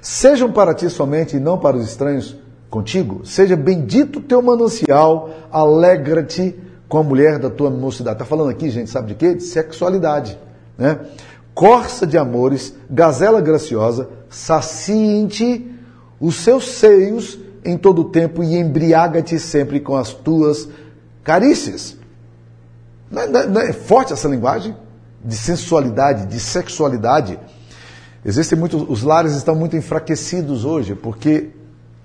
Sejam 0.01 0.51
para 0.51 0.73
ti 0.73 0.89
somente 0.89 1.35
e 1.35 1.39
não 1.39 1.57
para 1.57 1.75
os 1.75 1.83
estranhos 1.83 2.37
contigo. 2.69 3.25
Seja 3.25 3.55
bendito 3.55 4.21
teu 4.21 4.41
manancial, 4.41 5.29
alegra-te 5.51 6.55
com 6.87 6.99
a 6.99 7.03
mulher 7.03 7.37
da 7.37 7.49
tua 7.49 7.69
mocidade. 7.69 8.15
Está 8.15 8.25
falando 8.25 8.49
aqui, 8.49 8.69
gente, 8.69 8.89
sabe 8.89 9.09
de 9.09 9.15
quê? 9.15 9.33
De 9.33 9.43
sexualidade. 9.43 10.39
Né? 10.77 10.99
Corça 11.55 12.05
de 12.05 12.17
amores, 12.17 12.75
gazela 12.89 13.39
graciosa, 13.39 14.09
saciem-te 14.29 15.73
os 16.19 16.35
seus 16.35 16.67
seios 16.73 17.39
em 17.63 17.77
todo 17.77 18.01
o 18.01 18.09
tempo 18.09 18.43
e 18.43 18.57
embriaga-te 18.57 19.39
sempre 19.39 19.79
com 19.79 19.95
as 19.95 20.13
tuas 20.13 20.67
carícias. 21.23 21.97
Não 23.09 23.21
é, 23.21 23.47
não 23.47 23.61
é, 23.61 23.71
forte 23.71 24.11
essa 24.11 24.27
linguagem 24.27 24.75
de 25.23 25.35
sensualidade, 25.35 26.27
de 26.27 26.39
sexualidade. 26.39 27.39
Existem 28.23 28.59
muitos, 28.59 28.85
os 28.87 29.01
lares 29.01 29.33
estão 29.33 29.55
muito 29.55 29.77
enfraquecidos 29.77 30.65
hoje 30.65 30.93
porque 30.93 31.51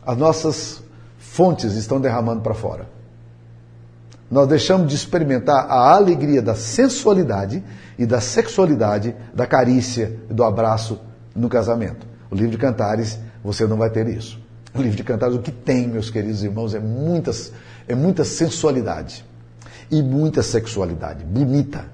as 0.06 0.16
nossas 0.16 0.82
fontes 1.18 1.74
estão 1.74 2.00
derramando 2.00 2.40
para 2.40 2.54
fora. 2.54 2.99
Nós 4.30 4.46
deixamos 4.46 4.88
de 4.88 4.94
experimentar 4.94 5.66
a 5.68 5.92
alegria 5.92 6.40
da 6.40 6.54
sensualidade 6.54 7.64
e 7.98 8.06
da 8.06 8.20
sexualidade, 8.20 9.14
da 9.34 9.44
carícia 9.44 10.16
e 10.30 10.32
do 10.32 10.44
abraço 10.44 11.00
no 11.34 11.48
casamento. 11.48 12.06
O 12.30 12.34
livro 12.36 12.52
de 12.52 12.58
Cantares, 12.58 13.18
você 13.42 13.66
não 13.66 13.76
vai 13.76 13.90
ter 13.90 14.06
isso. 14.06 14.40
O 14.72 14.80
livro 14.80 14.96
de 14.96 15.02
Cantares, 15.02 15.34
o 15.34 15.40
que 15.40 15.50
tem, 15.50 15.88
meus 15.88 16.10
queridos 16.10 16.44
irmãos, 16.44 16.74
é, 16.74 16.78
muitas, 16.78 17.52
é 17.88 17.94
muita 17.94 18.22
sensualidade 18.22 19.24
e 19.90 20.00
muita 20.00 20.44
sexualidade, 20.44 21.24
bonita. 21.24 21.86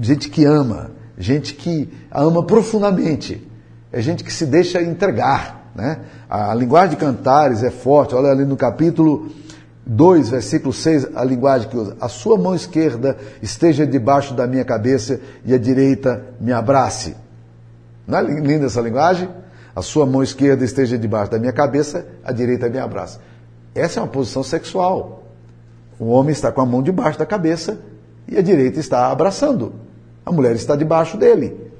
gente 0.00 0.28
que 0.28 0.44
ama, 0.44 0.90
gente 1.16 1.54
que 1.54 1.88
ama 2.10 2.42
profundamente, 2.42 3.46
é 3.92 4.02
gente 4.02 4.24
que 4.24 4.32
se 4.32 4.44
deixa 4.44 4.82
entregar. 4.82 5.70
Né? 5.72 6.00
A 6.28 6.52
linguagem 6.52 6.90
de 6.90 6.96
Cantares 6.96 7.62
é 7.62 7.70
forte, 7.70 8.12
olha 8.14 8.30
ali 8.30 8.44
no 8.44 8.56
capítulo 8.56 9.30
2, 9.86 10.30
versículo 10.30 10.72
6, 10.72 11.14
a 11.14 11.22
linguagem 11.22 11.68
que 11.68 11.76
usa. 11.76 11.96
A 12.00 12.08
sua 12.08 12.36
mão 12.36 12.56
esquerda 12.56 13.16
esteja 13.40 13.86
debaixo 13.86 14.34
da 14.34 14.44
minha 14.44 14.64
cabeça 14.64 15.20
e 15.44 15.54
a 15.54 15.58
direita 15.58 16.24
me 16.40 16.52
abrace. 16.52 17.14
Não 18.04 18.18
é 18.18 18.22
linda 18.22 18.66
essa 18.66 18.80
linguagem? 18.80 19.28
A 19.76 19.82
sua 19.82 20.04
mão 20.04 20.24
esquerda 20.24 20.64
esteja 20.64 20.98
debaixo 20.98 21.30
da 21.30 21.38
minha 21.38 21.52
cabeça, 21.52 22.04
a 22.24 22.32
direita 22.32 22.68
me 22.68 22.78
abrace. 22.78 23.18
Essa 23.76 24.00
é 24.00 24.02
uma 24.02 24.08
posição 24.08 24.42
sexual. 24.42 25.22
O 26.00 26.06
homem 26.06 26.32
está 26.32 26.50
com 26.50 26.60
a 26.60 26.66
mão 26.66 26.82
debaixo 26.82 27.18
da 27.18 27.26
cabeça 27.26 27.78
e 28.26 28.36
a 28.36 28.42
direita 28.42 28.80
está 28.80 29.06
abraçando. 29.12 29.72
A 30.24 30.32
mulher 30.32 30.56
está 30.56 30.74
debaixo 30.74 31.16
dele. 31.16 31.70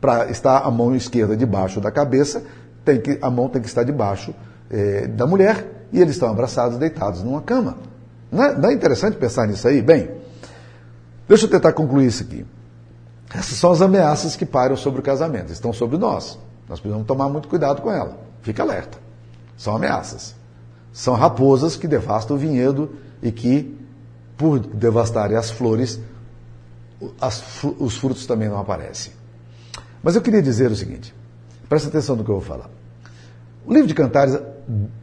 Para 0.00 0.30
estar 0.30 0.58
a 0.58 0.70
mão 0.70 0.94
esquerda 0.94 1.36
debaixo 1.36 1.80
da 1.80 1.90
cabeça, 1.90 2.44
tem 2.84 3.00
que, 3.00 3.18
a 3.20 3.28
mão 3.28 3.48
tem 3.48 3.60
que 3.60 3.66
estar 3.66 3.82
debaixo 3.82 4.32
eh, 4.70 5.08
da 5.08 5.26
mulher 5.26 5.73
e 5.94 6.00
eles 6.00 6.16
estão 6.16 6.28
abraçados, 6.28 6.76
deitados 6.76 7.22
numa 7.22 7.40
cama. 7.40 7.78
Não 8.30 8.42
é, 8.42 8.58
não 8.58 8.68
é 8.68 8.72
interessante 8.72 9.16
pensar 9.16 9.46
nisso 9.46 9.68
aí? 9.68 9.80
Bem, 9.80 10.10
deixa 11.28 11.44
eu 11.44 11.48
tentar 11.48 11.72
concluir 11.72 12.08
isso 12.08 12.24
aqui. 12.24 12.44
Essas 13.32 13.56
são 13.56 13.70
as 13.70 13.80
ameaças 13.80 14.34
que 14.34 14.44
pairam 14.44 14.76
sobre 14.76 14.98
o 14.98 15.02
casamento, 15.04 15.52
estão 15.52 15.72
sobre 15.72 15.96
nós. 15.96 16.36
Nós 16.68 16.80
precisamos 16.80 17.06
tomar 17.06 17.28
muito 17.28 17.46
cuidado 17.46 17.80
com 17.80 17.92
ela. 17.92 18.18
Fica 18.42 18.64
alerta. 18.64 18.98
São 19.56 19.76
ameaças. 19.76 20.34
São 20.92 21.14
raposas 21.14 21.76
que 21.76 21.86
devastam 21.86 22.34
o 22.34 22.38
vinhedo 22.40 22.90
e 23.22 23.30
que, 23.30 23.78
por 24.36 24.58
devastarem 24.58 25.36
as 25.36 25.50
flores, 25.50 26.00
as, 27.20 27.62
os 27.78 27.96
frutos 27.96 28.26
também 28.26 28.48
não 28.48 28.58
aparecem. 28.58 29.12
Mas 30.02 30.16
eu 30.16 30.22
queria 30.22 30.42
dizer 30.42 30.72
o 30.72 30.76
seguinte: 30.76 31.14
presta 31.68 31.88
atenção 31.88 32.16
no 32.16 32.24
que 32.24 32.30
eu 32.30 32.40
vou 32.40 32.44
falar. 32.44 32.68
O 33.64 33.72
livro 33.72 33.86
de 33.86 33.94
Cantares 33.94 34.36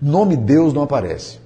nome 0.01 0.35
Deus 0.35 0.73
não 0.73 0.83
aparece. 0.83 1.39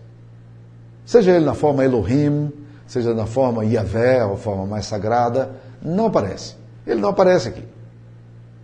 Seja 1.05 1.31
ele 1.31 1.45
na 1.45 1.53
forma 1.53 1.83
Elohim, 1.83 2.51
seja 2.87 3.13
na 3.13 3.25
forma 3.25 3.63
Yahvé, 3.63 4.21
a 4.21 4.35
forma 4.35 4.65
mais 4.65 4.85
sagrada, 4.85 5.51
não 5.81 6.07
aparece. 6.07 6.55
Ele 6.85 6.99
não 6.99 7.09
aparece 7.09 7.49
aqui. 7.49 7.63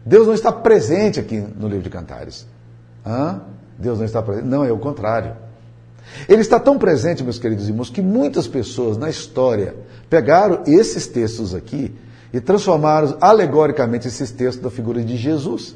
Deus 0.06 0.26
não 0.26 0.34
está 0.34 0.52
presente 0.52 1.20
aqui 1.20 1.40
no 1.40 1.68
livro 1.68 1.84
de 1.84 1.90
Cantares. 1.90 2.48
Hã? 3.06 3.42
Deus 3.78 4.00
não 4.00 4.06
está 4.06 4.22
presente. 4.22 4.48
Não, 4.48 4.66
é 4.66 4.72
o 4.72 4.80
contrário. 4.80 5.36
Ele 6.28 6.42
está 6.42 6.60
tão 6.60 6.78
presente, 6.78 7.24
meus 7.24 7.38
queridos 7.38 7.70
irmãos, 7.70 7.90
que 7.90 8.02
muitas 8.02 8.48
pessoas 8.48 8.98
na 8.98 9.10
história 9.10 9.76
pegaram 10.10 10.64
esses 10.66 11.08
textos 11.08 11.54
aqui 11.54 11.96
e 12.34 12.40
transformaram 12.40 13.18
alegoricamente 13.22 14.08
esses 14.08 14.32
textos 14.32 14.64
da 14.64 14.72
figura 14.72 15.04
de 15.04 15.16
Jesus 15.16 15.76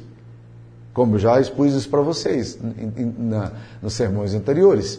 como 0.96 1.18
já 1.18 1.38
expus 1.38 1.74
isso 1.74 1.90
para 1.90 2.00
vocês 2.00 2.58
na, 3.18 3.52
nos 3.82 3.92
sermões 3.92 4.32
anteriores. 4.32 4.98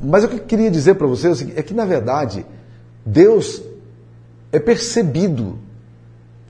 Mas 0.00 0.24
o 0.24 0.28
que 0.28 0.34
eu 0.34 0.40
queria 0.40 0.68
dizer 0.72 0.96
para 0.96 1.06
vocês 1.06 1.40
é 1.54 1.62
que, 1.62 1.72
na 1.72 1.84
verdade, 1.84 2.44
Deus 3.06 3.62
é 4.50 4.58
percebido 4.58 5.56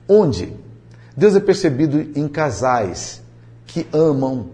onde? 0.09 0.51
Deus 1.15 1.35
é 1.35 1.39
percebido 1.39 2.19
em 2.19 2.27
casais 2.27 3.21
que 3.67 3.85
amam, 3.93 4.47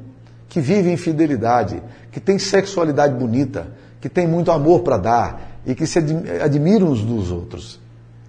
que 0.49 0.59
vivem 0.59 0.95
em 0.95 0.97
fidelidade, 0.97 1.81
que 2.11 2.19
têm 2.19 2.37
sexualidade 2.37 3.15
bonita, 3.15 3.65
que 4.01 4.09
têm 4.09 4.27
muito 4.27 4.51
amor 4.51 4.81
para 4.81 4.97
dar 4.97 5.61
e 5.65 5.73
que 5.73 5.87
se 5.87 5.99
admiram 6.43 6.89
uns 6.89 7.01
dos 7.01 7.31
outros. 7.31 7.79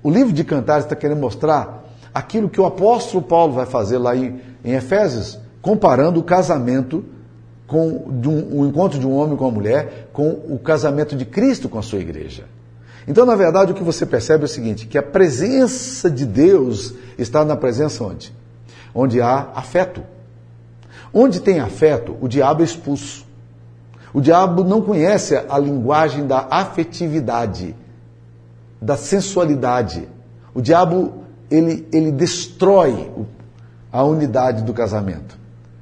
O 0.01 0.13
livro 0.13 0.33
de 0.33 0.45
Cantares 0.45 0.85
está 0.85 0.95
querendo 0.95 1.19
mostrar 1.19 1.91
aquilo 2.15 2.49
que 2.49 2.61
o 2.61 2.67
apóstolo 2.67 3.21
Paulo 3.21 3.53
vai 3.55 3.67
fazer 3.67 3.99
lá 3.99 4.15
em, 4.15 4.41
em 4.65 4.75
Efésios, 4.75 5.40
comparando 5.61 6.21
o 6.21 6.23
casamento 6.23 7.05
com 7.67 7.87
um, 7.87 8.61
o 8.61 8.67
encontro 8.67 8.99
de 8.99 9.07
um 9.07 9.15
homem 9.15 9.37
com 9.37 9.45
uma 9.45 9.51
mulher 9.51 10.09
com 10.13 10.29
o 10.29 10.59
casamento 10.59 11.15
de 11.15 11.25
Cristo 11.25 11.69
com 11.69 11.79
a 11.79 11.83
sua 11.83 12.01
igreja. 12.01 12.45
Então, 13.07 13.25
na 13.25 13.35
verdade, 13.35 13.73
o 13.73 13.75
que 13.75 13.83
você 13.83 14.05
percebe 14.05 14.43
é 14.43 14.47
o 14.47 14.49
seguinte: 14.49 14.87
que 14.87 14.99
a 14.99 15.03
presença 15.03 16.11
de 16.11 16.27
Deus 16.27 16.95
está 17.17 17.45
na 17.45 17.57
presença 17.57 18.05
onde? 18.05 18.33
Onde 18.95 19.21
há 19.21 19.51
afeto. 19.55 20.03
Onde 21.13 21.41
tem 21.41 21.59
afeto, 21.59 22.17
o 22.21 22.29
diabo 22.29 22.63
é 22.63 22.65
expulso. 22.65 23.27
O 24.13 24.21
diabo 24.21 24.65
não 24.65 24.81
conhece 24.81 25.37
a 25.37 25.59
linguagem 25.59 26.27
da 26.27 26.47
afetividade, 26.51 27.75
da 28.81 28.97
sensualidade. 28.97 30.09
O 30.53 30.61
diabo 30.61 31.25
ele, 31.51 31.89
ele 31.93 32.13
destrói 32.13 33.11
a 33.91 34.05
unidade 34.05 34.63
do 34.63 34.73
casamento. 34.73 35.40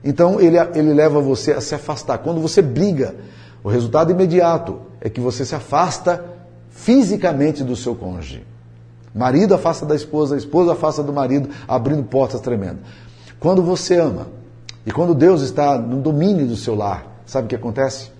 Então 0.08 0.40
ele, 0.40 0.56
ele 0.74 0.94
leva 0.94 1.20
você 1.20 1.52
a 1.52 1.60
se 1.60 1.74
afastar. 1.74 2.16
Quando 2.16 2.40
você 2.40 2.62
briga, 2.62 3.14
o 3.62 3.68
resultado 3.68 4.10
imediato 4.10 4.80
é 5.02 5.10
que 5.10 5.20
você 5.20 5.44
se 5.44 5.54
afasta 5.54 6.24
fisicamente 6.70 7.62
do 7.62 7.76
seu 7.76 7.94
cônjuge. 7.94 8.42
Marido 9.14 9.54
afasta 9.54 9.84
da 9.84 9.94
esposa, 9.94 10.34
a 10.34 10.38
esposa 10.38 10.72
afasta 10.72 11.02
do 11.02 11.12
marido, 11.12 11.50
abrindo 11.68 12.02
portas 12.04 12.40
tremendas. 12.40 12.78
Quando 13.38 13.62
você 13.62 13.98
ama 13.98 14.28
e 14.86 14.90
quando 14.90 15.14
Deus 15.14 15.42
está 15.42 15.76
no 15.76 16.00
domínio 16.00 16.46
do 16.46 16.56
seu 16.56 16.74
lar, 16.74 17.20
sabe 17.26 17.44
o 17.44 17.48
que 17.50 17.56
acontece? 17.56 18.10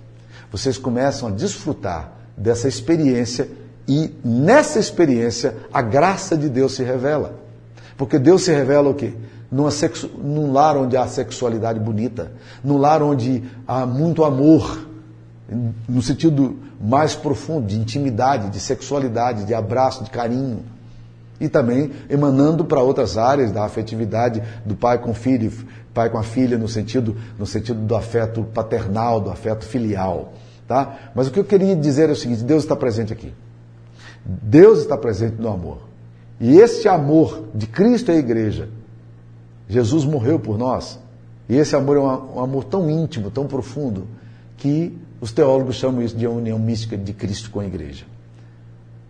Vocês 0.53 0.77
começam 0.77 1.29
a 1.29 1.31
desfrutar 1.31 2.13
dessa 2.37 2.69
experiência 2.69 3.49
e 3.89 4.15
nessa 4.23 4.79
experiência 4.79 5.57
a 5.73 5.81
graça 5.81 6.37
de 6.37 6.51
Deus 6.51 6.75
se 6.75 6.83
revela. 6.83 7.41
Porque 7.97 8.19
Deus 8.19 8.43
se 8.43 8.53
revela 8.53 8.91
o 8.91 8.95
quê? 8.95 9.15
Numa 9.51 9.71
sexu... 9.71 10.09
num 10.19 10.53
lar 10.53 10.77
onde 10.77 10.97
há 10.97 11.07
sexualidade 11.07 11.81
bonita, 11.81 12.33
num 12.63 12.77
lar 12.77 13.03
onde 13.03 13.43
há 13.67 13.87
muito 13.87 14.25
amor, 14.25 14.87
no 15.89 16.03
sentido 16.03 16.57
mais 16.81 17.15
profundo, 17.15 17.67
de 17.67 17.79
intimidade, 17.79 18.51
de 18.51 18.61
sexualidade, 18.61 19.45
de 19.45 19.55
abraço, 19.55 20.05
de 20.05 20.11
carinho. 20.11 20.61
E 21.41 21.49
também 21.49 21.93
emanando 22.11 22.65
para 22.65 22.83
outras 22.83 23.17
áreas 23.17 23.53
da 23.53 23.65
afetividade 23.65 24.43
do 24.65 24.75
pai 24.75 24.99
com 24.99 25.13
o 25.13 25.15
filho, 25.15 25.53
pai 25.95 26.11
com 26.11 26.19
a 26.19 26.23
filha, 26.23 26.59
no 26.59 26.69
sentido, 26.69 27.17
no 27.39 27.47
sentido 27.47 27.81
do 27.81 27.95
afeto 27.95 28.43
paternal, 28.43 29.21
do 29.21 29.31
afeto 29.31 29.65
filial. 29.65 30.33
Tá? 30.67 31.11
Mas 31.15 31.29
o 31.29 31.31
que 31.31 31.41
eu 31.41 31.45
queria 31.45 31.75
dizer 31.75 32.09
é 32.09 32.13
o 32.13 32.17
seguinte: 32.17 32.43
Deus 32.43 32.65
está 32.65 32.77
presente 32.77 33.13
aqui. 33.13 33.33
Deus 34.25 34.81
está 34.81 34.97
presente 34.97 35.41
no 35.41 35.49
amor. 35.49 35.79
E 36.41 36.59
esse 36.59 36.89
amor 36.89 37.45
de 37.55 37.67
Cristo 37.67 38.11
é 38.11 38.15
a 38.15 38.19
igreja. 38.19 38.69
Jesus 39.69 40.05
morreu 40.05 40.39
por 40.39 40.57
nós. 40.57 40.99
E 41.49 41.57
esse 41.57 41.77
amor 41.77 41.97
é 41.97 42.01
um 42.01 42.41
amor 42.41 42.65
tão 42.65 42.91
íntimo, 42.91 43.31
tão 43.31 43.47
profundo, 43.47 44.07
que 44.57 44.97
os 45.21 45.33
teólogos 45.33 45.77
chamam 45.77 46.03
isso 46.03 46.17
de 46.17 46.27
a 46.27 46.31
união 46.31 46.59
mística 46.59 46.97
de 46.97 47.13
Cristo 47.13 47.51
com 47.51 47.61
a 47.61 47.67
igreja. 47.67 48.05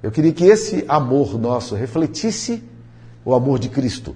Eu 0.03 0.11
queria 0.11 0.33
que 0.33 0.45
esse 0.45 0.85
amor 0.89 1.39
nosso 1.39 1.75
refletisse 1.75 2.63
o 3.25 3.35
amor 3.35 3.59
de 3.59 3.69
Cristo. 3.69 4.15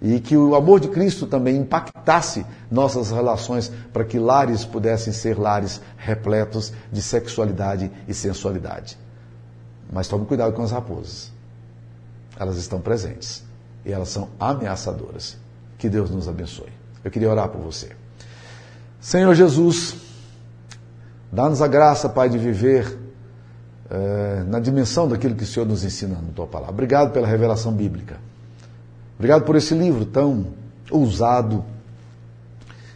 E 0.00 0.20
que 0.20 0.36
o 0.36 0.54
amor 0.54 0.78
de 0.78 0.88
Cristo 0.88 1.26
também 1.26 1.56
impactasse 1.56 2.44
nossas 2.70 3.10
relações 3.10 3.72
para 3.92 4.04
que 4.04 4.18
lares 4.18 4.64
pudessem 4.64 5.12
ser 5.12 5.38
lares 5.38 5.80
repletos 5.96 6.72
de 6.92 7.00
sexualidade 7.00 7.90
e 8.06 8.12
sensualidade. 8.12 8.98
Mas 9.90 10.06
tome 10.06 10.26
cuidado 10.26 10.52
com 10.52 10.62
as 10.62 10.70
raposas. 10.70 11.32
Elas 12.38 12.58
estão 12.58 12.78
presentes 12.78 13.42
e 13.86 13.92
elas 13.92 14.10
são 14.10 14.28
ameaçadoras. 14.38 15.38
Que 15.78 15.88
Deus 15.88 16.10
nos 16.10 16.28
abençoe. 16.28 16.72
Eu 17.04 17.10
queria 17.10 17.30
orar 17.30 17.48
por 17.48 17.60
você. 17.60 17.90
Senhor 19.00 19.34
Jesus, 19.34 19.96
dá-nos 21.30 21.62
a 21.62 21.68
graça, 21.68 22.08
Pai, 22.08 22.28
de 22.28 22.38
viver 22.38 22.98
é, 23.90 24.42
na 24.46 24.58
dimensão 24.58 25.06
daquilo 25.06 25.34
que 25.34 25.44
o 25.44 25.46
Senhor 25.46 25.66
nos 25.66 25.84
ensina 25.84 26.14
na 26.20 26.32
tua 26.32 26.46
palavra. 26.46 26.72
Obrigado 26.72 27.12
pela 27.12 27.26
revelação 27.26 27.72
bíblica. 27.72 28.18
Obrigado 29.16 29.44
por 29.44 29.56
esse 29.56 29.74
livro 29.74 30.04
tão 30.04 30.48
ousado, 30.90 31.64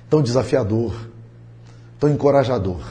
tão 0.08 0.20
desafiador, 0.22 0.94
tão 1.98 2.10
encorajador. 2.10 2.82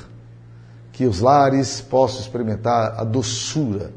Que 0.94 1.06
os 1.06 1.20
lares 1.20 1.80
possam 1.80 2.22
experimentar 2.22 3.00
a 3.00 3.04
doçura 3.04 3.92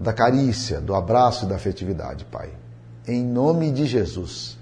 da 0.00 0.12
carícia, 0.12 0.80
do 0.80 0.94
abraço 0.94 1.44
e 1.44 1.48
da 1.48 1.56
afetividade, 1.56 2.24
Pai. 2.24 2.50
Em 3.06 3.24
nome 3.24 3.70
de 3.70 3.86
Jesus. 3.86 4.58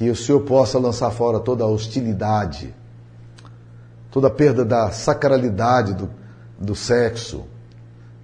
Que 0.00 0.08
o 0.08 0.16
Senhor 0.16 0.40
possa 0.40 0.78
lançar 0.78 1.10
fora 1.10 1.38
toda 1.38 1.62
a 1.62 1.66
hostilidade, 1.66 2.74
toda 4.10 4.28
a 4.28 4.30
perda 4.30 4.64
da 4.64 4.90
sacralidade 4.90 5.92
do, 5.92 6.08
do 6.58 6.74
sexo, 6.74 7.44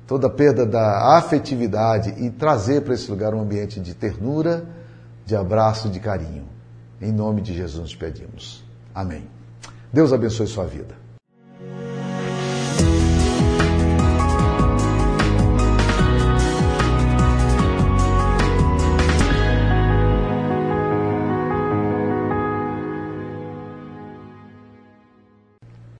toda 0.06 0.26
a 0.26 0.30
perda 0.30 0.64
da 0.64 1.18
afetividade 1.18 2.14
e 2.16 2.30
trazer 2.30 2.80
para 2.80 2.94
esse 2.94 3.10
lugar 3.10 3.34
um 3.34 3.42
ambiente 3.42 3.78
de 3.78 3.92
ternura, 3.92 4.64
de 5.26 5.36
abraço, 5.36 5.90
de 5.90 6.00
carinho. 6.00 6.48
Em 6.98 7.12
nome 7.12 7.42
de 7.42 7.52
Jesus 7.52 7.82
nos 7.82 7.94
pedimos. 7.94 8.64
Amém. 8.94 9.28
Deus 9.92 10.14
abençoe 10.14 10.46
sua 10.46 10.64
vida. 10.64 11.05